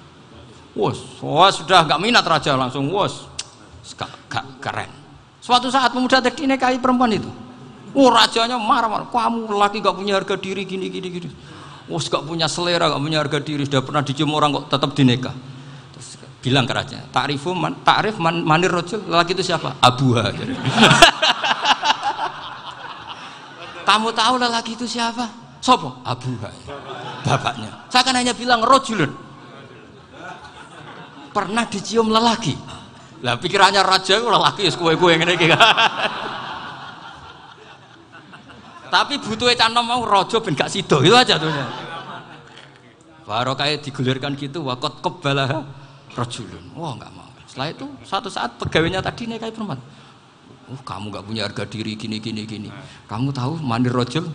Wos 0.79 1.19
wah 1.23 1.51
sudah 1.51 1.83
gak 1.87 1.99
minat 1.99 2.23
raja 2.23 2.55
langsung. 2.55 2.87
Wos 2.91 3.27
gak, 3.99 4.11
gak 4.31 4.47
keren. 4.62 4.91
Suatu 5.43 5.73
saat 5.73 5.91
pemuda 5.91 6.23
tadi 6.23 6.47
nikahi 6.47 6.79
perempuan 6.79 7.14
itu. 7.14 7.31
Oh 7.97 8.12
rajanya 8.12 8.61
marah-marah, 8.61 9.09
kamu 9.09 9.49
lelaki 9.49 9.81
gak 9.81 9.97
punya 9.97 10.21
harga 10.21 10.37
diri 10.37 10.62
gini 10.69 10.87
gini 10.93 11.09
gini. 11.09 11.29
Wah, 11.89 11.99
gak 11.99 12.21
punya 12.29 12.45
selera, 12.45 12.93
gak 12.93 13.01
punya 13.01 13.19
harga 13.19 13.41
diri, 13.41 13.64
sudah 13.64 13.81
pernah 13.81 14.05
dicium 14.05 14.29
orang 14.37 14.53
kok 14.61 14.77
tetap 14.77 14.91
dinikah. 14.93 15.33
Terus 15.97 16.09
bilang 16.45 16.69
ke 16.69 16.77
raja, 16.77 17.01
ta'rifu 17.09 17.57
man, 17.57 17.81
ta'rif 17.81 18.21
man, 18.21 18.45
manir 18.45 18.69
rojul, 18.69 19.09
lelaki 19.09 19.33
itu 19.33 19.51
siapa? 19.51 19.81
Abuha. 19.81 20.31
Kamu 23.89 24.12
tahu 24.12 24.36
lelaki 24.36 24.76
itu 24.76 24.84
siapa? 24.84 25.24
Sopo? 25.64 26.05
Abuha. 26.05 26.53
Bapaknya. 27.24 27.89
Saya 27.89 28.05
kan 28.05 28.20
hanya 28.20 28.36
bilang 28.36 28.61
rojulun. 28.61 29.09
Pernah 31.32 31.64
dicium 31.72 32.12
lelaki. 32.12 32.53
Lah 33.24 33.41
pikirannya 33.41 33.80
raja 33.80 34.20
lelaki 34.20 34.68
kue-kue 34.76 35.16
ngene 35.16 35.32
iki. 35.41 35.49
Tapi 38.95 39.20
butuh 39.20 39.53
canom 39.57 39.84
mau 39.84 40.05
rojo 40.05 40.41
ben 40.41 40.57
gak 40.57 40.68
sido 40.72 41.01
itu 41.01 41.16
aja 41.16 41.41
tuh. 41.41 41.49
Baru 43.24 43.53
kayak 43.57 43.84
digulirkan 43.84 44.36
gitu 44.36 44.64
wakot 44.68 45.01
kebalah 45.01 45.64
rojulun. 46.12 46.76
Wah 46.76 46.93
nggak 46.97 47.12
mau. 47.12 47.28
Setelah 47.45 47.68
itu 47.72 47.84
satu 48.05 48.28
saat 48.32 48.57
pegawainya 48.61 49.01
tadi 49.01 49.28
kayak 49.28 49.53
perempuan. 49.53 49.80
Oh 50.69 50.81
kamu 50.85 51.09
gak 51.09 51.25
punya 51.25 51.43
harga 51.49 51.64
diri 51.64 51.97
gini 51.97 52.21
gini 52.21 52.45
gini. 52.45 52.69
Kamu 53.09 53.33
tahu 53.33 53.57
mandir 53.64 53.93
rojul 53.93 54.29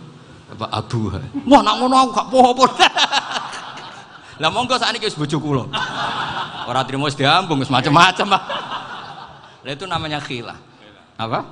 apa 0.50 0.66
abu? 0.70 1.10
Wah 1.46 1.60
nak 1.62 1.74
ngono 1.78 1.94
aku 1.94 2.10
gak 2.14 2.28
poho 2.30 2.66
Lah 4.42 4.50
monggo 4.50 4.74
saat 4.74 4.90
ini 4.98 5.06
bojo 5.06 5.36
kula. 5.38 5.64
Ora 6.66 6.82
trimo 6.82 7.06
wis 7.06 7.14
diambung 7.14 7.62
wis 7.62 7.70
macam-macam. 7.70 8.34
Lah 9.62 9.70
itu 9.70 9.86
namanya 9.86 10.18
khilah. 10.18 10.58
Apa? 11.14 11.46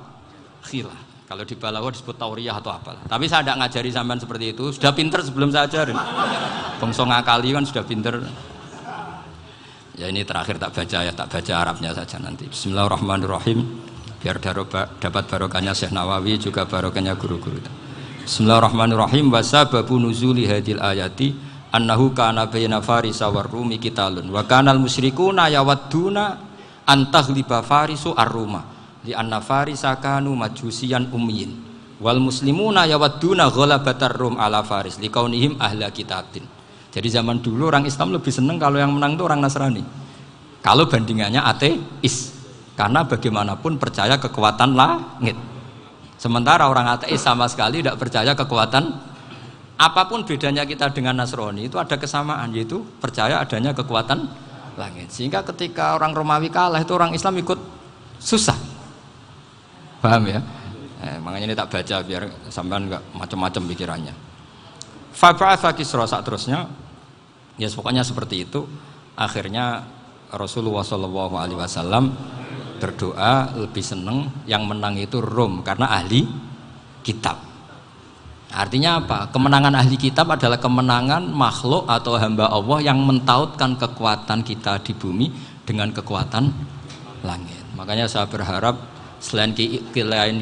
Khilah. 0.67 0.99
Kalau 1.23 1.47
di 1.47 1.55
Balawa 1.55 1.87
disebut 1.87 2.19
tauriyah 2.19 2.59
atau 2.59 2.75
apa. 2.75 3.07
Tapi 3.07 3.25
saya 3.31 3.41
tidak 3.41 3.63
ngajari 3.63 3.89
sampean 3.89 4.19
seperti 4.19 4.45
itu. 4.51 4.75
Sudah 4.75 4.91
pinter 4.91 5.23
sebelum 5.23 5.47
saya 5.49 5.65
ajarin. 5.65 5.95
Bongso 6.83 7.07
ngakali 7.07 7.55
kan 7.55 7.63
sudah 7.63 7.83
pinter. 7.87 8.19
Ya 9.95 10.11
ini 10.11 10.27
terakhir 10.27 10.59
tak 10.59 10.75
baca 10.75 10.97
ya, 11.05 11.13
tak 11.15 11.27
baca 11.31 11.53
Arabnya 11.55 11.95
saja 11.95 12.19
nanti. 12.19 12.51
Bismillahirrahmanirrahim. 12.51 13.92
Biar 14.23 14.39
dapat 14.39 15.23
barokahnya 15.27 15.75
Syekh 15.75 15.91
Nawawi 15.91 16.39
juga 16.39 16.63
barokahnya 16.63 17.19
guru-guru. 17.19 17.59
Bismillahirrahmanirrahim. 18.23 19.27
Wasababu 19.27 19.99
nuzuli 19.99 20.47
hadil 20.47 20.79
ayati 20.79 21.35
annahu 21.75 22.15
kana 22.15 22.47
bayna 22.47 22.79
farisa 22.79 23.27
war 23.27 23.51
rumi 23.51 23.83
kitalun. 23.83 24.31
Wa 24.31 24.47
kanal 24.47 24.79
musyrikuna 24.79 25.51
yawadduna 25.51 26.39
antaghliba 26.87 27.67
farisu 27.67 28.15
ar-ruma. 28.15 28.63
Li 29.03 29.11
anna 29.11 29.43
farisa 29.43 29.91
kanu 29.99 30.31
majusiyan 30.39 31.11
ummiyin 31.11 31.51
wal 31.99 32.23
muslimuna 32.23 32.87
yawadduna 32.87 33.51
ghalabatar 33.51 34.15
rum 34.15 34.39
ala 34.39 34.63
faris 34.63 35.03
kaunihim 35.03 35.59
ahla 35.59 35.91
kitabin. 35.91 36.47
Jadi 36.95 37.07
zaman 37.11 37.43
dulu 37.43 37.67
orang 37.67 37.83
Islam 37.83 38.15
lebih 38.15 38.31
senang 38.31 38.55
kalau 38.55 38.79
yang 38.79 38.95
menang 38.95 39.19
itu 39.19 39.23
orang 39.27 39.43
Nasrani. 39.43 39.83
Kalau 40.63 40.87
bandingannya 40.87 41.43
ateis 41.43 42.31
karena 42.73 43.05
bagaimanapun 43.05 43.77
percaya 43.77 44.17
kekuatan 44.17 44.73
langit 44.73 45.37
sementara 46.17 46.65
orang 46.69 46.97
ateis 46.97 47.21
sama 47.21 47.45
sekali 47.49 47.85
tidak 47.85 47.99
percaya 47.99 48.33
kekuatan 48.33 49.13
apa 49.77 50.01
pun 50.05 50.23
bedanya 50.23 50.63
kita 50.63 50.93
dengan 50.93 51.17
Nasrani 51.19 51.67
itu 51.67 51.75
ada 51.81 51.97
kesamaan 51.97 52.53
yaitu 52.53 52.81
percaya 53.01 53.41
adanya 53.41 53.73
kekuatan 53.73 54.29
langit 54.79 55.13
sehingga 55.13 55.45
ketika 55.53 55.97
orang 55.97 56.13
Romawi 56.17 56.49
kalah 56.49 56.81
itu 56.81 56.93
orang 56.93 57.13
Islam 57.13 57.37
ikut 57.41 57.59
susah 58.17 58.73
Paham 60.03 60.27
ya? 60.27 60.43
Eh, 60.99 61.15
makanya 61.23 61.45
ini 61.47 61.55
tak 61.55 61.71
baca 61.71 61.95
biar 62.03 62.27
sampean 62.51 62.91
nggak 62.91 63.15
macam-macam 63.15 63.63
pikirannya. 63.71 64.11
Fab'atha 65.15 65.71
Kisra 65.71 66.03
saat 66.03 66.27
terusnya 66.27 66.67
ya 67.55 67.71
pokoknya 67.71 68.03
seperti 68.03 68.43
itu. 68.43 68.67
Akhirnya 69.15 69.87
Rasulullah 70.35 70.83
wasallam 70.83 72.11
berdoa 72.83 73.55
lebih 73.55 73.79
seneng 73.79 74.27
yang 74.43 74.67
menang 74.67 74.99
itu 74.99 75.23
Rom 75.23 75.63
karena 75.63 75.87
ahli 75.87 76.27
kitab. 76.99 77.39
Artinya 78.51 78.99
apa? 78.99 79.31
Kemenangan 79.31 79.71
ahli 79.71 79.95
kitab 79.95 80.27
adalah 80.35 80.59
kemenangan 80.59 81.31
makhluk 81.31 81.87
atau 81.87 82.19
hamba 82.19 82.51
Allah 82.51 82.83
yang 82.83 82.99
mentautkan 82.99 83.79
kekuatan 83.79 84.43
kita 84.43 84.83
di 84.83 84.91
bumi 84.91 85.31
dengan 85.63 85.95
kekuatan 85.95 86.51
langit. 87.23 87.63
Makanya 87.79 88.05
saya 88.11 88.27
berharap 88.27 88.92
selain 89.23 89.55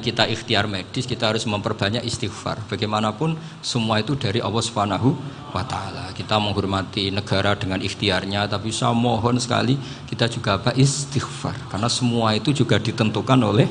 kita 0.02 0.26
ikhtiar 0.26 0.66
medis 0.66 1.06
kita 1.06 1.30
harus 1.30 1.46
memperbanyak 1.46 2.02
istighfar. 2.02 2.58
Bagaimanapun 2.66 3.38
semua 3.62 4.02
itu 4.02 4.18
dari 4.18 4.42
Allah 4.42 4.64
Subhanahu 4.66 5.14
wa 5.54 5.62
taala. 5.62 6.10
Kita 6.18 6.42
menghormati 6.42 7.14
negara 7.14 7.54
dengan 7.54 7.78
ikhtiarnya 7.78 8.50
tapi 8.50 8.74
saya 8.74 8.98
mohon 8.98 9.38
sekali 9.38 9.78
kita 10.10 10.26
juga 10.26 10.58
apa? 10.58 10.74
Istighfar. 10.74 11.70
Karena 11.70 11.86
semua 11.94 12.34
itu 12.34 12.50
juga 12.50 12.82
ditentukan 12.82 13.38
oleh 13.38 13.70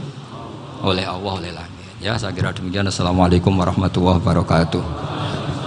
oleh 0.87 1.05
Allah 1.05 1.33
oleh 1.43 1.51
langit. 1.51 1.91
Ya 1.99 2.15
saya 2.15 2.31
kira 2.31 2.55
demikian. 2.55 2.87
Assalamualaikum 2.87 3.51
warahmatullahi 3.51 4.23
wabarakatuh 4.23 4.83